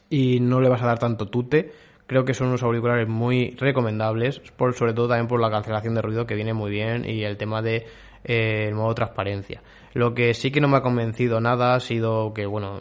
y 0.09 0.41
no 0.41 0.61
le 0.61 0.69
vas 0.69 0.83
a 0.83 0.87
dar 0.87 0.99
tanto 0.99 1.27
tute, 1.27 1.73
creo 2.07 2.25
que 2.25 2.35
son 2.35 2.49
unos 2.49 2.63
auriculares 2.63 3.09
muy 3.09 3.57
recomendables, 3.59 4.41
por, 4.57 4.75
sobre 4.75 4.95
todo 4.95 5.09
también 5.09 5.29
por 5.29 5.41
la 5.41 5.51
cancelación 5.51 5.95
de 5.95 6.03
ruido 6.03 6.27
que 6.27 6.35
viene 6.35 6.55
muy 6.55 6.71
bien 6.71 7.09
y 7.09 7.23
el 7.23 7.37
tema 7.37 7.63
de 7.63 7.87
eh, 8.25 8.67
el 8.69 8.75
modo 8.75 8.95
transparencia. 8.95 9.63
Lo 9.93 10.15
que 10.15 10.35
sí 10.35 10.51
que 10.51 10.61
no 10.61 10.69
me 10.69 10.77
ha 10.77 10.83
convencido 10.83 11.41
nada 11.41 11.75
ha 11.75 11.81
sido 11.81 12.33
que, 12.33 12.47
bueno, 12.47 12.81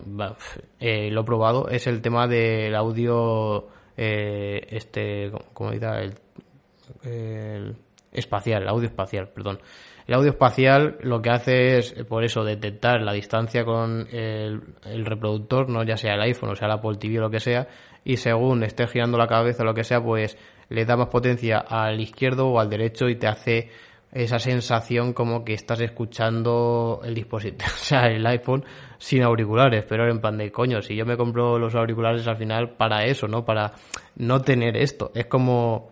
eh, 0.80 1.10
lo 1.12 1.22
he 1.22 1.24
probado, 1.24 1.70
es 1.70 1.88
el 1.88 2.02
tema 2.02 2.28
del 2.28 2.76
audio, 2.76 3.68
eh, 3.98 4.68
este, 4.70 5.32
como 5.54 5.72
dirá, 5.72 6.02
el, 6.02 7.76
espacial, 8.12 8.64
el 8.64 8.70
audio 8.70 8.88
espacial, 8.88 9.30
perdón. 9.30 9.60
El 10.08 10.16
audio 10.16 10.32
espacial 10.32 10.98
lo 11.02 11.22
que 11.22 11.30
hace 11.30 11.78
es, 11.78 11.94
por 12.08 12.24
eso, 12.24 12.44
detectar 12.44 13.02
la 13.02 13.14
distancia 13.14 13.64
con 13.64 14.08
el, 14.12 14.62
el, 14.86 15.06
reproductor, 15.06 15.70
no 15.70 15.84
ya 15.84 15.98
sea 15.98 16.16
el 16.16 16.22
iPhone 16.22 16.50
o 16.50 16.56
sea 16.56 16.68
el 16.68 16.74
Apple 16.74 16.98
TV 17.00 17.20
o 17.20 17.22
lo 17.22 17.30
que 17.30 17.40
sea, 17.40 17.68
y 18.04 18.18
según 18.18 18.64
esté 18.64 18.88
girando 18.88 19.18
la 19.18 19.28
cabeza 19.28 19.64
o 19.64 19.66
lo 19.66 19.74
que 19.74 19.84
sea, 19.84 20.02
pues 20.04 20.38
le 20.70 20.86
da 20.86 20.96
más 20.96 21.10
potencia 21.10 21.60
al 21.60 22.00
izquierdo 22.00 22.48
o 22.48 22.60
al 22.60 22.70
derecho 22.70 23.10
y 23.10 23.16
te 23.16 23.28
hace 23.28 23.70
esa 24.12 24.40
sensación 24.40 25.14
como 25.14 25.46
que 25.46 25.54
estás 25.54 25.80
escuchando 25.82 27.02
el 27.04 27.14
dispositivo, 27.14 27.72
o 27.74 27.78
sea, 27.78 28.08
el 28.08 28.26
iPhone 28.26 28.66
sin 28.98 29.24
auriculares, 29.24 29.86
pero 29.88 30.10
en 30.10 30.20
plan 30.20 30.38
de 30.38 30.52
coño, 30.52 30.82
si 30.82 30.96
yo 30.96 31.06
me 31.06 31.18
compro 31.18 31.60
los 31.60 31.76
auriculares 31.76 32.28
al 32.28 32.38
final 32.38 32.72
para 32.72 33.06
eso, 33.06 33.28
¿no? 33.28 33.46
Para 33.46 33.74
no 34.16 34.42
tener 34.42 34.78
esto. 34.78 35.12
Es 35.14 35.28
como, 35.28 35.92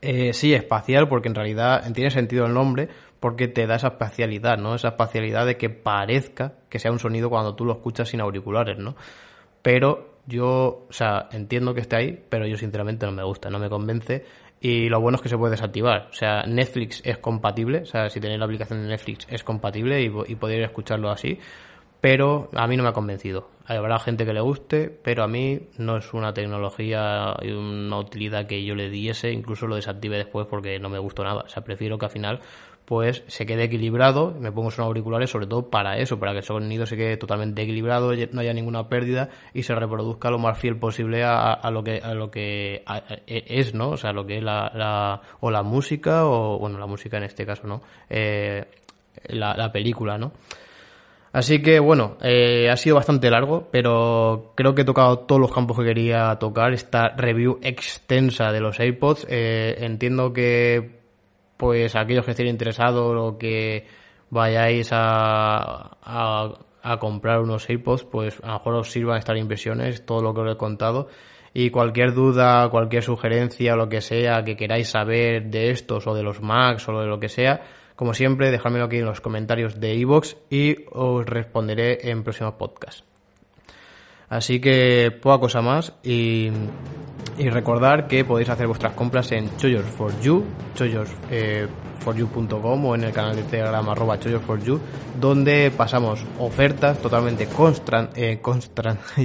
eh, 0.00 0.32
sí, 0.32 0.52
espacial, 0.52 1.08
porque 1.08 1.28
en 1.28 1.34
realidad 1.34 1.90
tiene 1.92 2.10
sentido 2.10 2.46
el 2.46 2.54
nombre, 2.54 2.88
porque 3.20 3.46
te 3.46 3.66
da 3.66 3.76
esa 3.76 3.88
espacialidad, 3.88 4.58
¿no? 4.58 4.74
Esa 4.74 4.88
espacialidad 4.88 5.46
de 5.46 5.56
que 5.56 5.70
parezca 5.70 6.54
que 6.68 6.80
sea 6.80 6.90
un 6.90 6.98
sonido 6.98 7.30
cuando 7.30 7.54
tú 7.54 7.64
lo 7.64 7.72
escuchas 7.72 8.08
sin 8.08 8.20
auriculares, 8.20 8.78
¿no? 8.78 8.96
Pero 9.62 10.16
yo, 10.26 10.86
o 10.88 10.92
sea, 10.92 11.28
entiendo 11.32 11.72
que 11.72 11.80
esté 11.80 11.96
ahí, 11.96 12.24
pero 12.28 12.46
yo 12.46 12.56
sinceramente 12.56 13.06
no 13.06 13.12
me 13.12 13.24
gusta, 13.24 13.48
no 13.48 13.58
me 13.58 13.68
convence 13.68 14.24
y 14.64 14.88
lo 14.88 15.00
bueno 15.00 15.16
es 15.16 15.22
que 15.22 15.28
se 15.28 15.36
puede 15.36 15.50
desactivar. 15.50 16.06
O 16.08 16.12
sea, 16.12 16.44
Netflix 16.44 17.02
es 17.04 17.18
compatible. 17.18 17.80
O 17.80 17.86
sea, 17.86 18.08
si 18.08 18.20
tenéis 18.20 18.38
la 18.38 18.44
aplicación 18.44 18.80
de 18.80 18.88
Netflix 18.88 19.26
es 19.28 19.42
compatible 19.42 20.00
y, 20.00 20.12
y 20.28 20.36
podéis 20.36 20.62
escucharlo 20.62 21.10
así. 21.10 21.40
Pero 22.00 22.48
a 22.54 22.68
mí 22.68 22.76
no 22.76 22.84
me 22.84 22.90
ha 22.90 22.92
convencido. 22.92 23.50
Habrá 23.66 23.98
gente 23.98 24.24
que 24.24 24.32
le 24.32 24.40
guste, 24.40 24.88
pero 24.88 25.24
a 25.24 25.28
mí 25.28 25.68
no 25.78 25.96
es 25.96 26.14
una 26.14 26.32
tecnología 26.32 27.34
y 27.42 27.50
una 27.50 27.98
utilidad 27.98 28.46
que 28.46 28.64
yo 28.64 28.76
le 28.76 28.88
diese. 28.88 29.32
Incluso 29.32 29.66
lo 29.66 29.74
desactive 29.74 30.16
después 30.16 30.46
porque 30.46 30.78
no 30.78 30.88
me 30.88 31.00
gustó 31.00 31.24
nada. 31.24 31.42
O 31.42 31.48
sea, 31.48 31.64
prefiero 31.64 31.98
que 31.98 32.06
al 32.06 32.12
final 32.12 32.40
pues 32.92 33.24
se 33.26 33.46
quede 33.46 33.64
equilibrado, 33.64 34.34
me 34.38 34.52
pongo 34.52 34.66
unos 34.66 34.78
auriculares 34.78 35.30
sobre 35.30 35.46
todo 35.46 35.70
para 35.70 35.96
eso, 35.96 36.18
para 36.18 36.32
que 36.32 36.40
el 36.40 36.44
sonido 36.44 36.84
se 36.84 36.98
quede 36.98 37.16
totalmente 37.16 37.62
equilibrado, 37.62 38.12
no 38.32 38.40
haya 38.42 38.52
ninguna 38.52 38.90
pérdida 38.90 39.30
y 39.54 39.62
se 39.62 39.74
reproduzca 39.74 40.30
lo 40.30 40.38
más 40.38 40.58
fiel 40.58 40.76
posible 40.76 41.24
a, 41.24 41.70
lo 41.70 41.82
que 41.82 42.02
a 42.04 42.12
lo 42.12 42.30
que 42.30 42.84
e, 43.26 43.44
es, 43.46 43.72
¿no? 43.72 43.92
O 43.92 43.96
sea, 43.96 44.12
lo 44.12 44.26
que 44.26 44.36
es 44.36 44.42
la, 44.42 45.22
o 45.40 45.50
la 45.50 45.62
música 45.62 46.26
o 46.26 46.58
bueno, 46.58 46.78
la 46.78 46.84
música 46.84 47.16
en 47.16 47.22
este 47.22 47.46
caso, 47.46 47.66
¿no? 47.66 47.80
Eh, 48.10 48.62
la, 49.28 49.56
la 49.56 49.72
película, 49.72 50.18
¿no? 50.18 50.32
Así 51.32 51.62
que 51.62 51.80
bueno, 51.80 52.18
eh, 52.20 52.68
ha 52.68 52.76
sido 52.76 52.96
bastante 52.96 53.30
largo, 53.30 53.70
pero 53.72 54.52
creo 54.54 54.74
que 54.74 54.82
he 54.82 54.84
tocado 54.84 55.20
todos 55.20 55.40
los 55.40 55.50
campos 55.50 55.78
que 55.78 55.84
quería 55.84 56.36
tocar. 56.38 56.74
Esta 56.74 57.08
review 57.16 57.58
extensa 57.62 58.52
de 58.52 58.60
los 58.60 58.78
AirPods. 58.78 59.26
Eh, 59.30 59.76
entiendo 59.78 60.34
que 60.34 61.01
pues 61.62 61.94
aquellos 61.94 62.24
que 62.24 62.32
estén 62.32 62.48
interesados 62.48 63.14
o 63.16 63.38
que 63.38 63.86
vayáis 64.30 64.88
a, 64.90 65.96
a, 66.02 66.98
comprar 66.98 67.38
unos 67.38 67.70
AirPods, 67.70 68.02
pues 68.02 68.40
a 68.42 68.48
lo 68.48 68.52
mejor 68.54 68.74
os 68.74 68.90
sirvan 68.90 69.18
estas 69.18 69.38
impresiones, 69.38 70.04
todo 70.04 70.22
lo 70.22 70.34
que 70.34 70.40
os 70.40 70.52
he 70.52 70.56
contado. 70.56 71.06
Y 71.54 71.70
cualquier 71.70 72.14
duda, 72.14 72.68
cualquier 72.68 73.04
sugerencia 73.04 73.74
o 73.74 73.76
lo 73.76 73.88
que 73.88 74.00
sea 74.00 74.42
que 74.42 74.56
queráis 74.56 74.88
saber 74.88 75.50
de 75.52 75.70
estos 75.70 76.08
o 76.08 76.14
de 76.14 76.24
los 76.24 76.42
Macs 76.42 76.88
o 76.88 76.98
de 76.98 77.06
lo 77.06 77.20
que 77.20 77.28
sea, 77.28 77.60
como 77.94 78.12
siempre, 78.12 78.50
dejármelo 78.50 78.86
aquí 78.86 78.96
en 78.96 79.04
los 79.04 79.20
comentarios 79.20 79.78
de 79.78 79.94
iVoox 79.94 80.34
y 80.50 80.78
os 80.90 81.24
responderé 81.24 82.10
en 82.10 82.24
próximos 82.24 82.54
podcasts. 82.54 83.11
Así 84.32 84.60
que 84.60 85.16
poca 85.20 85.40
cosa 85.40 85.60
más 85.60 85.92
y, 86.02 86.48
y 87.36 87.50
recordar 87.50 88.08
que 88.08 88.24
podéis 88.24 88.48
hacer 88.48 88.66
vuestras 88.66 88.94
compras 88.94 89.30
en 89.32 89.50
Choyos4You, 89.58 90.42
choyos4you.com 90.74 92.86
o 92.86 92.94
en 92.94 93.04
el 93.04 93.12
canal 93.12 93.36
de 93.36 93.42
Telegram 93.42 93.86
arroba 93.90 94.18
choyos4you, 94.18 94.80
donde 95.20 95.70
pasamos 95.70 96.24
ofertas 96.38 96.96
totalmente 97.02 97.46
constran, 97.46 98.08
eh, 98.16 98.38
constran, 98.40 99.00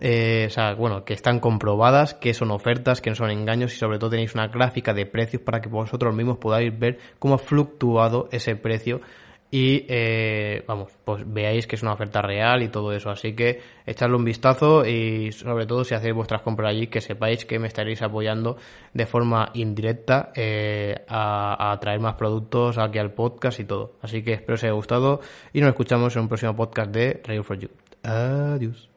eh, 0.00 0.44
o 0.46 0.50
sea, 0.50 0.72
bueno, 0.72 1.04
que 1.04 1.12
están 1.12 1.38
comprobadas, 1.38 2.14
que 2.14 2.32
son 2.32 2.52
ofertas, 2.52 3.02
que 3.02 3.10
no 3.10 3.16
son 3.16 3.32
engaños 3.32 3.74
y 3.74 3.76
sobre 3.76 3.98
todo 3.98 4.08
tenéis 4.08 4.34
una 4.34 4.48
gráfica 4.48 4.94
de 4.94 5.04
precios 5.04 5.42
para 5.42 5.60
que 5.60 5.68
vosotros 5.68 6.14
mismos 6.14 6.38
podáis 6.38 6.72
ver 6.78 7.00
cómo 7.18 7.34
ha 7.34 7.38
fluctuado 7.38 8.30
ese 8.32 8.56
precio 8.56 9.02
y 9.54 9.86
eh, 9.88 10.64
vamos, 10.66 10.90
pues 11.04 11.22
veáis 11.24 11.68
que 11.68 11.76
es 11.76 11.82
una 11.84 11.92
oferta 11.92 12.20
real 12.20 12.64
y 12.64 12.70
todo 12.70 12.92
eso. 12.92 13.08
Así 13.08 13.36
que 13.36 13.60
echadle 13.86 14.16
un 14.16 14.24
vistazo 14.24 14.84
y 14.84 15.30
sobre 15.30 15.64
todo 15.64 15.84
si 15.84 15.94
hacéis 15.94 16.12
vuestras 16.12 16.42
compras 16.42 16.70
allí, 16.70 16.88
que 16.88 17.00
sepáis 17.00 17.44
que 17.44 17.60
me 17.60 17.68
estaréis 17.68 18.02
apoyando 18.02 18.56
de 18.92 19.06
forma 19.06 19.50
indirecta 19.54 20.32
eh, 20.34 21.04
a, 21.06 21.78
traer 21.80 22.00
más 22.00 22.14
productos 22.14 22.78
aquí 22.78 22.98
al 22.98 23.12
podcast 23.12 23.60
y 23.60 23.64
todo. 23.64 23.92
Así 24.02 24.24
que 24.24 24.32
espero 24.32 24.54
os 24.54 24.64
haya 24.64 24.72
gustado 24.72 25.20
y 25.52 25.60
nos 25.60 25.68
escuchamos 25.68 26.16
en 26.16 26.22
un 26.22 26.28
próximo 26.28 26.56
podcast 26.56 26.90
de 26.90 27.22
Radio 27.24 27.44
for 27.44 27.56
You. 27.56 27.68
Adiós. 28.02 28.93